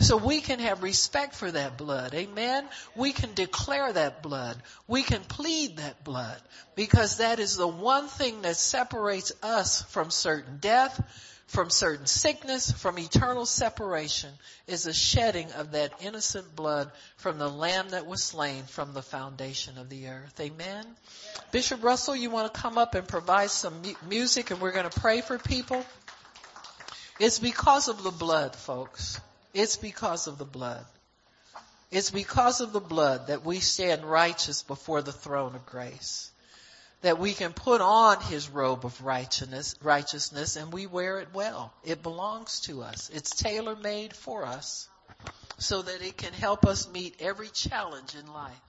So 0.00 0.16
we 0.16 0.40
can 0.40 0.60
have 0.60 0.82
respect 0.82 1.34
for 1.34 1.50
that 1.50 1.76
blood. 1.76 2.14
Amen. 2.14 2.66
We 2.96 3.12
can 3.12 3.34
declare 3.34 3.92
that 3.92 4.22
blood. 4.22 4.56
We 4.88 5.02
can 5.02 5.20
plead 5.20 5.76
that 5.76 6.04
blood 6.04 6.40
because 6.74 7.18
that 7.18 7.38
is 7.38 7.56
the 7.56 7.68
one 7.68 8.08
thing 8.08 8.40
that 8.42 8.56
separates 8.56 9.32
us 9.42 9.82
from 9.82 10.10
certain 10.10 10.56
death, 10.58 10.98
from 11.48 11.68
certain 11.68 12.06
sickness, 12.06 12.70
from 12.70 12.98
eternal 12.98 13.44
separation 13.44 14.30
is 14.66 14.84
the 14.84 14.94
shedding 14.94 15.52
of 15.52 15.72
that 15.72 15.92
innocent 16.00 16.56
blood 16.56 16.90
from 17.16 17.38
the 17.38 17.48
lamb 17.48 17.90
that 17.90 18.06
was 18.06 18.22
slain 18.22 18.62
from 18.64 18.94
the 18.94 19.02
foundation 19.02 19.76
of 19.76 19.90
the 19.90 20.08
earth. 20.08 20.40
Amen. 20.40 20.86
Bishop 21.52 21.82
Russell, 21.84 22.16
you 22.16 22.30
want 22.30 22.54
to 22.54 22.58
come 22.58 22.78
up 22.78 22.94
and 22.94 23.06
provide 23.06 23.50
some 23.50 23.82
mu- 23.82 24.08
music 24.08 24.50
and 24.50 24.62
we're 24.62 24.72
going 24.72 24.88
to 24.88 25.00
pray 25.00 25.20
for 25.20 25.36
people? 25.36 25.84
It's 27.18 27.38
because 27.38 27.88
of 27.88 28.02
the 28.02 28.10
blood, 28.10 28.56
folks. 28.56 29.20
It's 29.52 29.76
because 29.76 30.26
of 30.26 30.38
the 30.38 30.44
blood. 30.44 30.84
It's 31.90 32.10
because 32.10 32.60
of 32.60 32.72
the 32.72 32.80
blood 32.80 33.26
that 33.26 33.44
we 33.44 33.58
stand 33.58 34.04
righteous 34.04 34.62
before 34.62 35.02
the 35.02 35.12
throne 35.12 35.54
of 35.56 35.66
grace. 35.66 36.30
That 37.02 37.18
we 37.18 37.32
can 37.32 37.52
put 37.52 37.80
on 37.80 38.20
his 38.20 38.48
robe 38.48 38.84
of 38.84 39.02
righteousness, 39.02 39.74
righteousness 39.82 40.56
and 40.56 40.72
we 40.72 40.86
wear 40.86 41.18
it 41.18 41.28
well. 41.32 41.72
It 41.82 42.02
belongs 42.02 42.60
to 42.62 42.82
us. 42.82 43.10
It's 43.12 43.30
tailor 43.30 43.74
made 43.74 44.14
for 44.14 44.44
us 44.44 44.88
so 45.58 45.82
that 45.82 46.02
it 46.02 46.16
can 46.16 46.32
help 46.32 46.66
us 46.66 46.88
meet 46.88 47.16
every 47.20 47.48
challenge 47.48 48.14
in 48.14 48.32
life. 48.32 48.60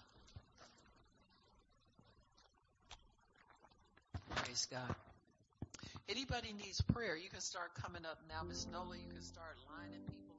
Praise 4.35 4.67
God. 4.71 4.95
Anybody 6.09 6.53
needs 6.53 6.81
prayer, 6.81 7.15
you 7.15 7.29
can 7.29 7.39
start 7.39 7.73
coming 7.81 8.05
up 8.05 8.19
now. 8.27 8.43
Miss 8.47 8.65
Nola, 8.71 8.97
you 8.97 9.07
can 9.09 9.21
start 9.21 9.55
lining 9.77 10.01
people. 10.07 10.30